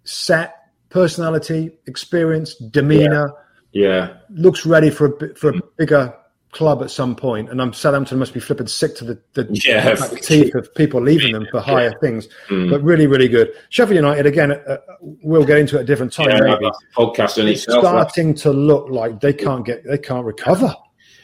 set, 0.03 0.53
personality, 0.89 1.71
experience, 1.87 2.55
demeanour. 2.55 3.33
Yeah. 3.73 4.13
looks 4.29 4.65
ready 4.65 4.89
for 4.89 5.07
a 5.07 5.35
for 5.35 5.49
a 5.51 5.61
bigger 5.77 6.13
club 6.51 6.81
at 6.81 6.89
some 6.89 7.15
point, 7.15 7.49
and 7.49 7.61
I'm 7.61 7.73
Southampton 7.73 8.17
must 8.17 8.33
be 8.33 8.39
flipping 8.39 8.65
sick 8.67 8.95
to 8.95 9.03
the, 9.05 9.21
the 9.33 9.47
Yeah. 9.51 9.93
back 9.95 10.21
teeth 10.21 10.55
of 10.55 10.73
people 10.73 11.01
leaving 11.01 11.33
them 11.33 11.45
for 11.51 11.59
higher 11.59 11.93
things. 11.99 12.27
Mm. 12.49 12.71
But 12.71 12.81
really, 12.81 13.05
really 13.05 13.27
good. 13.27 13.51
Sheffield 13.69 13.97
United 13.97 14.25
again. 14.25 14.53
Uh, 14.53 14.77
we'll 15.01 15.45
get 15.45 15.57
into 15.59 15.75
it 15.75 15.79
at 15.79 15.83
a 15.83 15.85
different 15.85 16.13
time. 16.13 16.29
Yeah, 16.29 16.39
maybe 16.41 16.71
podcast 16.95 17.37
in 17.37 17.47
it's 17.49 17.63
itself. 17.65 17.83
right? 17.83 17.91
starting 18.09 18.33
to 18.35 18.51
look 18.51 18.89
like 18.89 19.19
they 19.19 19.33
can't 19.33 19.65
get 19.65 19.83
they 19.85 19.97
can't 19.97 20.25
recover. 20.25 20.73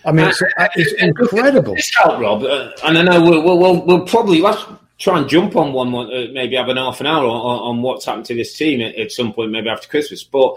I 0.06 0.12
mean, 0.12 0.28
it's, 0.28 0.42
uh, 0.42 0.68
it's 0.76 0.94
incredible. 1.02 1.76
This 1.76 1.92
help, 1.96 2.20
Rob, 2.20 2.44
uh, 2.44 2.72
and 2.84 2.98
I 2.98 3.02
know 3.04 3.22
we'll, 3.22 3.44
we'll, 3.44 3.60
we'll, 3.60 3.86
we'll 3.86 4.06
probably 4.06 4.42
let's 4.42 4.64
try 5.00 5.18
and 5.20 5.30
jump 5.30 5.56
on 5.56 5.74
one, 5.74 5.94
uh, 5.96 6.28
maybe 6.34 6.56
have 6.56 6.70
an 6.70 6.78
half 6.78 7.00
an 7.00 7.08
hour 7.08 7.26
on, 7.26 7.78
on 7.78 7.82
what's 7.82 8.06
happened 8.06 8.26
to 8.26 8.36
this 8.36 8.56
team 8.58 8.82
at, 8.82 8.96
at 8.96 9.12
some 9.12 9.34
point, 9.34 9.52
maybe 9.52 9.70
after 9.70 9.88
Christmas. 9.88 10.24
But 10.24 10.56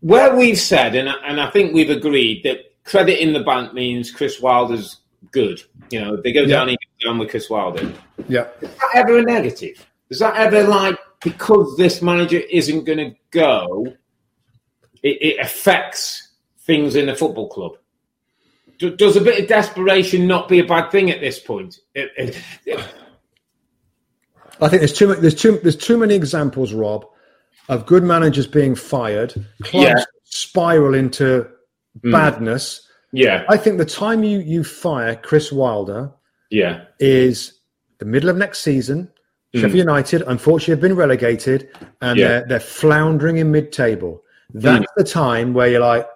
where 0.00 0.36
we've 0.36 0.58
said, 0.58 0.94
and 0.94 1.08
I, 1.08 1.14
and 1.26 1.40
I 1.40 1.50
think 1.50 1.74
we've 1.74 1.90
agreed 1.90 2.42
that 2.44 2.74
credit 2.84 3.20
in 3.22 3.32
the 3.32 3.40
bank 3.40 3.74
means 3.74 4.10
Chris 4.10 4.40
Wilder's 4.40 4.96
good. 5.30 5.62
You 5.90 6.00
know, 6.00 6.16
they 6.16 6.32
go 6.32 6.42
Yeah. 6.42 6.56
down, 6.58 6.68
he 6.68 6.78
down 7.04 7.18
with 7.18 7.30
Chris 7.30 7.48
Wilder. 7.50 7.92
Yeah, 8.28 8.48
Is 8.60 8.68
that 8.70 8.90
ever 8.94 9.18
a 9.18 9.22
negative? 9.22 9.86
Is 10.10 10.18
that 10.18 10.36
ever 10.36 10.64
like 10.64 10.98
because 11.22 11.76
this 11.76 12.02
manager 12.02 12.38
isn't 12.50 12.84
going 12.84 12.98
to 12.98 13.16
go, 13.30 13.86
it, 15.02 15.18
it 15.22 15.38
affects 15.40 16.28
things 16.62 16.96
in 16.96 17.06
the 17.06 17.14
football 17.14 17.48
club? 17.48 17.72
Do, 18.78 18.94
does 18.96 19.16
a 19.16 19.20
bit 19.20 19.40
of 19.42 19.48
desperation 19.48 20.26
not 20.26 20.48
be 20.48 20.58
a 20.60 20.64
bad 20.64 20.90
thing 20.90 21.10
at 21.10 21.20
this 21.20 21.38
point? 21.38 21.80
I 24.62 24.68
think 24.68 24.80
there's 24.80 24.92
too 24.92 25.08
many, 25.08 25.20
there's 25.20 25.34
too 25.34 25.58
there's 25.62 25.76
too 25.76 25.96
many 25.96 26.14
examples, 26.14 26.72
Rob, 26.72 27.06
of 27.68 27.86
good 27.86 28.02
managers 28.02 28.46
being 28.46 28.74
fired, 28.74 29.32
clubs 29.62 29.86
Yeah. 30.00 30.04
spiral 30.24 30.94
into 30.94 31.46
Mm. 32.04 32.12
badness. 32.12 32.86
yeah, 33.12 33.44
I 33.48 33.56
think 33.56 33.78
the 33.78 33.84
time 33.84 34.22
you 34.22 34.38
you 34.38 34.62
fire 34.62 35.16
Chris 35.16 35.50
Wilder 35.50 36.10
yeah, 36.50 36.82
is 37.00 37.54
the 37.98 38.04
middle 38.04 38.30
of 38.30 38.36
next 38.36 38.60
season. 38.60 39.10
Sheffield 39.52 39.74
United, 39.74 40.22
unfortunately, 40.28 40.72
have 40.72 40.80
been 40.80 40.94
relegated 40.94 41.68
and 42.00 42.16
Hmm. 42.16 42.20
Yeah. 42.22 42.28
they're, 42.28 42.46
they're 42.46 42.60
floundering 42.60 43.38
in 43.38 43.50
mid 43.50 43.72
table. 43.72 44.22
That's 44.54 44.86
the 44.96 45.02
time 45.02 45.54
where 45.54 45.66
you're 45.68 45.80
like, 45.80 46.06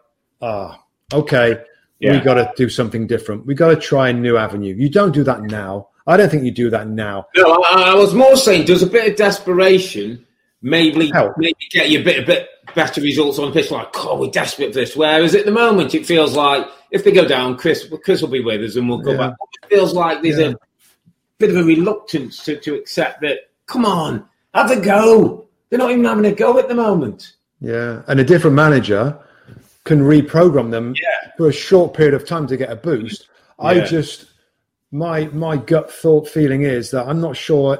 ah, 0.44 0.80
okay, 1.12 1.58
we 2.00 2.08
Yeah. 2.08 2.22
got 2.22 2.34
to 2.34 2.52
do 2.56 2.68
something 2.68 3.06
different. 3.06 3.46
We 3.46 3.54
got 3.54 3.70
to 3.70 3.76
try 3.76 4.08
a 4.10 4.12
new 4.12 4.36
avenue. 4.36 4.74
You 4.76 4.88
don't 4.88 5.12
do 5.12 5.24
that 5.24 5.42
now. 5.42 5.88
I 6.06 6.16
don't 6.18 6.28
think 6.30 6.44
you 6.44 6.50
do 6.50 6.68
that 6.70 6.86
now. 6.88 7.26
No, 7.36 7.44
I, 7.72 7.92
I 7.92 7.94
was 7.94 8.12
more 8.14 8.36
saying, 8.36 8.66
does 8.66 8.82
a 8.82 8.86
bit 8.86 9.10
of 9.10 9.16
desperation 9.16 10.24
maybe 10.60 11.10
Help. 11.10 11.32
maybe 11.38 11.56
get 11.70 11.90
you 11.90 12.00
a 12.00 12.02
bit 12.04 12.22
a 12.22 12.26
bit 12.26 12.48
better 12.74 13.00
results 13.00 13.38
on 13.38 13.46
the 13.50 13.52
pitch? 13.58 13.70
Like, 13.70 13.88
oh, 13.96 14.18
we're 14.20 14.30
desperate 14.30 14.72
for 14.74 14.80
this. 14.80 14.94
Whereas 14.96 15.34
at 15.34 15.46
the 15.46 15.50
moment, 15.50 15.94
it 15.94 16.04
feels 16.06 16.36
like 16.36 16.66
if 16.90 17.04
they 17.04 17.12
go 17.12 17.26
down, 17.26 17.56
Chris 17.56 17.86
Chris 18.04 18.20
will 18.20 18.28
be 18.28 18.40
with 18.44 18.60
us 18.62 18.76
and 18.76 18.86
we'll 18.88 18.98
go 18.98 19.12
Yeah. 19.12 19.16
back. 19.28 19.34
It 19.62 19.68
feels 19.70 19.94
like 19.94 20.22
there's 20.22 20.38
Yeah. 20.38 20.48
a 20.50 20.54
bit 21.38 21.50
of 21.50 21.56
a 21.56 21.64
reluctance 21.64 22.44
to, 22.44 22.56
to 22.60 22.74
accept 22.74 23.22
that. 23.22 23.38
Come 23.66 23.86
on, 23.86 24.24
have 24.52 24.70
a 24.70 24.80
go. 24.80 25.46
They're 25.70 25.78
not 25.78 25.90
even 25.90 26.04
having 26.04 26.26
a 26.26 26.32
go 26.32 26.58
at 26.58 26.68
the 26.68 26.74
moment. 26.74 27.32
Yeah, 27.60 28.02
and 28.08 28.20
a 28.20 28.24
different 28.24 28.56
manager 28.56 29.16
can 29.84 30.00
reprogram 30.00 30.70
them 30.70 30.94
Yeah. 31.00 31.30
for 31.36 31.48
a 31.48 31.52
short 31.52 31.94
period 31.94 32.14
of 32.14 32.26
time 32.26 32.46
to 32.48 32.56
get 32.56 32.70
a 32.70 32.76
boost. 32.76 33.28
I 33.58 33.80
just 33.80 34.26
my 34.90 35.26
my 35.32 35.56
gut 35.56 35.90
thought 35.90 36.28
feeling 36.28 36.62
is 36.62 36.90
that 36.92 37.06
I'm 37.06 37.20
not 37.20 37.36
sure 37.36 37.78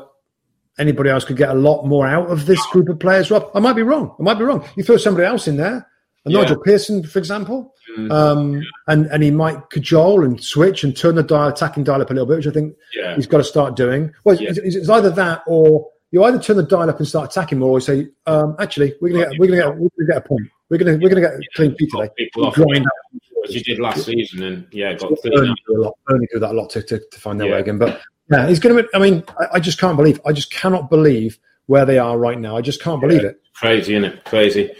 anybody 0.78 1.09
else 1.11 1.24
could 1.24 1.36
get 1.36 1.50
a 1.50 1.55
lot 1.55 1.84
more 1.86 2.07
out 2.07 2.30
of 2.30 2.46
this 2.46 2.64
group 2.66 2.88
of 2.88 2.98
players. 2.98 3.30
Rob, 3.30 3.48
I 3.55 3.61
might 3.61 3.74
be 3.74 3.82
wrong. 3.82 4.14
I 4.18 4.22
might 4.22 4.38
be 4.38 4.44
wrong. 4.44 4.64
You 4.76 4.82
throw 4.82 4.96
somebody 4.96 5.24
else 5.26 5.46
in 5.46 5.57
there, 5.57 5.86
a 6.26 6.30
Yeah. 6.30 6.40
Nigel 6.40 6.61
Pearson, 6.61 7.05
for 7.05 7.18
example, 7.18 7.72
Mm. 7.96 8.11
um, 8.12 8.62
and 8.88 9.07
and 9.07 9.22
he 9.22 9.30
might 9.30 9.70
cajole 9.70 10.24
and 10.24 10.42
switch 10.42 10.82
and 10.84 10.96
turn 10.96 11.14
the 11.14 11.22
dial, 11.22 11.48
attacking 11.48 11.84
dial 11.84 12.02
up 12.02 12.11
a 12.11 12.12
little 12.14 12.26
bit, 12.26 12.38
which 12.38 12.46
I 12.48 12.50
think 12.50 12.74
Yeah. 12.94 13.14
he's 13.14 13.26
got 13.26 13.38
to 13.38 13.44
start 13.44 13.76
doing. 13.76 14.12
Well, 14.24 14.34
Yeah. 14.36 14.48
it's, 14.50 14.59
it's- 14.59 14.74
it's 14.74 14.88
either 14.88 15.11
that 15.11 15.42
or 15.46 15.86
you 16.11 16.22
either 16.24 16.38
turn 16.38 16.57
the 16.57 16.62
dial 16.62 16.88
up 16.90 16.98
and 16.98 17.07
start 17.09 17.30
attacking 17.30 17.59
more, 17.59 17.70
or 17.70 17.76
you 17.78 17.80
say, 17.80 18.09
um, 18.26 18.57
actually, 18.59 18.94
we're 19.00 19.11
gonna 19.12 19.30
get 19.30 19.38
we're 19.38 19.46
gonna 19.48 19.61
get 19.62 19.68
we're 19.76 19.88
gonna 19.98 20.09
get 20.09 20.16
a 20.18 20.20
point. 20.28 20.48
We're 20.70 20.78
gonna 20.78 20.98
we're 21.00 21.08
gonna 21.10 21.20
get 21.20 21.34
a 21.34 21.40
clean 21.54 21.76
sheet 21.78 21.90
today. 21.90 22.08
People 22.16 22.46
off 22.46 22.54
Grind 22.54 22.86
as 23.44 23.54
you 23.54 23.62
did 23.62 23.78
last 23.78 24.04
season, 24.06 24.42
and 24.42 24.66
yeah, 24.72 24.94
got 24.94 25.12
Burnley 25.22 25.54
do 25.66 25.76
a 25.76 25.80
lot. 25.82 25.98
Burnley 26.06 26.28
do 26.32 26.38
that 26.38 26.52
a 26.52 26.54
lot 26.54 26.70
to, 26.70 26.82
to, 26.82 26.98
to 26.98 27.20
find 27.20 27.38
their 27.38 27.48
Yeah. 27.48 27.54
way 27.54 27.60
again. 27.60 27.78
But 27.78 28.00
yeah, 28.30 28.48
he's 28.48 28.58
going 28.58 28.76
to. 28.82 28.88
I 28.94 28.98
mean, 28.98 29.22
I, 29.38 29.56
I 29.56 29.60
just 29.60 29.78
can't 29.78 29.96
believe. 29.96 30.20
I 30.24 30.32
just 30.32 30.50
cannot 30.50 30.88
believe 30.88 31.38
where 31.66 31.84
they 31.84 31.98
are 31.98 32.18
right 32.18 32.38
now. 32.38 32.56
I 32.56 32.62
just 32.62 32.82
can't 32.82 33.00
believe 33.00 33.22
it. 33.24 33.40
Crazy, 33.54 33.94
isn't 33.94 34.04
it? 34.10 34.24
Crazy. 34.24 34.70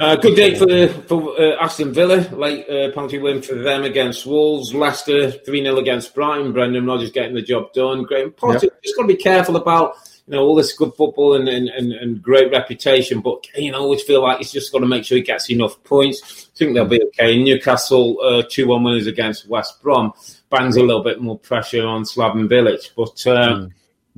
Uh, 0.00 0.16
good 0.16 0.34
day 0.34 0.54
for 0.54 0.88
for 1.04 1.38
uh, 1.40 1.56
Aston 1.62 1.92
Villa. 1.92 2.16
Late 2.32 2.68
uh, 2.68 2.90
penalty 2.92 3.18
win 3.18 3.42
for 3.42 3.54
them 3.54 3.84
against 3.84 4.24
Wolves. 4.26 4.74
Leicester 4.74 5.30
3 5.30 5.62
0 5.62 5.76
against 5.76 6.14
Brighton. 6.14 6.52
Brendan 6.52 6.86
Rodgers 6.86 7.12
getting 7.12 7.34
the 7.34 7.42
job 7.42 7.72
done. 7.74 8.02
Graham 8.04 8.32
Potter. 8.32 8.60
Yep. 8.66 8.82
Just 8.82 8.96
got 8.96 9.02
to 9.02 9.08
be 9.08 9.16
careful 9.16 9.56
about 9.56 9.96
you 10.26 10.34
know 10.34 10.42
all 10.42 10.54
this 10.54 10.72
good 10.72 10.94
football 10.94 11.34
and, 11.34 11.48
and, 11.48 11.68
and, 11.68 11.92
and, 11.92 12.22
great 12.22 12.50
reputation, 12.50 13.20
but 13.20 13.46
you 13.56 13.70
know 13.70 13.80
always 13.80 14.02
feel 14.02 14.22
like 14.22 14.38
he's 14.38 14.52
just 14.52 14.72
got 14.72 14.78
to 14.78 14.86
make 14.86 15.04
sure 15.04 15.18
he 15.18 15.22
gets 15.22 15.50
enough 15.50 15.82
points. 15.84 16.48
I 16.54 16.58
think 16.58 16.74
they'll 16.74 16.86
be 16.86 17.02
okay. 17.02 17.42
Newcastle 17.42 18.18
uh, 18.22 18.42
two 18.48 18.68
one 18.68 18.84
winners 18.84 19.06
against 19.06 19.48
West 19.48 19.82
Brom 19.82 20.12
bangs 20.50 20.76
a 20.76 20.82
little 20.82 21.02
bit 21.02 21.20
more 21.20 21.38
pressure 21.38 21.86
on 21.86 22.04
Slaven 22.04 22.48
Bilić. 22.48 22.90
but 22.96 23.26
um, 23.26 23.66
mm. 23.66 23.72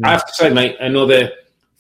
I 0.04 0.12
have 0.12 0.26
to 0.26 0.32
say, 0.32 0.52
mate, 0.52 0.76
another 0.78 1.32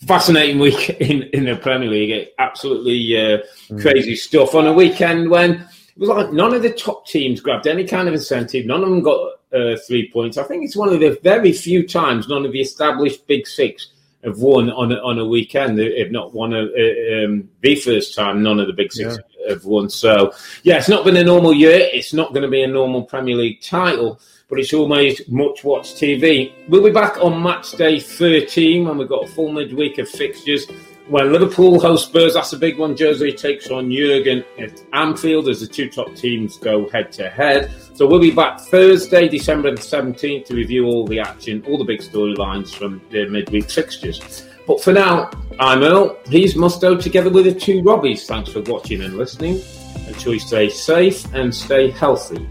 fascinating 0.06 0.58
week 0.60 0.90
in, 1.00 1.22
in 1.24 1.44
the 1.44 1.56
Premier 1.56 1.88
League. 1.88 2.28
Absolutely 2.38 3.16
uh, 3.16 3.38
mm. 3.68 3.80
crazy 3.80 4.16
stuff 4.16 4.56
on 4.56 4.66
a 4.66 4.72
weekend 4.72 5.30
when 5.30 5.52
it 5.52 5.98
was 5.98 6.08
like 6.08 6.32
none 6.32 6.52
of 6.52 6.62
the 6.62 6.72
top 6.72 7.06
teams 7.06 7.40
grabbed 7.40 7.68
any 7.68 7.84
kind 7.84 8.08
of 8.08 8.14
incentive. 8.14 8.66
None 8.66 8.82
of 8.82 8.88
them 8.88 9.02
got 9.02 9.34
uh, 9.52 9.76
three 9.86 10.10
points. 10.12 10.36
I 10.36 10.42
think 10.42 10.64
it's 10.64 10.76
one 10.76 10.92
of 10.92 10.98
the 10.98 11.16
very 11.22 11.52
few 11.52 11.86
times 11.86 12.28
none 12.28 12.44
of 12.44 12.50
the 12.50 12.60
established 12.60 13.24
big 13.28 13.46
six 13.46 13.92
have 14.26 14.38
won 14.38 14.70
on 14.70 14.92
a, 14.92 14.96
on 14.96 15.18
a 15.18 15.24
weekend, 15.24 15.78
if 15.78 16.10
not 16.10 16.34
one 16.34 16.52
of 16.52 16.68
uh, 16.68 17.24
um, 17.24 17.48
the 17.62 17.76
first 17.76 18.14
time 18.14 18.42
none 18.42 18.60
of 18.60 18.66
the 18.66 18.72
big 18.72 18.92
six 18.92 19.16
yeah. 19.16 19.52
have 19.52 19.64
won. 19.64 19.88
So 19.88 20.34
yeah, 20.62 20.76
it's 20.76 20.88
not 20.88 21.04
been 21.04 21.16
a 21.16 21.24
normal 21.24 21.54
year. 21.54 21.88
It's 21.92 22.12
not 22.12 22.32
going 22.32 22.42
to 22.42 22.48
be 22.48 22.62
a 22.62 22.66
normal 22.66 23.04
Premier 23.04 23.36
League 23.36 23.62
title 23.62 24.20
but 24.48 24.60
it's 24.60 24.72
almost 24.72 25.28
much 25.28 25.64
watched 25.64 25.96
TV. 25.96 26.52
We'll 26.68 26.84
be 26.84 26.90
back 26.90 27.18
on 27.18 27.42
match 27.42 27.72
day 27.72 27.98
13 27.98 28.86
when 28.86 28.98
we've 28.98 29.08
got 29.08 29.24
a 29.24 29.26
full 29.26 29.52
midweek 29.52 29.98
of 29.98 30.08
fixtures. 30.08 30.66
When 31.08 31.32
Liverpool 31.32 31.78
host 31.78 32.08
Spurs, 32.08 32.34
that's 32.34 32.52
a 32.52 32.58
big 32.58 32.78
one. 32.78 32.96
Jose 32.98 33.30
takes 33.32 33.70
on 33.70 33.92
Jurgen 33.92 34.44
at 34.58 34.82
Anfield 34.92 35.48
as 35.48 35.60
the 35.60 35.66
two 35.68 35.88
top 35.88 36.12
teams 36.16 36.58
go 36.58 36.88
head 36.88 37.12
to 37.12 37.30
head. 37.30 37.70
So 37.94 38.08
we'll 38.08 38.20
be 38.20 38.32
back 38.32 38.58
Thursday, 38.58 39.28
December 39.28 39.70
the 39.70 39.80
17th 39.80 40.46
to 40.46 40.56
review 40.56 40.86
all 40.86 41.06
the 41.06 41.20
action, 41.20 41.64
all 41.68 41.78
the 41.78 41.84
big 41.84 42.00
storylines 42.00 42.74
from 42.74 43.00
the 43.10 43.28
midweek 43.28 43.70
fixtures. 43.70 44.48
But 44.66 44.82
for 44.82 44.92
now, 44.92 45.30
I'm 45.60 45.84
Earle. 45.84 46.18
He's 46.28 46.54
Mustoe 46.54 47.00
together 47.00 47.30
with 47.30 47.44
the 47.44 47.54
two 47.54 47.82
Robbies. 47.82 48.26
Thanks 48.26 48.50
for 48.50 48.62
watching 48.62 49.00
and 49.02 49.16
listening. 49.16 49.62
Until 50.08 50.34
you 50.34 50.40
stay 50.40 50.68
safe 50.68 51.32
and 51.34 51.54
stay 51.54 51.88
healthy. 51.88 52.48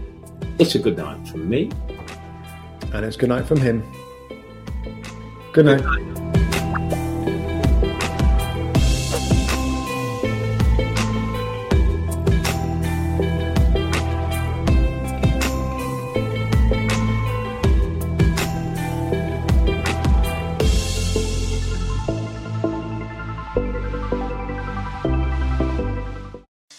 It's 0.58 0.74
a 0.74 0.78
good 0.78 0.96
night 0.96 1.28
from 1.28 1.46
me. 1.46 1.70
And 2.94 3.04
it's 3.04 3.18
good 3.18 3.28
night 3.28 3.46
from 3.46 3.60
him. 3.60 3.82
Good 5.52 5.66
night. 5.66 5.82
Good 5.82 6.18
night. 6.18 6.45